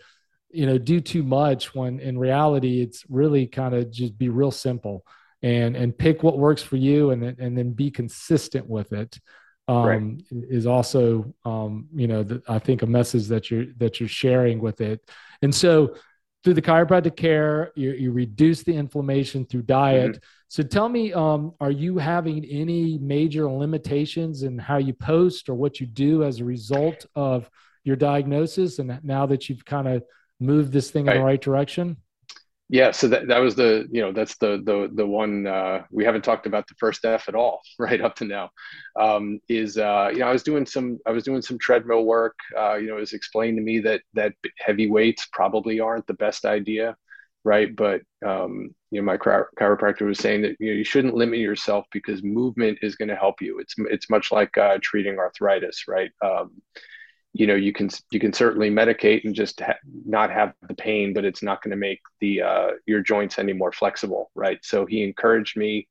you 0.51 0.65
know 0.65 0.77
do 0.77 0.99
too 0.99 1.23
much 1.23 1.73
when 1.75 1.99
in 1.99 2.17
reality 2.17 2.82
it's 2.82 3.05
really 3.09 3.47
kind 3.47 3.73
of 3.75 3.91
just 3.91 4.17
be 4.17 4.30
real 4.30 4.51
simple 4.51 5.05
and 5.42 5.76
and 5.76 5.98
pick 5.98 6.24
what 6.24 6.38
works 6.38 6.62
for 6.62 6.78
you 6.78 7.12
and 7.12 7.24
then 7.24 7.36
and 7.40 7.58
then 7.58 7.72
be 7.72 7.90
consistent 7.90 8.68
with 8.68 8.92
it 8.94 9.20
um, 9.68 9.86
right. 9.86 10.02
is 10.50 10.66
also 10.66 11.34
um, 11.46 11.88
you 11.94 12.08
know 12.08 12.24
the, 12.24 12.42
I 12.48 12.60
think 12.60 12.82
a 12.82 12.88
message 12.88 13.28
that 13.28 13.50
you're 13.50 13.66
that 13.78 14.00
you're 14.00 14.10
sharing 14.10 14.60
with 14.60 14.82
it 14.82 15.02
and 15.42 15.54
so 15.54 15.96
through 16.44 16.54
the 16.54 16.62
chiropractic 16.62 17.16
care 17.16 17.72
you, 17.76 17.92
you 17.92 18.12
reduce 18.12 18.64
the 18.64 18.76
inflammation 18.76 19.46
through 19.46 19.62
diet 19.64 20.12
mm-hmm. 20.12 20.20
so 20.48 20.64
tell 20.64 20.90
me 20.90 21.14
um, 21.14 21.54
are 21.60 21.72
you 21.72 21.98
having 21.98 22.44
any 22.46 22.98
major 22.98 23.50
limitations 23.50 24.44
in 24.44 24.58
how 24.58 24.78
you 24.78 24.94
post 24.94 25.50
or 25.50 25.56
what 25.56 25.80
you 25.80 25.86
do 25.86 26.24
as 26.24 26.40
a 26.40 26.46
result 26.46 27.06
of 27.16 27.50
your 27.84 27.96
diagnosis 27.96 28.80
and 28.80 29.00
now 29.04 29.26
that 29.26 29.50
you've 29.50 29.66
kind 29.66 29.88
of 29.88 30.04
moved 30.40 30.72
this 30.72 30.92
thing 30.92 31.06
right. 31.06 31.16
in 31.16 31.22
the 31.22 31.26
right 31.26 31.42
direction 31.42 31.98
yeah, 32.70 32.91
so 32.91 33.07
that, 33.07 33.28
that 33.30 33.39
was 33.39 33.55
the 33.55 33.88
you 33.91 34.01
know 34.01 34.11
that's 34.11 34.38
the 34.38 34.61
the 34.63 34.89
the 34.93 35.05
one 35.05 35.47
uh, 35.47 35.84
we 35.91 36.05
haven't 36.05 36.24
talked 36.24 36.45
about 36.45 36.67
the 36.67 36.76
first 36.80 37.03
F 37.03 37.28
at 37.28 37.36
all 37.36 37.61
right 37.80 37.99
up 38.01 38.15
to 38.17 38.26
now. 38.26 38.51
Um, 38.99 39.39
is 39.49 39.78
uh, 39.78 40.09
you 40.13 40.20
know 40.20 40.28
I 40.28 40.32
was 40.32 40.43
doing 40.43 40.65
some 40.65 40.99
I 41.07 41.11
was 41.11 41.24
doing 41.24 41.41
some 41.41 41.57
treadmill 41.57 42.05
work. 42.05 42.38
Uh, 42.57 42.76
you 42.76 42.88
know, 42.88 42.97
it 42.97 43.01
was 43.01 43.13
explained 43.13 43.57
to 43.57 43.63
me 43.63 43.80
that 43.82 44.01
that 44.13 44.34
heavy 44.59 44.89
weights 44.89 45.28
probably 45.34 45.80
aren't 45.80 46.05
the 46.07 46.13
best 46.13 46.45
idea. 46.45 46.95
right? 47.43 47.76
But 47.76 48.01
um, 48.26 48.70
you 48.91 49.01
know, 49.01 49.05
my 49.05 49.17
chiropractor 49.17 50.05
was 50.07 50.20
saying 50.20 50.43
that 50.43 50.55
you 50.59 50.67
know 50.72 50.78
you 50.78 50.84
shouldn't 50.84 51.15
limit 51.15 51.39
yourself 51.39 51.86
because 51.91 52.24
movement 52.24 52.80
is 52.84 52.95
going 52.95 53.09
to 53.09 53.15
help 53.15 53.41
you. 53.41 53.59
It's 53.59 53.74
it's 53.89 54.09
much 54.11 54.32
like 54.32 54.57
uh, 54.57 54.78
treating 54.84 55.17
arthritis, 55.17 55.86
right? 55.88 56.11
Um, 56.24 56.51
you 57.34 57.47
know, 57.47 57.55
you 57.55 57.71
can 57.73 57.89
you 58.11 58.19
can 58.19 58.34
certainly 58.34 58.69
medicate 58.71 59.23
and 59.23 59.36
just 59.36 59.59
ha- 59.61 59.75
not 60.05 60.32
have 60.32 60.53
the 60.67 60.73
pain, 60.73 61.13
but 61.13 61.25
it's 61.25 61.43
not 61.43 61.61
going 61.61 61.71
to 61.71 61.77
make 61.77 62.01
the 62.21 62.41
uh, 62.41 62.71
your 62.88 63.01
joints 63.01 63.38
any 63.39 63.53
more 63.53 63.71
flexible, 63.71 64.32
right? 64.36 64.59
So 64.63 64.86
he 64.86 65.03
encouraged 65.03 65.55
me 65.57 65.88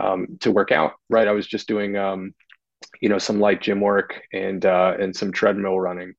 um, 0.00 0.38
to 0.40 0.50
work 0.50 0.70
out, 0.72 0.92
right? 1.10 1.28
I 1.28 1.32
was 1.32 1.46
just 1.46 1.66
doing 1.68 1.96
um, 1.96 2.34
you 3.00 3.08
know 3.08 3.18
some 3.18 3.40
light 3.40 3.60
gym 3.62 3.80
work 3.80 4.20
and 4.32 4.64
uh, 4.64 4.94
and 4.98 5.14
some 5.14 5.32
treadmill 5.32 5.78
running. 5.80 6.14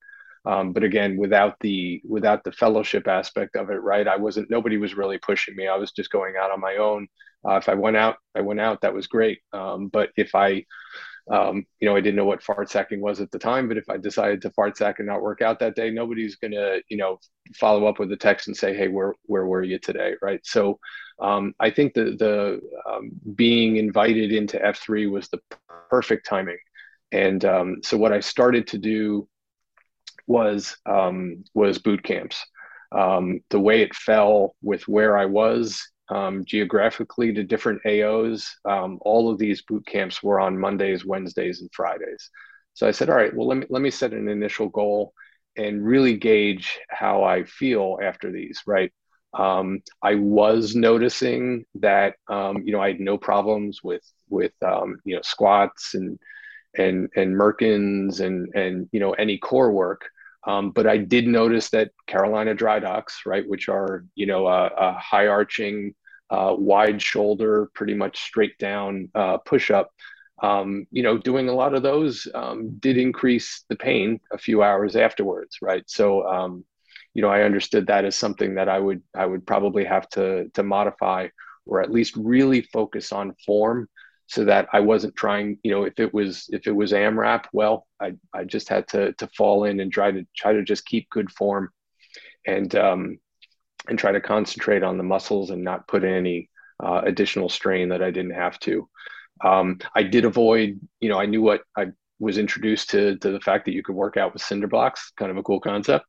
Um, 0.46 0.72
but 0.72 0.84
again 0.84 1.18
without 1.18 1.56
the 1.60 2.02
without 2.08 2.44
the 2.44 2.52
fellowship 2.54 3.08
aspect 3.08 3.56
of 3.56 3.70
it 3.70 3.82
right? 3.82 4.08
I 4.08 4.18
wasn't 4.18 4.50
nobody 4.50 4.78
was 4.78 4.96
really 4.96 5.18
pushing 5.18 5.56
me. 5.56 5.68
I 5.68 5.76
was 5.76 5.92
just 5.92 6.12
going 6.12 6.36
out 6.42 6.52
on 6.52 6.62
my 6.62 6.78
own. 6.78 7.08
Uh, 7.48 7.56
if 7.56 7.70
i 7.70 7.74
went 7.74 7.98
out 7.98 8.18
i 8.36 8.42
went 8.42 8.60
out. 8.60 8.82
That 8.82 8.94
was 8.94 9.08
great. 9.08 9.40
Um, 9.54 9.88
but 9.90 10.10
if 10.18 10.36
i 10.36 10.66
um, 11.30 11.66
you 11.80 11.88
know 11.88 11.96
i 11.96 12.02
didn't 12.02 12.16
know 12.16 12.26
what 12.26 12.42
fart 12.44 12.70
sacking 12.70 13.02
was 13.02 13.20
at 13.20 13.32
the 13.32 13.40
time 13.40 13.68
but 13.68 13.78
if 13.78 13.90
i 13.90 13.98
decided 13.98 14.42
to 14.42 14.50
fart 14.52 14.78
sack 14.78 15.00
and 15.00 15.08
not 15.08 15.22
work 15.22 15.42
out 15.42 15.60
that 15.60 15.76
day 15.76 15.90
nobody's 15.90 16.36
going 16.36 16.52
to 16.52 16.82
you 16.90 16.98
know 16.98 17.18
follow 17.56 17.86
up 17.86 18.00
with 18.00 18.12
a 18.12 18.18
text 18.18 18.48
and 18.48 18.58
say 18.58 18.76
hey 18.76 18.88
where 18.88 19.14
where 19.24 19.46
were 19.46 19.64
you 19.64 19.80
today? 19.80 20.14
Right? 20.22 20.40
So 20.44 20.80
um, 21.20 21.54
i 21.60 21.70
think 21.70 21.94
the 21.94 22.16
the 22.18 22.62
um, 22.90 23.12
being 23.36 23.78
invited 23.78 24.32
into 24.32 24.58
f3 24.58 25.10
was 25.10 25.28
the 25.30 25.40
perfect 25.90 26.26
timing. 26.26 26.58
And 27.12 27.44
um, 27.46 27.78
so 27.84 27.98
what 27.98 28.14
i 28.14 28.20
started 28.20 28.68
to 28.68 28.78
do 28.78 29.28
was 30.30 30.78
um, 30.86 31.44
was 31.54 31.80
boot 31.80 32.04
camps. 32.04 32.46
Um, 32.92 33.42
the 33.50 33.60
way 33.60 33.82
it 33.82 33.94
fell 33.94 34.56
with 34.62 34.88
where 34.88 35.18
I 35.18 35.26
was 35.26 35.92
um, 36.10 36.44
geographically 36.46 37.34
to 37.34 37.44
different 37.44 37.82
AOs, 37.86 38.48
um, 38.66 39.00
all 39.02 39.32
of 39.32 39.38
these 39.38 39.62
boot 39.62 39.86
camps 39.86 40.24
were 40.24 40.40
on 40.40 40.60
Mondays, 40.60 41.06
Wednesdays, 41.06 41.62
and 41.62 41.70
Fridays. 41.74 42.30
So 42.74 42.88
I 42.88 42.92
said, 42.92 43.10
all 43.10 43.16
right, 43.16 43.36
well 43.36 43.48
let 43.48 43.58
me 43.58 43.66
let 43.70 43.82
me 43.82 43.92
set 43.92 44.14
an 44.14 44.28
initial 44.28 44.70
goal 44.70 45.14
and 45.58 45.86
really 45.86 46.16
gauge 46.16 46.80
how 46.90 47.24
I 47.24 47.44
feel 47.44 48.00
after 48.02 48.32
these. 48.32 48.62
Right. 48.66 48.92
Um, 49.34 49.82
I 50.02 50.16
was 50.16 50.76
noticing 50.76 51.66
that 51.76 52.16
um, 52.30 52.64
you 52.66 52.72
know 52.72 52.82
I 52.82 52.90
had 52.92 53.00
no 53.00 53.18
problems 53.18 53.84
with 53.84 54.04
with 54.30 54.54
you 54.62 55.16
know 55.16 55.22
squats 55.24 55.94
and 55.94 56.18
and 56.78 57.10
and 57.16 57.36
merkins 57.36 58.22
and 58.22 58.54
and 58.56 58.90
you 58.92 59.00
know 59.00 59.14
any 59.14 59.38
core 59.38 59.72
work 59.72 60.10
um, 60.48 60.72
but 60.72 60.88
I 60.88 60.98
did 60.98 61.28
notice 61.28 61.70
that 61.72 61.92
Carolina 62.08 62.54
dry 62.54 62.80
docks, 62.80 63.22
right, 63.26 63.48
which 63.48 63.68
are 63.70 64.06
you 64.16 64.26
know 64.26 64.48
a, 64.48 64.68
a 64.68 64.94
high 64.94 65.28
arching, 65.28 65.94
uh, 66.30 66.56
wide 66.58 67.02
shoulder, 67.02 67.70
pretty 67.74 67.94
much 67.94 68.20
straight 68.20 68.58
down 68.58 69.10
uh, 69.16 69.38
push 69.38 69.72
up. 69.72 69.92
Um, 70.42 70.86
you 70.92 71.04
know, 71.04 71.18
doing 71.18 71.50
a 71.50 71.54
lot 71.54 71.74
of 71.74 71.84
those 71.84 72.28
um, 72.34 72.78
did 72.80 72.98
increase 72.98 73.66
the 73.68 73.76
pain 73.76 74.22
a 74.32 74.38
few 74.38 74.64
hours 74.64 74.96
afterwards, 74.96 75.58
right? 75.62 75.84
So, 75.88 76.26
um, 76.26 76.64
you 77.14 77.22
know, 77.22 77.30
I 77.30 77.42
understood 77.42 77.88
that 77.88 78.06
as 78.06 78.16
something 78.16 78.56
that 78.56 78.70
I 78.70 78.80
would 78.80 79.02
I 79.14 79.26
would 79.26 79.46
probably 79.46 79.84
have 79.84 80.08
to 80.12 80.50
to 80.54 80.64
modify 80.64 81.28
or 81.66 81.82
at 81.82 81.92
least 81.92 82.16
really 82.16 82.62
focus 82.62 83.12
on 83.12 83.36
form 83.46 83.88
so 84.30 84.46
that 84.46 84.68
I 84.72 84.80
wasn't 84.80 85.16
trying, 85.16 85.58
you 85.64 85.72
know, 85.72 85.84
if 85.84 86.00
it 86.00 86.14
was 86.14 86.48
if 86.50 86.68
it 86.68 86.72
was 86.72 86.94
AMRAP, 86.94 87.46
well, 87.52 87.88
I 88.00 88.14
I 88.32 88.44
just 88.44 88.70
had 88.70 88.88
to 88.90 89.14
to 89.14 89.28
fall 89.36 89.64
in 89.66 89.80
and 89.80 89.92
try 89.92 90.12
to 90.12 90.26
try 90.38 90.54
to 90.54 90.64
just 90.64 90.86
keep 90.86 91.10
good 91.10 91.32
form, 91.32 91.70
and 92.46 92.74
um, 92.76 93.20
and 93.88 93.98
try 93.98 94.12
to 94.12 94.22
concentrate 94.22 94.84
on 94.84 94.98
the 94.98 95.04
muscles 95.04 95.50
and 95.50 95.64
not 95.64 95.88
put 95.88 96.04
in 96.04 96.14
any 96.14 96.50
uh, 96.84 97.02
additional 97.06 97.50
strain 97.50 97.90
that 97.90 98.04
I 98.04 98.12
didn't 98.12 98.34
have 98.34 98.60
to. 98.60 98.88
Um, 99.44 99.80
I 99.96 100.04
did 100.04 100.26
avoid, 100.26 100.80
you 101.00 101.10
know, 101.10 101.20
I 101.20 101.26
knew 101.26 101.42
what 101.42 101.62
I 101.78 101.88
was 102.20 102.38
introduced 102.38 102.90
to 102.90 103.18
to 103.18 103.32
the 103.32 103.40
fact 103.40 103.66
that 103.66 103.74
you 103.74 103.82
could 103.82 103.96
work 103.96 104.18
out 104.18 104.34
with 104.34 104.42
cinder 104.42 104.68
blocks, 104.68 105.12
kind 105.18 105.32
of 105.32 105.38
a 105.38 105.44
cool 105.44 105.62
concept, 105.62 106.06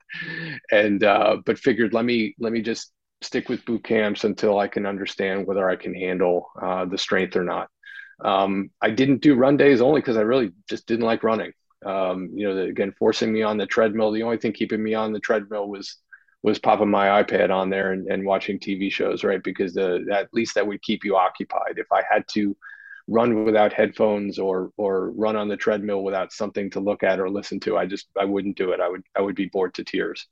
and 0.73 1.05
uh, 1.05 1.37
but 1.47 1.59
figured 1.59 1.95
let 1.95 2.05
me 2.05 2.35
let 2.39 2.53
me 2.53 2.61
just 2.61 2.93
stick 3.23 3.49
with 3.49 3.65
boot 3.65 3.85
camps 3.85 4.25
until 4.25 4.59
I 4.59 4.67
can 4.67 4.87
understand 4.87 5.47
whether 5.47 5.69
I 5.69 5.77
can 5.77 5.95
handle 5.95 6.51
uh, 6.61 6.87
the 6.87 6.99
strength 6.99 7.37
or 7.37 7.45
not. 7.45 7.69
Um, 8.25 8.71
I 8.81 8.91
didn't 8.91 9.23
do 9.23 9.35
run 9.35 9.57
days 9.57 9.81
only 9.81 10.01
because 10.01 10.17
I 10.17 10.23
really 10.23 10.53
just 10.69 10.87
didn't 10.87 11.07
like 11.07 11.23
running. 11.23 11.53
Um, 11.85 12.31
you 12.35 12.47
know, 12.47 12.55
the, 12.55 12.63
again, 12.63 12.95
forcing 12.99 13.33
me 13.33 13.43
on 13.43 13.57
the 13.57 13.67
treadmill. 13.67 14.11
The 14.11 14.23
only 14.23 14.37
thing 14.39 14.53
keeping 14.53 14.83
me 14.83 14.95
on 14.95 15.13
the 15.13 15.21
treadmill 15.21 15.69
was 15.69 15.97
was 16.43 16.59
popping 16.59 16.91
my 16.91 17.23
iPad 17.23 17.51
on 17.51 17.69
there 17.69 17.93
and, 17.93 18.07
and 18.09 18.25
watching 18.25 18.59
TV 18.59 18.91
shows, 18.91 19.25
right? 19.25 19.43
Because 19.43 19.75
the 19.75 20.07
at 20.13 20.33
least 20.33 20.55
that 20.55 20.67
would 20.67 20.83
keep 20.83 21.05
you 21.05 21.17
occupied. 21.17 21.75
If 21.77 21.93
I 21.93 22.03
had 22.09 22.27
to 22.29 22.57
run 23.09 23.45
without 23.45 23.73
headphones 23.73 24.39
or 24.39 24.73
or 24.77 25.11
run 25.11 25.37
on 25.37 25.49
the 25.49 25.57
treadmill 25.57 26.03
without 26.03 26.33
something 26.33 26.71
to 26.71 26.81
look 26.81 27.03
at 27.03 27.21
or 27.21 27.29
listen 27.29 27.61
to, 27.61 27.77
I 27.77 27.87
just 27.87 28.09
I 28.19 28.25
wouldn't 28.25 28.57
do 28.57 28.73
it. 28.73 28.81
I 28.81 28.89
would 28.89 29.03
I 29.17 29.21
would 29.21 29.37
be 29.37 29.47
bored 29.47 29.75
to 29.75 29.85
tears. 29.85 30.27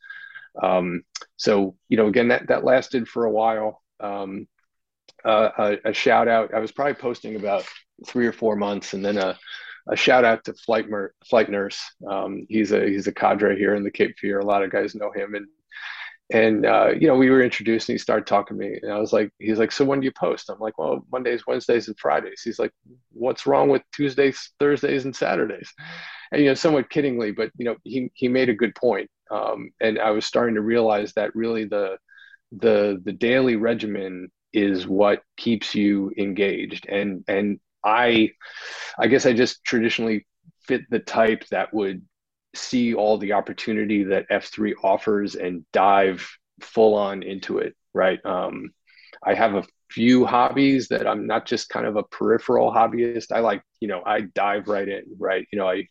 Um, 0.63 1.03
so 1.37 1.77
you 1.89 1.97
know, 1.97 2.07
again, 2.07 2.29
that 2.29 2.49
that 2.49 2.65
lasted 2.65 3.09
for 3.09 3.25
a 3.25 3.31
while. 3.31 3.83
Um, 4.01 4.49
uh, 5.25 5.51
a, 5.59 5.91
a, 5.91 5.93
shout 5.93 6.29
out. 6.29 6.55
I 6.55 6.61
was 6.61 6.71
probably 6.71 6.95
posting 6.95 7.35
about 7.35 7.65
three 8.07 8.27
or 8.27 8.33
four 8.33 8.55
months, 8.55 8.95
and 8.95 9.05
then 9.05 9.19
a, 9.19 9.37
a 9.89 9.97
shout 9.97 10.25
out 10.25 10.45
to 10.45 10.55
Flight, 10.55 10.89
Mer- 10.89 11.13
Flight 11.29 11.51
Nurse. 11.51 11.81
Um, 12.09 12.47
he's 12.49 12.73
a 12.73 12.87
he's 12.87 13.09
a 13.09 13.13
cadre 13.13 13.59
here 13.59 13.75
in 13.75 13.83
the 13.83 13.91
Cape 13.91 14.17
Fear. 14.19 14.39
A 14.39 14.45
lot 14.45 14.63
of 14.63 14.71
guys 14.71 14.95
know 14.95 15.11
him, 15.11 15.35
and 15.35 15.47
and 16.31 16.67
uh, 16.67 16.91
you 16.99 17.07
know 17.07 17.17
we 17.17 17.31
were 17.31 17.43
introduced, 17.43 17.89
and 17.89 17.95
he 17.95 17.99
started 17.99 18.27
talking 18.27 18.59
to 18.59 18.63
me, 18.63 18.79
and 18.83 18.93
I 18.93 18.99
was 18.99 19.13
like, 19.13 19.31
he's 19.39 19.59
like, 19.59 19.73
so 19.73 19.85
when 19.85 20.01
do 20.01 20.05
you 20.05 20.13
post? 20.13 20.51
I'm 20.51 20.59
like, 20.59 20.79
well, 20.79 21.05
Mondays, 21.11 21.47
Wednesdays, 21.47 21.89
and 21.89 21.99
Fridays. 21.99 22.43
He's 22.43 22.59
like, 22.59 22.73
what's 23.13 23.47
wrong 23.47 23.69
with 23.69 23.83
Tuesdays, 23.95 24.51
Thursdays, 24.61 25.05
and 25.05 25.17
Saturdays? 25.17 25.73
And 26.33 26.43
you 26.43 26.49
know, 26.49 26.55
somewhat 26.55 26.91
kiddingly, 26.91 27.35
but 27.35 27.51
you 27.57 27.65
know, 27.65 27.77
he 27.85 28.11
he 28.15 28.29
made 28.29 28.49
a 28.49 28.55
good 28.55 28.75
point, 28.75 29.11
um, 29.31 29.71
and 29.81 29.99
I 29.99 30.11
was 30.11 30.27
starting 30.27 30.55
to 30.57 30.61
realize 30.63 31.13
that 31.15 31.35
really 31.35 31.65
the 31.65 31.97
the 32.53 33.01
the 33.05 33.13
daily 33.13 33.57
regimen 33.57 34.31
is 34.53 34.87
what 34.87 35.23
keeps 35.37 35.75
you 35.75 36.11
engaged 36.17 36.87
and 36.89 37.23
and 37.29 37.61
i 37.85 38.31
i 38.99 39.07
guess 39.07 39.27
i 39.27 39.33
just 39.33 39.63
traditionally 39.65 40.27
fit 40.67 40.83
the 40.91 40.99
type 40.99 41.45
that 41.51 41.73
would 41.75 42.03
see 42.59 42.95
all 42.95 43.19
the 43.19 43.33
opportunity 43.33 44.05
that 44.05 44.29
f3 44.31 44.73
offers 44.83 45.35
and 45.35 45.65
dive 45.73 46.29
full 46.61 46.95
on 46.95 47.23
into 47.23 47.59
it 47.59 47.75
right 47.95 48.25
um, 48.25 48.71
i 49.25 49.35
have 49.35 49.55
a 49.55 49.65
few 49.91 50.27
hobbies 50.27 50.89
that 50.89 51.07
i'm 51.07 51.27
not 51.27 51.47
just 51.47 51.69
kind 51.71 51.87
of 51.87 51.97
a 51.97 52.03
peripheral 52.03 52.73
hobbyist 52.73 53.33
i 53.33 53.41
like 53.41 53.63
you 53.81 53.89
know 53.89 54.03
i 54.05 54.21
dive 54.21 54.69
right 54.69 54.89
in 54.89 55.03
right 55.19 55.47
you 55.53 55.59
know 55.59 55.69
i 55.69 55.87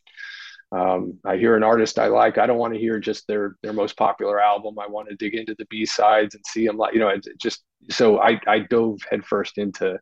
um, 0.71 1.17
I 1.25 1.37
hear 1.37 1.55
an 1.55 1.63
artist 1.63 1.97
I 1.97 2.07
like. 2.07 2.37
I 2.37 2.45
don't 2.45 2.57
want 2.57 2.73
to 2.73 2.79
hear 2.79 2.99
just 2.99 3.25
their 3.27 3.55
their 3.63 3.71
most 3.71 3.95
popular 3.95 4.41
album. 4.41 4.77
I 4.79 4.87
want 4.87 5.07
to 5.09 5.15
dig 5.15 5.33
into 5.33 5.55
the 5.57 5.65
B 5.69 5.85
sides 5.85 6.35
and 6.35 6.43
see 6.45 6.67
them. 6.67 6.77
Like 6.77 6.93
you 6.93 6.99
know, 6.99 7.07
it, 7.07 7.25
just 7.37 7.63
so 7.89 8.19
I 8.19 8.39
I 8.47 8.59
dove 8.59 8.99
headfirst 9.09 9.57
into 9.57 9.97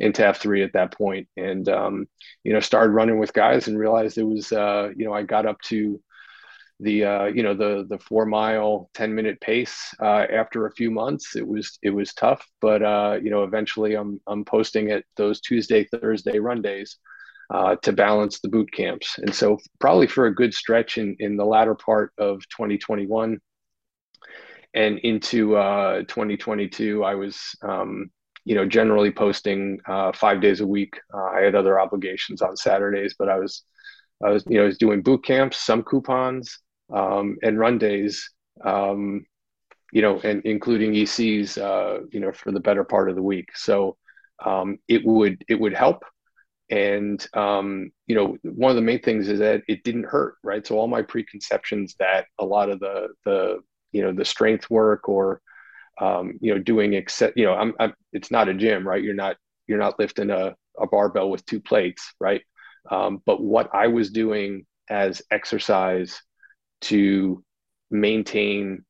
into 0.00 0.26
F 0.26 0.40
three 0.40 0.64
at 0.64 0.72
that 0.72 0.92
point, 0.92 1.28
and 1.36 1.68
um, 1.68 2.06
you 2.42 2.52
know 2.52 2.58
started 2.58 2.92
running 2.92 3.20
with 3.20 3.32
guys 3.32 3.68
and 3.68 3.78
realized 3.78 4.18
it 4.18 4.24
was 4.24 4.50
uh, 4.50 4.90
you 4.96 5.04
know 5.04 5.12
I 5.12 5.22
got 5.22 5.46
up 5.46 5.60
to 5.66 6.00
the 6.80 7.04
uh, 7.04 7.24
you 7.26 7.42
know 7.42 7.54
the 7.54 7.86
the 7.88 7.98
four 7.98 8.24
mile 8.24 8.88
10 8.94 9.14
minute 9.14 9.40
pace 9.40 9.94
uh, 10.00 10.26
after 10.32 10.66
a 10.66 10.72
few 10.72 10.90
months 10.90 11.34
it 11.34 11.46
was 11.46 11.78
it 11.82 11.90
was 11.90 12.14
tough 12.14 12.46
but 12.60 12.82
uh, 12.82 13.18
you 13.22 13.30
know 13.30 13.42
eventually 13.42 13.94
i'm 13.94 14.20
i'm 14.26 14.44
posting 14.44 14.90
at 14.90 15.04
those 15.16 15.40
tuesday 15.40 15.84
thursday 15.84 16.38
run 16.38 16.62
days 16.62 16.98
uh, 17.50 17.76
to 17.76 17.92
balance 17.92 18.40
the 18.40 18.48
boot 18.48 18.70
camps. 18.72 19.18
And 19.18 19.34
so, 19.34 19.58
probably 19.78 20.06
for 20.06 20.26
a 20.26 20.34
good 20.34 20.52
stretch 20.52 20.98
in, 20.98 21.16
in 21.18 21.36
the 21.36 21.44
latter 21.44 21.74
part 21.74 22.12
of 22.18 22.40
2021 22.50 23.38
and 24.74 24.98
into 24.98 25.56
uh, 25.56 26.00
2022, 26.02 27.02
I 27.04 27.14
was, 27.14 27.56
um, 27.62 28.10
you 28.44 28.54
know, 28.54 28.66
generally 28.66 29.10
posting 29.10 29.80
uh, 29.88 30.12
five 30.12 30.40
days 30.40 30.60
a 30.60 30.66
week. 30.66 30.98
I 31.14 31.40
had 31.40 31.54
other 31.54 31.80
obligations 31.80 32.42
on 32.42 32.56
Saturdays, 32.56 33.14
but 33.18 33.28
I 33.28 33.38
was, 33.38 33.62
I 34.22 34.30
was, 34.30 34.44
you 34.46 34.58
know, 34.58 34.64
I 34.64 34.66
was 34.66 34.78
doing 34.78 35.02
boot 35.02 35.24
camps, 35.24 35.56
some 35.56 35.82
coupons, 35.82 36.58
um, 36.92 37.36
and 37.42 37.58
run 37.58 37.78
days. 37.78 38.30
Um, 38.64 39.24
you 39.90 40.02
know, 40.02 40.20
and 40.20 40.42
including 40.44 40.92
ECs, 40.92 41.56
uh, 41.56 42.04
you 42.10 42.20
know, 42.20 42.30
for 42.30 42.52
the 42.52 42.60
better 42.60 42.84
part 42.84 43.08
of 43.08 43.16
the 43.16 43.22
week. 43.22 43.48
So 43.56 43.96
um, 44.44 44.78
it 44.86 45.02
would 45.04 45.42
it 45.48 45.58
would 45.58 45.72
help 45.72 46.04
and 46.70 47.26
um, 47.34 47.90
you 48.06 48.14
know 48.14 48.36
one 48.42 48.70
of 48.70 48.76
the 48.76 48.82
main 48.82 49.00
things 49.00 49.28
is 49.28 49.38
that 49.38 49.62
it 49.68 49.82
didn't 49.84 50.04
hurt 50.04 50.34
right 50.42 50.66
so 50.66 50.78
all 50.78 50.86
my 50.86 51.02
preconceptions 51.02 51.94
that 51.98 52.26
a 52.38 52.44
lot 52.44 52.68
of 52.68 52.80
the 52.80 53.08
the 53.24 53.60
you 53.92 54.02
know 54.02 54.12
the 54.12 54.24
strength 54.24 54.68
work 54.70 55.08
or 55.08 55.40
um, 56.00 56.38
you 56.40 56.54
know 56.54 56.60
doing 56.60 56.94
except 56.94 57.36
you 57.36 57.44
know 57.44 57.54
I'm, 57.54 57.74
I'm, 57.80 57.94
it's 58.12 58.30
not 58.30 58.48
a 58.48 58.54
gym 58.54 58.86
right 58.86 59.02
you're 59.02 59.14
not 59.14 59.36
you're 59.66 59.78
not 59.78 59.98
lifting 59.98 60.30
a, 60.30 60.54
a 60.78 60.86
barbell 60.86 61.30
with 61.30 61.44
two 61.46 61.60
plates 61.60 62.12
right 62.20 62.42
um, 62.90 63.22
but 63.24 63.42
what 63.42 63.70
i 63.74 63.86
was 63.86 64.10
doing 64.10 64.66
as 64.90 65.22
exercise 65.30 66.20
to 66.82 67.42
maintain 67.90 68.84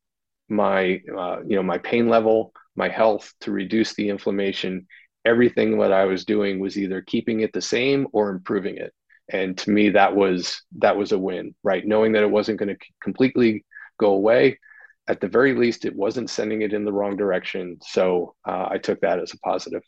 my 0.49 1.01
uh, 1.17 1.39
you 1.47 1.57
know 1.57 1.63
my 1.63 1.79
pain 1.79 2.09
level, 2.09 2.53
my 2.77 2.89
health, 2.89 3.33
to 3.41 3.51
reduce 3.51 3.95
the 3.95 4.09
inflammation. 4.09 4.87
Everything 5.25 5.79
that 5.79 5.93
I 5.93 6.05
was 6.05 6.25
doing 6.25 6.59
was 6.59 6.79
either 6.79 7.03
keeping 7.03 7.41
it 7.41 7.53
the 7.53 7.61
same 7.61 8.07
or 8.13 8.31
improving 8.31 8.77
it. 8.77 8.93
And 9.31 9.59
to 9.59 9.71
me, 9.71 9.91
that 9.91 10.15
was 10.15 10.63
that 10.79 10.97
was 10.97 11.13
a 11.13 11.19
win, 11.19 11.55
right? 11.63 11.87
Knowing 11.87 12.13
that 12.13 12.23
it 12.23 12.31
wasn't 12.31 12.59
going 12.59 12.75
to 12.75 12.87
completely 13.03 13.65
go 14.01 14.13
away, 14.13 14.59
at 15.09 15.21
the 15.21 15.29
very 15.29 15.55
least, 15.55 15.85
it 15.85 15.97
wasn't 15.97 16.31
sending 16.31 16.63
it 16.63 16.73
in 16.73 16.85
the 16.85 16.93
wrong 16.93 17.17
direction. 17.17 17.79
So 17.83 18.35
uh, 18.47 18.69
I 18.71 18.79
took 18.79 19.01
that 19.01 19.19
as 19.19 19.33
a 19.33 19.39
positive. 19.39 19.83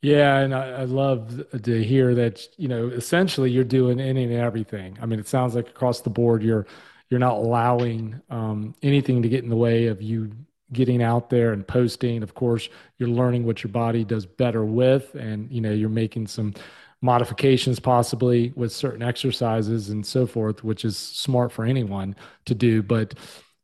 Yeah, 0.00 0.38
and 0.38 0.54
I, 0.54 0.68
I, 0.68 0.84
love 0.84 1.44
to 1.62 1.84
hear 1.84 2.14
that. 2.14 2.46
You 2.56 2.68
know, 2.68 2.88
essentially, 2.88 3.50
you're 3.50 3.64
doing 3.64 3.98
any 4.00 4.24
and 4.24 4.32
everything. 4.32 4.96
I 5.02 5.06
mean, 5.06 5.18
it 5.18 5.26
sounds 5.26 5.56
like 5.56 5.68
across 5.68 6.02
the 6.02 6.10
board, 6.10 6.42
you're 6.42 6.66
you're 7.10 7.18
not 7.20 7.34
allowing 7.34 8.20
um, 8.30 8.74
anything 8.82 9.22
to 9.22 9.28
get 9.28 9.42
in 9.42 9.50
the 9.50 9.56
way 9.56 9.86
of 9.86 10.00
you 10.00 10.30
getting 10.72 11.02
out 11.02 11.30
there 11.30 11.52
and 11.52 11.66
posting. 11.66 12.22
Of 12.22 12.34
course, 12.34 12.68
you're 12.98 13.08
learning 13.08 13.44
what 13.44 13.64
your 13.64 13.72
body 13.72 14.04
does 14.04 14.24
better 14.24 14.64
with, 14.64 15.14
and 15.16 15.50
you 15.50 15.60
know, 15.60 15.72
you're 15.72 15.88
making 15.88 16.28
some 16.28 16.54
modifications 17.00 17.80
possibly 17.80 18.52
with 18.56 18.72
certain 18.72 19.02
exercises 19.02 19.90
and 19.90 20.04
so 20.04 20.26
forth, 20.26 20.62
which 20.62 20.84
is 20.84 20.96
smart 20.96 21.50
for 21.50 21.64
anyone 21.64 22.14
to 22.44 22.54
do. 22.54 22.82
But 22.82 23.14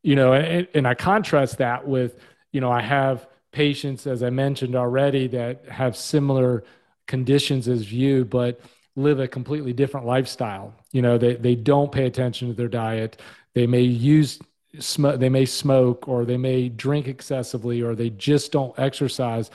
you 0.02 0.16
know, 0.16 0.32
and, 0.32 0.66
and 0.74 0.86
I 0.86 0.94
contrast 0.94 1.58
that 1.58 1.86
with, 1.86 2.18
you 2.52 2.60
know, 2.60 2.72
I 2.72 2.82
have 2.82 3.26
patients, 3.54 4.06
as 4.06 4.22
I 4.22 4.30
mentioned 4.30 4.76
already, 4.76 5.28
that 5.28 5.66
have 5.68 5.96
similar 5.96 6.64
conditions 7.06 7.68
as 7.68 7.92
you, 7.92 8.24
but 8.24 8.60
live 8.96 9.20
a 9.20 9.28
completely 9.28 9.72
different 9.72 10.06
lifestyle. 10.06 10.74
You 10.92 11.02
know, 11.02 11.16
they, 11.16 11.34
they 11.36 11.54
don't 11.54 11.90
pay 11.90 12.06
attention 12.06 12.48
to 12.48 12.54
their 12.54 12.68
diet. 12.68 13.20
They 13.54 13.66
may 13.66 13.82
use 13.82 14.38
smoke, 14.80 15.20
they 15.20 15.28
may 15.28 15.46
smoke 15.46 16.08
or 16.08 16.24
they 16.24 16.36
may 16.36 16.68
drink 16.68 17.06
excessively 17.06 17.80
or 17.80 17.94
they 17.94 18.10
just 18.10 18.52
don't 18.52 18.76
exercise 18.78 19.50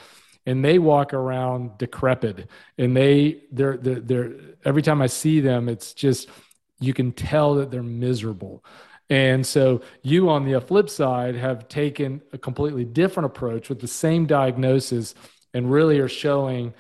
and 0.46 0.64
they 0.64 0.80
walk 0.80 1.14
around 1.14 1.78
decrepit 1.78 2.48
and 2.78 2.96
they 2.96 3.44
they're, 3.52 3.78
they're, 3.78 4.00
they're 4.00 4.32
every 4.66 4.82
time 4.82 5.02
I 5.02 5.08
see 5.08 5.42
them, 5.42 5.70
it's 5.70 5.94
just, 5.94 6.30
you 6.80 6.94
can 6.94 7.12
tell 7.12 7.56
that 7.56 7.72
they're 7.72 7.84
miserable. 7.84 8.64
And 9.10 9.46
so 9.46 9.82
you, 10.04 10.30
on 10.30 10.46
the 10.46 10.62
flip 10.62 10.90
side, 10.90 11.36
have 11.36 11.68
taken 11.68 12.22
a 12.32 12.38
completely 12.38 12.86
different 12.86 13.26
approach 13.26 13.70
with 13.70 13.80
the 13.80 13.88
same 13.88 14.26
diagnosis 14.26 15.16
and 15.54 15.72
really 15.72 16.00
are 16.00 16.08
showing, 16.08 16.74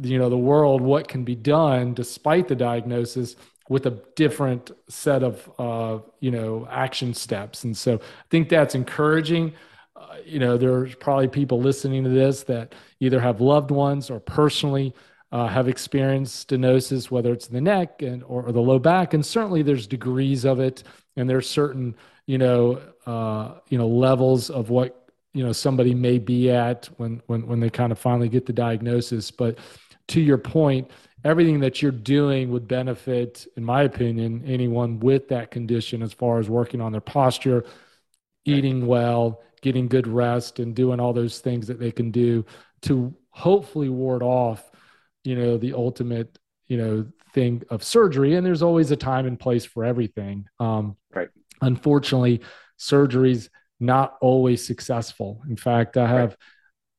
you 0.00 0.18
know, 0.18 0.28
the 0.28 0.38
world 0.38 0.80
what 0.80 1.06
can 1.06 1.24
be 1.24 1.36
done 1.36 1.94
despite 1.94 2.48
the 2.48 2.56
diagnosis 2.56 3.36
with 3.68 3.86
a 3.86 4.02
different 4.16 4.70
set 4.88 5.22
of, 5.22 5.50
uh, 5.58 5.98
you 6.20 6.30
know, 6.30 6.66
action 6.70 7.14
steps. 7.14 7.64
And 7.64 7.76
so 7.76 7.96
I 7.96 8.24
think 8.30 8.48
that's 8.48 8.74
encouraging. 8.74 9.52
Uh, 9.94 10.16
you 10.24 10.38
know, 10.38 10.56
there's 10.56 10.94
probably 10.96 11.28
people 11.28 11.60
listening 11.60 12.02
to 12.04 12.10
this 12.10 12.42
that 12.44 12.74
either 12.98 13.20
have 13.20 13.40
loved 13.40 13.70
ones 13.70 14.10
or 14.10 14.18
personally 14.18 14.94
uh, 15.30 15.46
have 15.46 15.68
experienced 15.68 16.48
stenosis, 16.48 17.10
whether 17.10 17.32
it's 17.32 17.48
the 17.48 17.60
neck 17.60 18.02
and 18.02 18.22
or, 18.24 18.44
or, 18.44 18.52
the 18.52 18.60
low 18.60 18.78
back, 18.78 19.12
and 19.12 19.24
certainly 19.24 19.62
there's 19.62 19.86
degrees 19.86 20.44
of 20.44 20.58
it, 20.58 20.82
and 21.18 21.28
there's 21.28 21.48
certain 21.48 21.94
you 22.26 22.38
know 22.38 22.80
uh, 23.06 23.54
you 23.68 23.76
know 23.76 23.88
levels 23.88 24.50
of 24.50 24.70
what 24.70 25.10
you 25.34 25.44
know 25.44 25.52
somebody 25.52 25.94
may 25.94 26.18
be 26.18 26.50
at 26.50 26.86
when 26.96 27.20
when 27.26 27.46
when 27.46 27.60
they 27.60 27.70
kind 27.70 27.92
of 27.92 27.98
finally 27.98 28.28
get 28.28 28.46
the 28.46 28.52
diagnosis. 28.52 29.30
But 29.30 29.58
to 30.08 30.20
your 30.20 30.38
point, 30.38 30.90
everything 31.24 31.60
that 31.60 31.82
you're 31.82 31.92
doing 31.92 32.50
would 32.50 32.66
benefit, 32.66 33.46
in 33.56 33.64
my 33.64 33.82
opinion, 33.82 34.42
anyone 34.46 34.98
with 35.00 35.28
that 35.28 35.50
condition 35.50 36.02
as 36.02 36.12
far 36.12 36.38
as 36.38 36.48
working 36.48 36.80
on 36.80 36.92
their 36.92 37.00
posture, 37.02 37.64
eating 38.44 38.86
well, 38.86 39.42
getting 39.60 39.88
good 39.88 40.06
rest, 40.06 40.60
and 40.60 40.74
doing 40.74 41.00
all 41.00 41.12
those 41.12 41.40
things 41.40 41.66
that 41.66 41.78
they 41.78 41.92
can 41.92 42.10
do 42.10 42.44
to 42.82 43.14
hopefully 43.30 43.88
ward 43.88 44.22
off 44.22 44.70
you 45.24 45.36
know 45.36 45.58
the 45.58 45.74
ultimate 45.74 46.38
you 46.68 46.76
know 46.76 47.06
thing 47.32 47.62
of 47.70 47.82
surgery 47.82 48.34
and 48.34 48.46
there's 48.46 48.62
always 48.62 48.90
a 48.90 48.96
time 48.96 49.26
and 49.26 49.38
place 49.38 49.64
for 49.64 49.84
everything 49.84 50.46
um, 50.60 50.96
right 51.14 51.28
unfortunately 51.62 52.40
surgery's 52.76 53.50
not 53.80 54.16
always 54.20 54.64
successful 54.64 55.42
in 55.48 55.56
fact 55.56 55.96
i 55.96 56.06
have 56.06 56.30
right. 56.30 56.38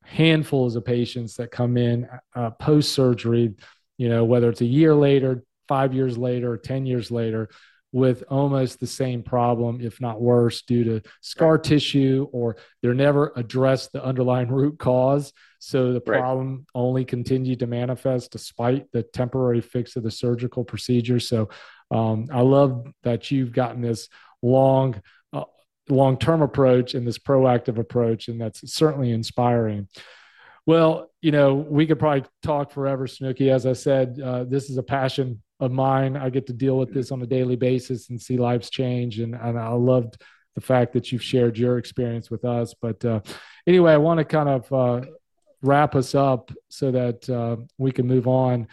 handfuls 0.03 0.75
of 0.75 0.85
patients 0.85 1.35
that 1.35 1.51
come 1.51 1.77
in 1.77 2.07
uh, 2.35 2.49
post 2.51 2.93
surgery 2.93 3.53
you 3.97 4.09
know 4.09 4.23
whether 4.23 4.49
it's 4.49 4.61
a 4.61 4.65
year 4.65 4.93
later 4.93 5.43
five 5.67 5.93
years 5.93 6.17
later 6.17 6.57
10 6.57 6.85
years 6.85 7.11
later 7.11 7.49
with 7.91 8.23
almost 8.29 8.79
the 8.79 8.87
same 8.87 9.23
problem, 9.23 9.81
if 9.81 9.99
not 9.99 10.21
worse, 10.21 10.61
due 10.61 10.83
to 10.83 11.01
scar 11.21 11.57
tissue, 11.57 12.27
or 12.31 12.57
they're 12.81 12.93
never 12.93 13.33
addressed 13.35 13.91
the 13.91 14.03
underlying 14.03 14.49
root 14.49 14.77
cause. 14.77 15.33
So 15.59 15.91
the 15.91 16.01
problem 16.01 16.55
right. 16.55 16.65
only 16.73 17.05
continued 17.05 17.59
to 17.59 17.67
manifest 17.67 18.31
despite 18.31 18.91
the 18.91 19.03
temporary 19.03 19.61
fix 19.61 19.95
of 19.95 20.03
the 20.03 20.11
surgical 20.11 20.63
procedure. 20.63 21.19
So 21.19 21.49
um, 21.91 22.27
I 22.31 22.41
love 22.41 22.87
that 23.03 23.29
you've 23.29 23.51
gotten 23.51 23.81
this 23.81 24.07
long, 24.41 25.01
uh, 25.33 25.43
long 25.89 26.17
term 26.17 26.41
approach 26.41 26.93
and 26.93 27.05
this 27.05 27.19
proactive 27.19 27.77
approach, 27.77 28.29
and 28.29 28.39
that's 28.39 28.73
certainly 28.73 29.11
inspiring. 29.11 29.87
Well, 30.65 31.11
you 31.21 31.31
know, 31.31 31.55
we 31.55 31.87
could 31.87 31.99
probably 31.99 32.25
talk 32.43 32.71
forever, 32.71 33.07
Snooki. 33.07 33.51
As 33.51 33.65
I 33.65 33.73
said, 33.73 34.19
uh, 34.23 34.43
this 34.45 34.69
is 34.69 34.77
a 34.77 34.83
passion 34.83 35.41
of 35.59 35.71
mine. 35.71 36.15
I 36.15 36.29
get 36.29 36.47
to 36.47 36.53
deal 36.53 36.77
with 36.77 36.93
this 36.93 37.11
on 37.11 37.21
a 37.21 37.27
daily 37.27 37.55
basis 37.55 38.09
and 38.09 38.21
see 38.21 38.37
lives 38.37 38.69
change. 38.69 39.19
And, 39.19 39.35
and 39.35 39.59
I 39.59 39.69
loved 39.69 40.21
the 40.55 40.61
fact 40.61 40.93
that 40.93 41.11
you've 41.11 41.23
shared 41.23 41.57
your 41.57 41.77
experience 41.77 42.29
with 42.29 42.45
us. 42.45 42.73
But 42.79 43.03
uh, 43.03 43.21
anyway, 43.67 43.93
I 43.93 43.97
want 43.97 44.19
to 44.19 44.25
kind 44.25 44.49
of 44.49 44.71
uh, 44.71 45.05
wrap 45.61 45.95
us 45.95 46.15
up 46.15 46.51
so 46.69 46.91
that 46.91 47.29
uh, 47.29 47.57
we 47.77 47.91
can 47.91 48.07
move 48.07 48.27
on. 48.27 48.67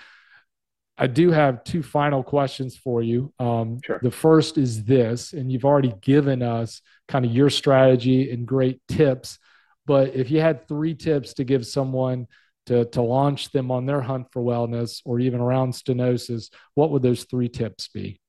I 0.99 1.07
do 1.07 1.31
have 1.31 1.63
two 1.65 1.83
final 1.83 2.23
questions 2.23 2.77
for 2.77 3.03
you. 3.03 3.33
Um, 3.39 3.81
sure. 3.85 4.01
The 4.03 4.11
first 4.11 4.57
is 4.57 4.85
this, 4.85 5.35
and 5.35 5.53
you've 5.53 5.65
already 5.65 5.93
given 6.01 6.43
us 6.43 6.81
kind 7.07 7.25
of 7.25 7.33
your 7.33 7.51
strategy 7.51 8.31
and 8.31 8.47
great 8.47 8.81
tips. 8.89 9.39
But 9.85 10.15
if 10.15 10.31
you 10.31 10.41
had 10.41 10.67
three 10.67 10.95
tips 10.95 11.35
to 11.35 11.45
give 11.45 11.67
someone 11.67 12.27
to, 12.67 12.87
to 12.87 13.03
launch 13.03 13.53
them 13.53 13.71
on 13.71 13.87
their 13.87 14.01
hunt 14.01 14.29
for 14.33 14.43
wellness 14.43 15.03
or 15.05 15.21
even 15.21 15.41
around 15.41 15.73
stenosis, 15.73 16.51
what 16.75 16.91
would 16.91 17.03
those 17.03 17.25
three 17.25 17.49
tips 17.49 17.89
be? 17.89 18.21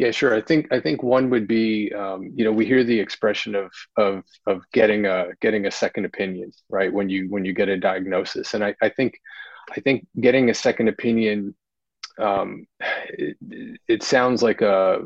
Yeah, 0.00 0.12
sure. 0.12 0.34
I 0.34 0.40
think 0.40 0.72
I 0.72 0.80
think 0.80 1.02
one 1.02 1.28
would 1.28 1.46
be, 1.46 1.92
um, 1.92 2.32
you 2.34 2.44
know, 2.44 2.52
we 2.52 2.64
hear 2.64 2.84
the 2.84 2.98
expression 2.98 3.54
of 3.54 3.70
of 3.98 4.24
of 4.46 4.62
getting 4.72 5.04
a 5.04 5.26
getting 5.42 5.66
a 5.66 5.70
second 5.70 6.06
opinion, 6.06 6.52
right? 6.70 6.90
When 6.92 7.10
you 7.10 7.28
when 7.28 7.44
you 7.44 7.52
get 7.52 7.68
a 7.68 7.76
diagnosis, 7.76 8.54
and 8.54 8.64
I, 8.64 8.74
I 8.80 8.88
think 8.88 9.20
I 9.76 9.80
think 9.80 10.06
getting 10.20 10.50
a 10.50 10.54
second 10.54 10.88
opinion, 10.88 11.54
um, 12.20 12.66
it, 13.10 13.36
it 13.88 14.02
sounds 14.04 14.42
like 14.42 14.62
a 14.62 15.02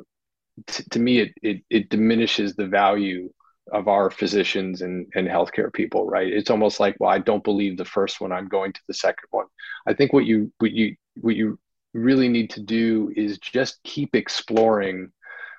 t- 0.69 0.85
to 0.91 1.01
me 1.01 1.21
it, 1.21 1.33
it 1.43 1.63
it 1.71 1.89
diminishes 1.91 2.57
the 2.57 2.67
value 2.69 3.31
of 3.73 3.89
our 3.89 4.11
physicians 4.11 4.83
and, 4.83 5.07
and 5.17 5.29
healthcare 5.29 5.73
people, 5.73 6.07
right? 6.07 6.33
It's 6.33 6.51
almost 6.51 6.81
like, 6.81 6.97
well, 7.01 7.11
I 7.11 7.19
don't 7.19 7.45
believe 7.45 7.79
the 7.79 7.85
first 7.87 8.21
one, 8.21 8.33
I'm 8.33 8.49
going 8.49 8.73
to 8.75 8.81
the 8.89 8.95
second 8.95 9.29
one. 9.31 9.47
I 9.87 9.95
think 9.95 10.13
what 10.13 10.27
you 10.27 10.53
what 10.59 10.73
you 10.73 10.97
what 11.23 11.37
you 11.37 11.59
really 11.95 12.29
need 12.29 12.51
to 12.51 12.61
do 12.61 13.13
is 13.17 13.39
just 13.39 13.83
keep 13.85 14.15
exploring 14.15 15.11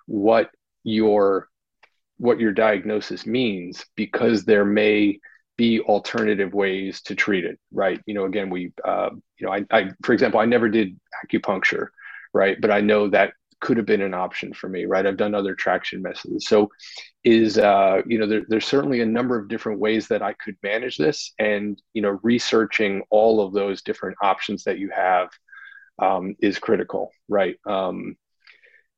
what 0.06 0.52
your 0.84 1.48
what 2.18 2.40
your 2.40 2.52
diagnosis 2.52 3.26
means 3.26 3.86
because 3.96 4.46
there 4.46 4.66
may 4.66 5.20
be 5.58 5.80
alternative 5.82 6.54
ways 6.54 7.02
to 7.02 7.16
treat 7.16 7.46
it 7.46 7.58
right 7.72 8.02
you 8.06 8.14
know 8.14 8.26
again 8.26 8.50
we 8.50 8.72
uh, 8.84 9.10
you 9.40 9.48
know 9.48 9.54
I, 9.54 9.66
I 9.72 9.90
for 10.04 10.14
example 10.14 10.40
i 10.40 10.46
never 10.46 10.70
did 10.70 11.00
acupuncture 11.26 11.88
right 12.34 12.58
but 12.60 12.72
i 12.72 12.82
know 12.82 13.10
that 13.10 13.32
could 13.62 13.78
have 13.78 13.86
been 13.86 14.02
an 14.02 14.14
option 14.14 14.54
for 14.54 14.70
me, 14.70 14.86
right? 14.86 15.06
I've 15.06 15.18
done 15.18 15.34
other 15.34 15.56
traction 15.56 16.02
methods. 16.02 16.48
So 16.48 16.70
is, 17.24 17.58
uh, 17.58 18.02
you 18.06 18.20
know, 18.20 18.28
there, 18.28 18.44
there's 18.48 18.68
certainly 18.68 19.02
a 19.02 19.06
number 19.06 19.40
of 19.40 19.48
different 19.48 19.80
ways 19.80 20.08
that 20.10 20.22
I 20.22 20.34
could 20.34 20.56
manage 20.62 20.98
this 20.98 21.34
and, 21.40 21.82
you 21.94 22.02
know, 22.02 22.20
researching 22.22 23.02
all 23.10 23.42
of 23.42 23.54
those 23.54 23.82
different 23.82 24.18
options 24.22 24.64
that 24.66 24.78
you 24.78 24.92
have 24.96 25.30
um, 26.00 26.36
is 26.40 26.60
critical, 26.60 27.12
right? 27.28 27.56
Um, 27.66 28.18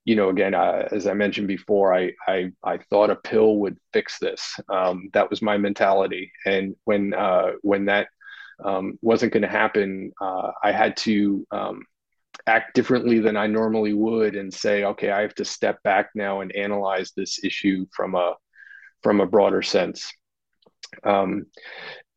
you 0.05 0.15
know, 0.15 0.29
again, 0.29 0.53
uh, 0.53 0.87
as 0.91 1.05
I 1.05 1.13
mentioned 1.13 1.47
before, 1.47 1.93
I, 1.93 2.13
I, 2.27 2.51
I 2.63 2.77
thought 2.89 3.09
a 3.09 3.15
pill 3.15 3.57
would 3.57 3.77
fix 3.91 4.19
this. 4.19 4.57
Um, 4.69 5.09
that 5.13 5.29
was 5.29 5.41
my 5.41 5.57
mentality. 5.57 6.31
And 6.45 6.75
when, 6.85 7.13
uh, 7.13 7.51
when 7.61 7.85
that 7.85 8.07
um, 8.63 8.97
wasn't 9.01 9.33
going 9.33 9.43
to 9.43 9.49
happen, 9.49 10.13
uh, 10.21 10.51
I 10.63 10.71
had 10.71 10.95
to, 10.97 11.45
um, 11.51 11.83
act 12.45 12.75
differently 12.75 13.19
than 13.19 13.35
I 13.35 13.47
normally 13.47 13.93
would 13.93 14.35
and 14.35 14.53
say, 14.53 14.83
okay, 14.83 15.11
I 15.11 15.21
have 15.21 15.35
to 15.35 15.45
step 15.45 15.81
back 15.83 16.09
now 16.15 16.41
and 16.41 16.55
analyze 16.55 17.11
this 17.15 17.43
issue 17.43 17.85
from 17.95 18.15
a 18.15 18.35
from 19.03 19.21
a 19.21 19.25
broader 19.25 19.61
sense. 19.61 20.11
Um, 21.03 21.45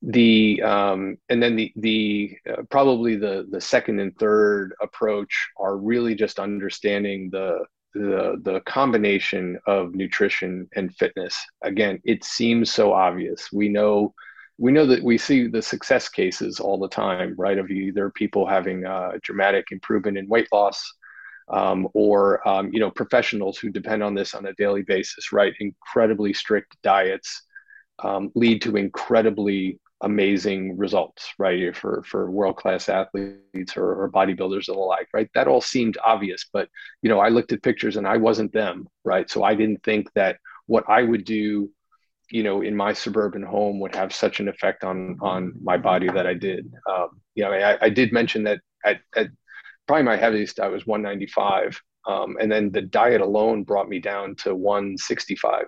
the 0.02 0.62
um, 0.62 1.18
and 1.28 1.42
then 1.42 1.56
the 1.56 1.72
the 1.76 2.36
uh, 2.50 2.62
probably 2.70 3.16
the 3.16 3.46
the 3.50 3.60
second 3.60 4.00
and 4.00 4.16
third 4.18 4.74
approach 4.80 5.48
are 5.58 5.76
really 5.76 6.14
just 6.14 6.38
understanding 6.38 7.28
the 7.30 7.64
the 7.94 8.40
the 8.42 8.60
combination 8.66 9.58
of 9.66 9.94
nutrition 9.94 10.68
and 10.74 10.94
fitness. 10.96 11.36
Again 11.62 12.00
it 12.04 12.24
seems 12.24 12.72
so 12.72 12.92
obvious. 12.92 13.52
We 13.52 13.68
know 13.68 14.14
we 14.56 14.72
know 14.72 14.86
that 14.86 15.02
we 15.02 15.18
see 15.18 15.48
the 15.48 15.62
success 15.62 16.08
cases 16.08 16.60
all 16.60 16.78
the 16.78 16.88
time 16.88 17.34
right 17.36 17.58
of 17.58 17.70
either 17.70 18.10
people 18.10 18.46
having 18.46 18.84
a 18.84 19.12
dramatic 19.22 19.66
improvement 19.70 20.18
in 20.18 20.28
weight 20.28 20.48
loss 20.52 20.94
um, 21.50 21.88
or 21.92 22.46
um, 22.48 22.70
you 22.72 22.80
know 22.80 22.90
professionals 22.90 23.58
who 23.58 23.68
depend 23.68 24.02
on 24.02 24.14
this 24.14 24.34
on 24.34 24.46
a 24.46 24.54
daily 24.54 24.82
basis 24.82 25.30
right? 25.30 25.52
Incredibly 25.60 26.32
strict 26.32 26.74
diets 26.82 27.42
um, 28.02 28.30
lead 28.34 28.62
to 28.62 28.76
incredibly 28.76 29.78
amazing 30.02 30.78
results, 30.78 31.32
right? 31.38 31.76
For 31.76 32.02
for 32.04 32.30
world 32.30 32.56
class 32.56 32.88
athletes 32.88 33.76
or, 33.76 34.02
or, 34.02 34.10
bodybuilders 34.10 34.68
and 34.68 34.76
the 34.76 34.80
like, 34.80 35.08
right? 35.12 35.28
That 35.34 35.48
all 35.48 35.60
seemed 35.60 35.98
obvious, 36.02 36.46
but 36.52 36.68
you 37.02 37.08
know, 37.08 37.20
I 37.20 37.28
looked 37.28 37.52
at 37.52 37.62
pictures 37.62 37.96
and 37.96 38.06
I 38.06 38.16
wasn't 38.16 38.52
them, 38.52 38.88
right? 39.04 39.28
So 39.28 39.42
I 39.42 39.54
didn't 39.54 39.82
think 39.82 40.10
that 40.14 40.38
what 40.66 40.84
I 40.88 41.02
would 41.02 41.24
do, 41.24 41.70
you 42.30 42.42
know, 42.42 42.62
in 42.62 42.74
my 42.76 42.92
suburban 42.92 43.42
home 43.42 43.80
would 43.80 43.94
have 43.94 44.14
such 44.14 44.40
an 44.40 44.48
effect 44.48 44.84
on 44.84 45.18
on 45.20 45.52
my 45.62 45.76
body 45.76 46.08
that 46.08 46.26
I 46.26 46.34
did. 46.34 46.72
Um, 46.90 47.20
you 47.34 47.44
know, 47.44 47.52
I, 47.52 47.78
I 47.82 47.90
did 47.90 48.12
mention 48.12 48.44
that 48.44 48.60
at, 48.84 49.00
at 49.16 49.28
probably 49.86 50.04
my 50.04 50.16
heaviest 50.16 50.60
I 50.60 50.68
was 50.68 50.86
195, 50.86 51.78
um, 52.06 52.36
and 52.40 52.50
then 52.50 52.70
the 52.72 52.82
diet 52.82 53.20
alone 53.20 53.64
brought 53.64 53.88
me 53.88 53.98
down 53.98 54.34
to 54.36 54.54
165. 54.54 55.66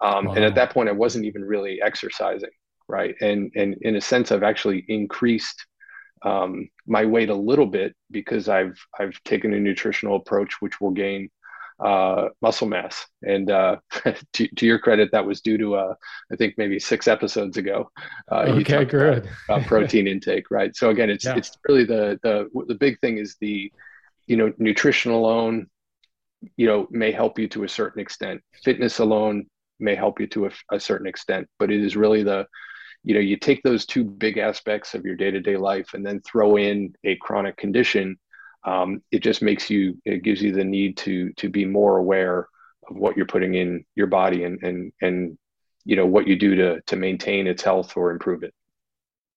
Um, 0.00 0.26
wow. 0.26 0.34
And 0.34 0.44
at 0.44 0.54
that 0.54 0.70
point, 0.70 0.88
I 0.88 0.92
wasn't 0.92 1.24
even 1.24 1.44
really 1.44 1.82
exercising 1.82 2.50
right? 2.88 3.14
And 3.20 3.52
and 3.54 3.76
in 3.82 3.96
a 3.96 4.00
sense, 4.00 4.32
I've 4.32 4.42
actually 4.42 4.84
increased 4.88 5.66
um, 6.22 6.68
my 6.86 7.04
weight 7.04 7.30
a 7.30 7.34
little 7.34 7.66
bit 7.66 7.94
because 8.10 8.48
I've 8.48 8.78
I've 8.98 9.22
taken 9.24 9.54
a 9.54 9.60
nutritional 9.60 10.16
approach 10.16 10.60
which 10.60 10.80
will 10.80 10.90
gain 10.90 11.30
uh, 11.80 12.28
muscle 12.42 12.66
mass. 12.66 13.06
And 13.22 13.50
uh, 13.50 13.76
to, 14.32 14.48
to, 14.48 14.66
your 14.66 14.78
credit, 14.78 15.10
that 15.12 15.24
was 15.24 15.40
due 15.40 15.58
to 15.58 15.76
uh, 15.76 15.94
I 16.32 16.36
think 16.36 16.54
maybe 16.58 16.78
six 16.78 17.06
episodes 17.08 17.56
ago. 17.56 17.90
Uh, 18.30 18.46
okay, 18.60 18.84
good. 18.84 19.18
About, 19.18 19.58
about 19.58 19.66
protein 19.66 20.06
intake, 20.08 20.50
right? 20.50 20.74
So 20.74 20.90
again, 20.90 21.10
it's 21.10 21.24
yeah. 21.24 21.36
it's 21.36 21.56
really 21.68 21.84
the 21.84 22.18
the 22.22 22.48
the 22.66 22.74
big 22.74 22.98
thing 23.00 23.18
is 23.18 23.36
the 23.40 23.72
you 24.26 24.36
know 24.36 24.52
nutrition 24.58 25.12
alone, 25.12 25.68
you 26.56 26.66
know, 26.66 26.88
may 26.90 27.12
help 27.12 27.38
you 27.38 27.48
to 27.48 27.64
a 27.64 27.68
certain 27.68 28.00
extent. 28.00 28.42
Fitness 28.64 28.98
alone 28.98 29.46
may 29.80 29.94
help 29.94 30.18
you 30.20 30.26
to 30.26 30.46
a, 30.46 30.50
a 30.72 30.80
certain 30.80 31.06
extent, 31.06 31.46
but 31.58 31.70
it 31.70 31.80
is 31.80 31.96
really 31.96 32.24
the 32.24 32.46
you 33.04 33.14
know 33.14 33.20
you 33.20 33.36
take 33.36 33.62
those 33.62 33.86
two 33.86 34.04
big 34.04 34.38
aspects 34.38 34.94
of 34.94 35.04
your 35.04 35.16
day-to-day 35.16 35.56
life 35.56 35.94
and 35.94 36.04
then 36.04 36.20
throw 36.20 36.56
in 36.56 36.94
a 37.04 37.16
chronic 37.16 37.56
condition 37.56 38.18
um, 38.64 39.02
it 39.12 39.22
just 39.22 39.42
makes 39.42 39.70
you 39.70 40.00
it 40.04 40.22
gives 40.22 40.42
you 40.42 40.52
the 40.52 40.64
need 40.64 40.96
to 40.98 41.32
to 41.34 41.48
be 41.48 41.64
more 41.64 41.96
aware 41.96 42.48
of 42.88 42.96
what 42.96 43.16
you're 43.16 43.26
putting 43.26 43.54
in 43.54 43.84
your 43.94 44.06
body 44.06 44.44
and 44.44 44.62
and 44.62 44.92
and 45.00 45.38
you 45.84 45.96
know 45.96 46.06
what 46.06 46.26
you 46.26 46.36
do 46.36 46.54
to 46.56 46.80
to 46.82 46.96
maintain 46.96 47.46
its 47.46 47.62
health 47.62 47.96
or 47.96 48.10
improve 48.10 48.42
it. 48.42 48.52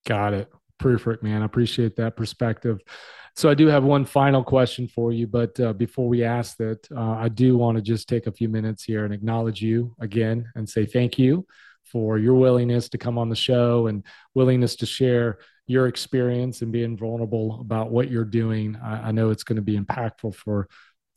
Got 0.05 0.34
it. 0.34 0.51
Perfect 0.80 1.24
man. 1.24 1.43
I 1.43 1.45
appreciate 1.45 1.95
that 1.97 2.18
perspective. 2.18 2.80
So 3.34 3.49
i 3.49 3.53
do 3.53 3.68
have 3.68 3.86
one 3.86 4.03
final 4.03 4.43
question 4.43 4.89
for 4.89 5.14
you 5.14 5.26
but 5.26 5.57
uh, 5.57 5.72
before 5.72 6.09
we 6.09 6.22
ask 6.22 6.57
that 6.57 6.86
uh, 6.93 7.12
i 7.12 7.30
do 7.30 7.57
want 7.57 7.78
to 7.78 7.82
just 7.82 8.09
take 8.09 8.28
a 8.28 8.32
few 8.32 8.49
minutes 8.49 8.84
here 8.84 9.05
and 9.05 9.14
acknowledge 9.14 9.62
you 9.62 9.95
again 10.01 10.51
and 10.55 10.70
say 10.70 10.86
thank 10.86 11.18
you 11.18 11.45
for 11.91 12.17
your 12.17 12.35
willingness 12.35 12.89
to 12.89 12.97
come 12.97 13.17
on 13.17 13.29
the 13.29 13.35
show 13.35 13.87
and 13.87 14.03
willingness 14.33 14.75
to 14.77 14.85
share 14.85 15.39
your 15.67 15.87
experience 15.87 16.61
and 16.61 16.71
being 16.71 16.97
vulnerable 16.97 17.59
about 17.61 17.91
what 17.91 18.09
you're 18.09 18.25
doing. 18.25 18.77
I, 18.83 19.09
I 19.09 19.11
know 19.11 19.29
it's 19.29 19.43
going 19.43 19.57
to 19.57 19.61
be 19.61 19.79
impactful 19.79 20.35
for 20.35 20.67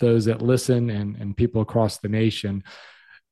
those 0.00 0.24
that 0.26 0.42
listen 0.42 0.90
and, 0.90 1.16
and 1.16 1.36
people 1.36 1.62
across 1.62 1.98
the 1.98 2.08
nation. 2.08 2.64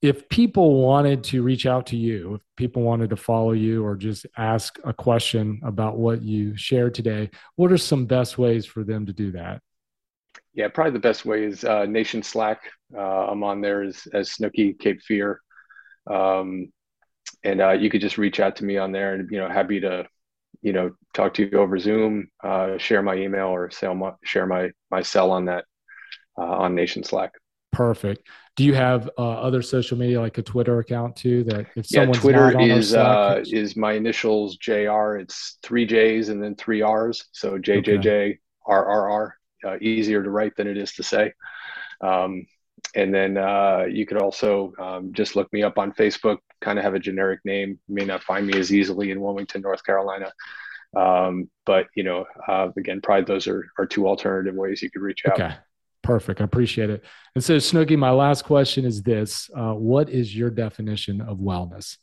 If 0.01 0.28
people 0.28 0.82
wanted 0.82 1.22
to 1.24 1.43
reach 1.43 1.64
out 1.64 1.86
to 1.88 1.97
you, 1.97 2.34
if 2.34 2.40
people 2.57 2.82
wanted 2.82 3.11
to 3.11 3.16
follow 3.16 3.53
you 3.53 3.84
or 3.84 3.95
just 3.95 4.26
ask 4.36 4.78
a 4.84 4.93
question 4.93 5.61
about 5.64 5.97
what 5.97 6.22
you 6.22 6.57
shared 6.57 6.95
today, 6.95 7.30
what 7.57 7.70
are 7.70 7.78
some 7.78 8.07
best 8.07 8.36
ways 8.36 8.66
for 8.66 8.82
them 8.82 9.07
to 9.07 9.12
do 9.12 9.32
that? 9.32 9.62
Yeah, 10.55 10.68
probably 10.68 10.93
the 10.93 10.99
best 10.99 11.24
way 11.24 11.45
is 11.45 11.64
uh, 11.64 11.86
Nation 11.86 12.22
Slack. 12.22 12.61
Uh, 12.95 13.26
I'm 13.30 13.43
on 13.45 13.61
there 13.61 13.82
as, 13.82 14.07
as 14.12 14.30
Snooki 14.30 14.78
Cape 14.78 15.01
Fear. 15.03 15.40
Um, 16.11 16.72
and 17.45 17.61
uh, 17.61 17.70
you 17.70 17.90
could 17.90 18.01
just 18.01 18.18
reach 18.18 18.40
out 18.40 18.57
to 18.57 18.64
me 18.64 18.78
on 18.78 18.93
there 18.93 19.14
and 19.14 19.30
you 19.30 19.38
know 19.38 19.49
happy 19.49 19.80
to 19.80 20.07
you 20.61 20.72
know 20.72 20.93
talk 21.12 21.34
to 21.34 21.49
you 21.49 21.59
over 21.59 21.78
zoom 21.78 22.28
uh, 22.43 22.78
share 22.78 23.03
my 23.03 23.14
email 23.14 23.49
or 23.49 23.70
my, 23.95 24.12
share 24.24 24.47
my 24.47 24.70
my 24.90 25.03
cell 25.03 25.30
on 25.30 25.47
that 25.47 25.64
uh, 26.38 26.43
on 26.43 26.74
nation 26.74 27.05
slack. 27.05 27.32
Perfect. 27.72 28.28
Do 28.57 28.64
you 28.64 28.74
have 28.74 29.09
uh, 29.16 29.22
other 29.22 29.62
social 29.62 29.97
media 29.97 30.20
like 30.20 30.38
a 30.38 30.43
twitter 30.43 30.78
account 30.78 31.16
too 31.16 31.45
that 31.45 31.66
if 31.74 31.90
yeah, 31.90 32.07
twitter 32.07 32.59
is 32.61 32.95
uh, 32.95 33.43
is 33.47 33.76
my 33.76 33.93
initials 33.93 34.57
jr 34.57 35.16
it's 35.16 35.59
three 35.62 35.86
j's 35.86 36.28
and 36.28 36.43
then 36.43 36.55
three 36.55 36.82
r's. 36.82 37.24
So 37.32 37.59
jjj 37.59 38.38
rrr 38.68 39.30
uh, 39.64 39.76
easier 39.80 40.22
to 40.22 40.30
write 40.30 40.57
than 40.57 40.66
it 40.66 40.76
is 40.76 40.93
to 40.95 41.03
say. 41.03 41.32
Um, 42.01 42.47
and 42.95 43.14
then 43.14 43.39
uh, 43.39 43.85
you 43.89 44.07
could 44.07 44.18
also 44.18 44.72
um, 44.78 45.12
just 45.12 45.35
look 45.35 45.53
me 45.53 45.62
up 45.62 45.78
on 45.78 45.93
Facebook, 45.93 46.39
kind 46.61 46.78
of 46.78 46.85
have 46.85 46.95
a 46.95 46.99
generic 46.99 47.41
name. 47.45 47.78
You 47.89 47.95
may 47.95 48.05
not 48.05 48.22
find 48.22 48.47
me 48.47 48.59
as 48.59 48.72
easily 48.72 49.11
in 49.11 49.20
Wilmington, 49.20 49.62
North 49.62 49.85
Carolina. 49.85 50.33
Um, 50.95 51.49
but, 51.64 51.87
you 51.95 52.03
know, 52.03 52.26
uh, 52.47 52.68
again, 52.76 53.01
probably 53.01 53.24
those 53.24 53.47
are, 53.47 53.64
are 53.78 53.87
two 53.87 54.07
alternative 54.07 54.55
ways 54.55 54.83
you 54.83 54.91
could 54.91 55.01
reach 55.01 55.22
out. 55.26 55.41
Okay. 55.41 55.55
Perfect. 56.03 56.41
I 56.41 56.45
appreciate 56.45 56.91
it. 56.91 57.05
And 57.35 57.43
so, 57.43 57.57
Snooki, 57.57 57.97
my 57.97 58.11
last 58.11 58.45
question 58.45 58.85
is 58.85 59.03
this 59.03 59.49
uh, 59.57 59.72
What 59.72 60.11
is 60.11 60.37
your 60.37 60.51
definition 60.51 61.20
of 61.20 61.39
wellness? 61.39 61.97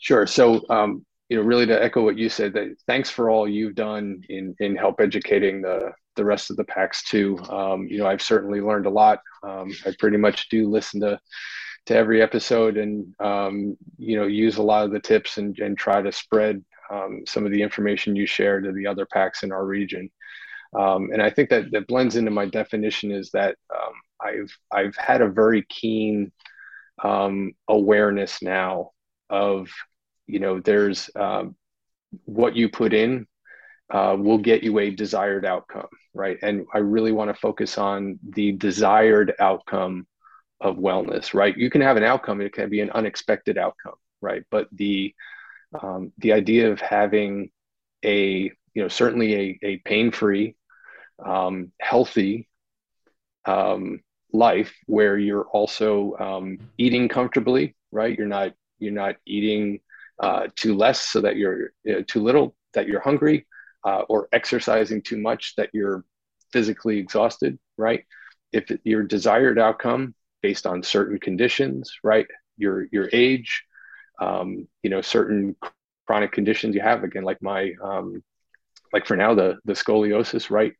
Sure. 0.00 0.26
So, 0.26 0.62
um, 0.70 1.04
you 1.28 1.36
know, 1.36 1.42
really 1.42 1.66
to 1.66 1.82
echo 1.82 2.02
what 2.02 2.18
you 2.18 2.28
said, 2.28 2.54
that 2.54 2.74
thanks 2.86 3.10
for 3.10 3.30
all 3.30 3.48
you've 3.48 3.74
done 3.74 4.22
in 4.28 4.54
in 4.60 4.76
help 4.76 5.00
educating 5.00 5.62
the 5.62 5.92
the 6.16 6.24
rest 6.24 6.50
of 6.50 6.56
the 6.56 6.64
packs 6.64 7.02
too. 7.04 7.38
Um, 7.48 7.86
you 7.86 7.98
know, 7.98 8.06
I've 8.06 8.22
certainly 8.22 8.60
learned 8.60 8.86
a 8.86 8.90
lot. 8.90 9.20
Um, 9.42 9.72
I 9.84 9.94
pretty 9.98 10.16
much 10.16 10.48
do 10.48 10.68
listen 10.68 11.00
to 11.00 11.20
to 11.86 11.94
every 11.94 12.22
episode 12.22 12.78
and 12.78 13.14
um, 13.20 13.76
you 13.98 14.16
know 14.16 14.26
use 14.26 14.56
a 14.56 14.62
lot 14.62 14.84
of 14.84 14.90
the 14.90 15.00
tips 15.00 15.36
and, 15.36 15.58
and 15.58 15.76
try 15.76 16.00
to 16.00 16.12
spread 16.12 16.64
um, 16.90 17.22
some 17.26 17.44
of 17.44 17.52
the 17.52 17.62
information 17.62 18.16
you 18.16 18.26
share 18.26 18.60
to 18.60 18.72
the 18.72 18.86
other 18.86 19.06
packs 19.06 19.42
in 19.42 19.52
our 19.52 19.64
region. 19.64 20.10
Um, 20.78 21.10
and 21.12 21.22
I 21.22 21.30
think 21.30 21.50
that 21.50 21.70
that 21.72 21.86
blends 21.86 22.16
into 22.16 22.30
my 22.30 22.46
definition 22.46 23.10
is 23.12 23.30
that 23.30 23.56
um, 23.74 23.92
I've 24.20 24.58
I've 24.72 24.96
had 24.96 25.20
a 25.20 25.28
very 25.28 25.64
keen 25.68 26.32
awareness 27.68 28.40
now 28.40 28.90
of 29.28 29.68
you 30.26 30.38
know 30.38 30.60
there's 30.60 31.10
what 32.24 32.54
you 32.56 32.68
put 32.68 32.92
in 32.92 33.26
uh, 33.90 34.16
will 34.18 34.38
get 34.38 34.62
you 34.62 34.78
a 34.78 34.90
desired 34.90 35.44
outcome, 35.44 35.88
right? 36.14 36.38
And 36.42 36.66
I 36.72 36.78
really 36.78 37.12
want 37.12 37.30
to 37.30 37.40
focus 37.40 37.78
on 37.78 38.18
the 38.22 38.52
desired 38.52 39.34
outcome 39.38 40.06
of 40.60 40.76
wellness, 40.76 41.34
right? 41.34 41.56
You 41.56 41.70
can 41.70 41.82
have 41.82 41.96
an 41.96 42.04
outcome; 42.04 42.40
it 42.40 42.52
can 42.52 42.70
be 42.70 42.80
an 42.80 42.90
unexpected 42.90 43.58
outcome, 43.58 43.94
right? 44.20 44.42
But 44.50 44.68
the 44.72 45.14
um, 45.80 46.12
the 46.18 46.32
idea 46.32 46.70
of 46.70 46.80
having 46.80 47.50
a 48.04 48.50
you 48.74 48.82
know 48.82 48.88
certainly 48.88 49.34
a, 49.34 49.58
a 49.62 49.76
pain-free, 49.78 50.56
um, 51.24 51.72
healthy 51.80 52.48
um, 53.44 54.00
life 54.32 54.74
where 54.86 55.18
you're 55.18 55.46
also 55.52 56.16
um, 56.18 56.58
eating 56.78 57.08
comfortably, 57.08 57.76
right? 57.92 58.16
You're 58.16 58.26
not 58.26 58.52
you're 58.78 58.92
not 58.92 59.16
eating 59.26 59.80
uh, 60.18 60.48
too 60.56 60.74
less 60.74 61.00
so 61.00 61.20
that 61.20 61.36
you're 61.36 61.72
you 61.84 61.92
know, 61.94 62.02
too 62.02 62.22
little 62.22 62.56
that 62.72 62.86
you're 62.88 63.00
hungry 63.00 63.46
uh, 63.84 64.02
or 64.08 64.28
exercising 64.32 65.02
too 65.02 65.18
much 65.18 65.54
that 65.56 65.70
you're 65.72 66.04
physically 66.52 66.98
exhausted, 66.98 67.58
right? 67.76 68.04
If 68.52 68.70
your 68.84 69.02
desired 69.02 69.58
outcome 69.58 70.14
based 70.42 70.66
on 70.66 70.82
certain 70.82 71.18
conditions, 71.18 71.92
right? 72.02 72.26
Your 72.56 72.86
your 72.92 73.08
age, 73.12 73.64
um, 74.20 74.68
you 74.82 74.90
know, 74.90 75.00
certain 75.02 75.56
chronic 75.60 75.90
conditions 75.92 76.30
you 76.40 76.46
have, 76.46 77.04
again, 77.04 77.24
like 77.24 77.42
my 77.42 77.42
um, 77.82 78.22
like 78.92 79.06
for 79.06 79.16
now 79.16 79.34
the 79.34 79.58
the 79.64 79.72
scoliosis, 79.74 80.50
right? 80.50 80.72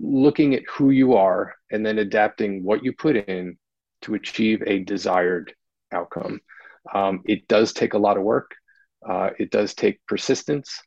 Looking 0.00 0.54
at 0.54 0.62
who 0.70 0.90
you 0.90 1.14
are 1.14 1.54
and 1.70 1.84
then 1.84 1.98
adapting 1.98 2.64
what 2.64 2.84
you 2.84 2.92
put 2.92 3.16
in 3.16 3.58
to 4.02 4.14
achieve 4.14 4.62
a 4.66 4.80
desired 4.80 5.54
outcome. 5.92 6.40
Um, 6.92 7.22
it 7.26 7.46
does 7.48 7.72
take 7.72 7.94
a 7.94 7.98
lot 7.98 8.16
of 8.16 8.22
work. 8.22 8.50
Uh, 9.06 9.30
it 9.38 9.50
does 9.50 9.74
take 9.74 10.00
persistence. 10.06 10.80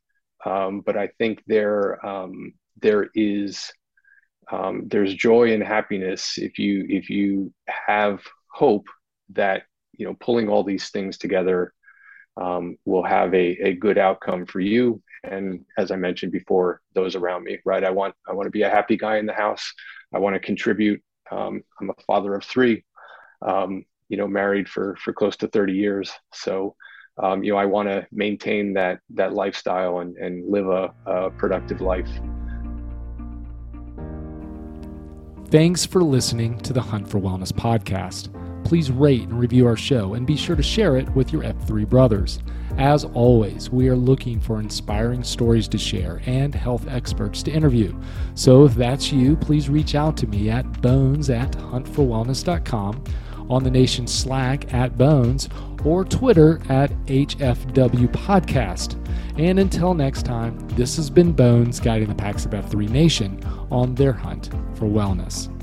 Um, 0.46 0.82
but 0.82 0.98
I 0.98 1.10
think 1.18 1.44
there 1.48 2.06
um, 2.06 2.54
there 2.82 3.10
is 3.16 3.72
um, 4.52 4.88
there's 4.88 5.14
joy 5.16 5.54
and 5.54 5.64
happiness 5.64 6.38
if 6.38 6.60
you 6.60 6.86
if 6.90 7.10
you 7.10 7.54
have 7.68 8.22
hope 8.52 8.86
that 9.30 9.64
you 9.98 10.06
know 10.06 10.16
pulling 10.20 10.50
all 10.50 10.64
these 10.64 10.90
things 10.90 11.18
together 11.18 11.74
um, 12.38 12.78
will 12.86 13.04
have 13.04 13.34
a, 13.34 13.58
a 13.68 13.74
good 13.74 13.98
outcome 13.98 14.46
for 14.46 14.60
you 14.60 15.02
and 15.24 15.66
as 15.78 15.90
I 15.92 15.96
mentioned 15.96 16.32
before, 16.32 16.82
those 16.94 17.16
around 17.16 17.44
me. 17.46 17.58
Right, 17.66 17.84
I 17.84 17.90
want 17.90 18.14
I 18.30 18.34
want 18.34 18.46
to 18.48 18.52
be 18.52 18.62
a 18.62 18.70
happy 18.70 18.98
guy 18.98 19.18
in 19.18 19.26
the 19.26 19.34
house. 19.34 19.74
I 20.14 20.20
want 20.20 20.36
to 20.36 20.40
contribute 20.40 21.02
Um, 21.32 21.64
I'm 21.82 21.90
a 21.90 21.94
father 22.06 22.36
of 22.36 22.44
three, 22.44 22.86
um, 23.42 23.86
you 24.10 24.18
know, 24.18 24.28
married 24.28 24.70
for 24.70 24.96
for 25.04 25.14
close 25.14 25.38
to 25.38 25.48
30 25.48 25.74
years. 25.74 26.12
So, 26.34 26.76
um, 27.18 27.44
you 27.44 27.52
know, 27.52 27.58
I 27.58 27.66
want 27.66 27.90
to 27.90 28.06
maintain 28.12 28.74
that 28.74 29.00
that 29.12 29.34
lifestyle 29.34 30.00
and 30.00 30.18
and 30.18 30.50
live 30.50 30.68
a, 30.68 30.94
a 31.06 31.30
productive 31.32 31.82
life. 31.82 32.10
Thanks 35.50 35.86
for 35.86 36.04
listening 36.04 36.58
to 36.60 36.74
the 36.74 36.82
Hunt 36.82 37.08
for 37.08 37.20
Wellness 37.20 37.54
podcast. 37.54 38.34
Please 38.66 38.90
rate 38.90 39.22
and 39.22 39.40
review 39.40 39.68
our 39.68 39.78
show 39.78 40.16
and 40.16 40.26
be 40.26 40.36
sure 40.36 40.56
to 40.56 40.64
share 40.64 40.98
it 40.98 41.08
with 41.16 41.32
your 41.32 41.44
F3 41.44 41.88
brothers. 41.88 42.40
As 42.78 43.06
always, 43.06 43.70
we 43.70 43.88
are 43.88 43.96
looking 43.96 44.40
for 44.40 44.60
inspiring 44.60 45.24
stories 45.24 45.68
to 45.70 45.78
share 45.78 46.22
and 46.26 46.54
health 46.54 46.88
experts 46.90 47.42
to 47.44 47.52
interview. 47.52 47.96
So 48.34 48.66
if 48.66 48.74
that's 48.76 49.14
you, 49.14 49.38
please 49.38 49.70
reach 49.70 49.96
out 49.96 50.18
to 50.18 50.28
me 50.28 50.50
at 50.50 50.82
bones 50.82 51.30
at 51.30 51.52
huntforwellness.com, 51.52 53.04
on 53.50 53.64
the 53.64 53.72
nation's 53.72 54.14
Slack 54.14 54.74
at 54.74 54.98
bones, 54.98 55.48
or 55.86 56.04
Twitter 56.04 56.60
at 56.70 56.92
HFW 57.06 58.08
Podcast. 58.08 59.00
And 59.40 59.60
until 59.60 59.94
next 59.94 60.24
time, 60.24 60.58
this 60.70 60.96
has 60.98 61.10
been 61.10 61.32
Bones 61.32 61.80
guiding 61.80 62.10
the 62.10 62.16
Packs 62.16 62.46
of 62.46 62.52
F3 62.52 62.90
Nation 62.90 63.42
on 63.72 63.96
their 63.96 64.14
hunt 64.14 64.50
for 64.74 64.86
wellness. 64.86 65.55